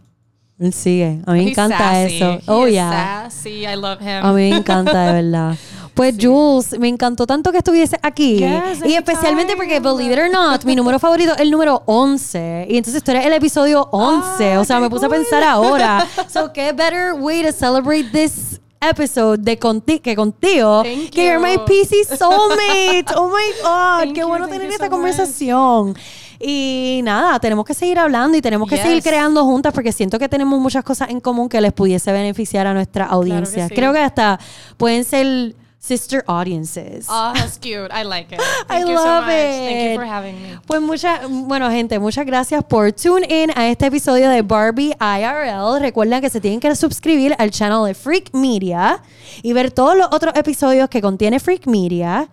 Él 0.60 0.72
sigue. 0.72 1.22
A 1.26 1.34
mí 1.34 1.46
me 1.46 1.50
encanta 1.52 2.02
eso. 2.04 2.40
oh, 2.46 2.68
yeah. 2.68 3.30
Sassy. 3.30 3.66
I 3.66 3.76
love 3.76 4.00
him. 4.02 4.24
A 4.24 4.32
mí 4.32 4.50
me 4.50 4.58
encanta, 4.58 5.08
de 5.08 5.14
verdad. 5.24 5.56
Pues 5.96 6.16
Jules, 6.20 6.78
me 6.78 6.90
encantó 6.90 7.26
tanto 7.26 7.52
que 7.52 7.60
estuviese 7.60 7.98
aquí. 8.04 8.44
y 8.84 8.94
especialmente 8.94 9.56
porque, 9.56 9.80
believe 9.80 10.14
it 10.14 10.20
or 10.20 10.30
not, 10.30 10.66
mi 10.66 10.76
número 10.76 11.00
favorito 11.00 11.34
es 11.34 11.40
el 11.40 11.50
número 11.50 11.84
11. 11.86 12.68
Y 12.70 12.78
entonces 12.78 12.96
esto 12.98 13.12
era 13.12 13.24
el 13.24 13.32
episodio 13.34 13.88
11. 13.92 14.54
Ah, 14.54 14.60
o 14.60 14.66
sea, 14.66 14.80
me 14.82 14.90
puse 14.90 15.06
a 15.06 15.10
pensar 15.10 15.42
ahora. 15.44 16.06
So, 16.28 16.52
qué 16.52 16.74
better 16.74 17.14
way 17.14 17.44
to 17.44 17.52
celebrate 17.54 18.10
this 18.12 18.60
episode 18.82 19.40
de 19.40 19.58
conti 19.58 20.00
que 20.00 20.16
contigo. 20.18 20.84
que 20.84 21.26
you're 21.26 21.40
my 21.40 21.58
PC 21.66 22.04
soulmate. 22.18 23.06
Oh 23.16 23.30
my 23.30 23.54
God. 24.08 24.14
qué 24.14 24.24
bueno 24.26 24.48
tener 24.50 24.70
esta 24.70 24.90
conversación. 24.90 25.96
Y 26.40 27.00
nada, 27.04 27.40
tenemos 27.40 27.66
que 27.66 27.74
seguir 27.74 27.98
hablando 27.98 28.38
y 28.38 28.42
tenemos 28.42 28.68
que 28.68 28.78
seguir 28.78 29.02
creando 29.02 29.46
juntas 29.46 29.74
porque 29.74 29.94
siento 29.94 30.20
que 30.20 30.28
tenemos 30.28 30.60
muchas 30.60 30.84
cosas 30.84 31.10
en 31.10 31.22
común 31.22 31.48
que 31.48 31.62
les 31.62 31.72
pudiese 31.72 32.12
beneficiar 32.12 32.68
a 32.68 32.74
nuestra 32.74 33.06
audiencia. 33.06 33.70
Creo 33.70 33.94
que 33.94 34.00
hasta 34.00 34.40
pueden 34.78 35.06
ser 35.06 35.56
sister 35.86 36.24
audiences. 36.28 37.06
Oh, 37.10 37.32
that's 37.36 37.58
cute. 37.58 37.92
I 37.92 38.04
like 38.04 38.32
it. 38.32 38.42
Thank 38.68 38.86
I 38.86 38.90
you 38.90 38.96
love 38.96 39.04
so 39.04 39.22
much. 39.22 39.30
it. 39.30 39.70
Thank 39.70 39.92
you 39.92 39.96
for 40.00 40.06
having 40.06 40.42
me. 40.42 40.60
Pues 40.66 40.82
mucha, 40.82 41.22
bueno, 41.28 41.70
gente, 41.70 42.00
muchas 42.00 42.26
gracias 42.26 42.64
por 42.64 42.92
tune 42.92 43.26
in 43.30 43.52
a 43.56 43.68
este 43.70 43.86
episodio 43.86 44.30
de 44.30 44.42
Barbie 44.42 44.96
IRL. 45.00 45.80
Recuerden 45.80 46.22
que 46.22 46.30
se 46.30 46.42
tienen 46.42 46.60
que 46.60 46.76
suscribir 46.76 47.36
al 47.38 47.52
channel 47.52 47.86
de 47.86 47.94
Freak 47.94 48.34
Media 48.34 49.02
y 49.44 49.54
ver 49.54 49.72
todos 49.72 49.96
los 49.96 50.08
otros 50.12 50.36
episodios 50.36 50.90
que 50.90 51.02
contiene 51.02 51.40
Freak 51.40 51.68
Media. 51.68 52.30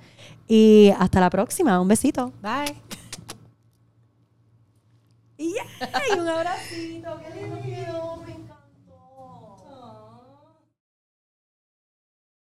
Y 0.48 0.90
hasta 0.98 1.20
la 1.20 1.30
próxima. 1.30 1.80
Un 1.80 1.88
besito. 1.88 2.32
Bye. 2.40 2.74
Y 5.42 5.57
un 6.16 6.28
abracito. 6.28 7.18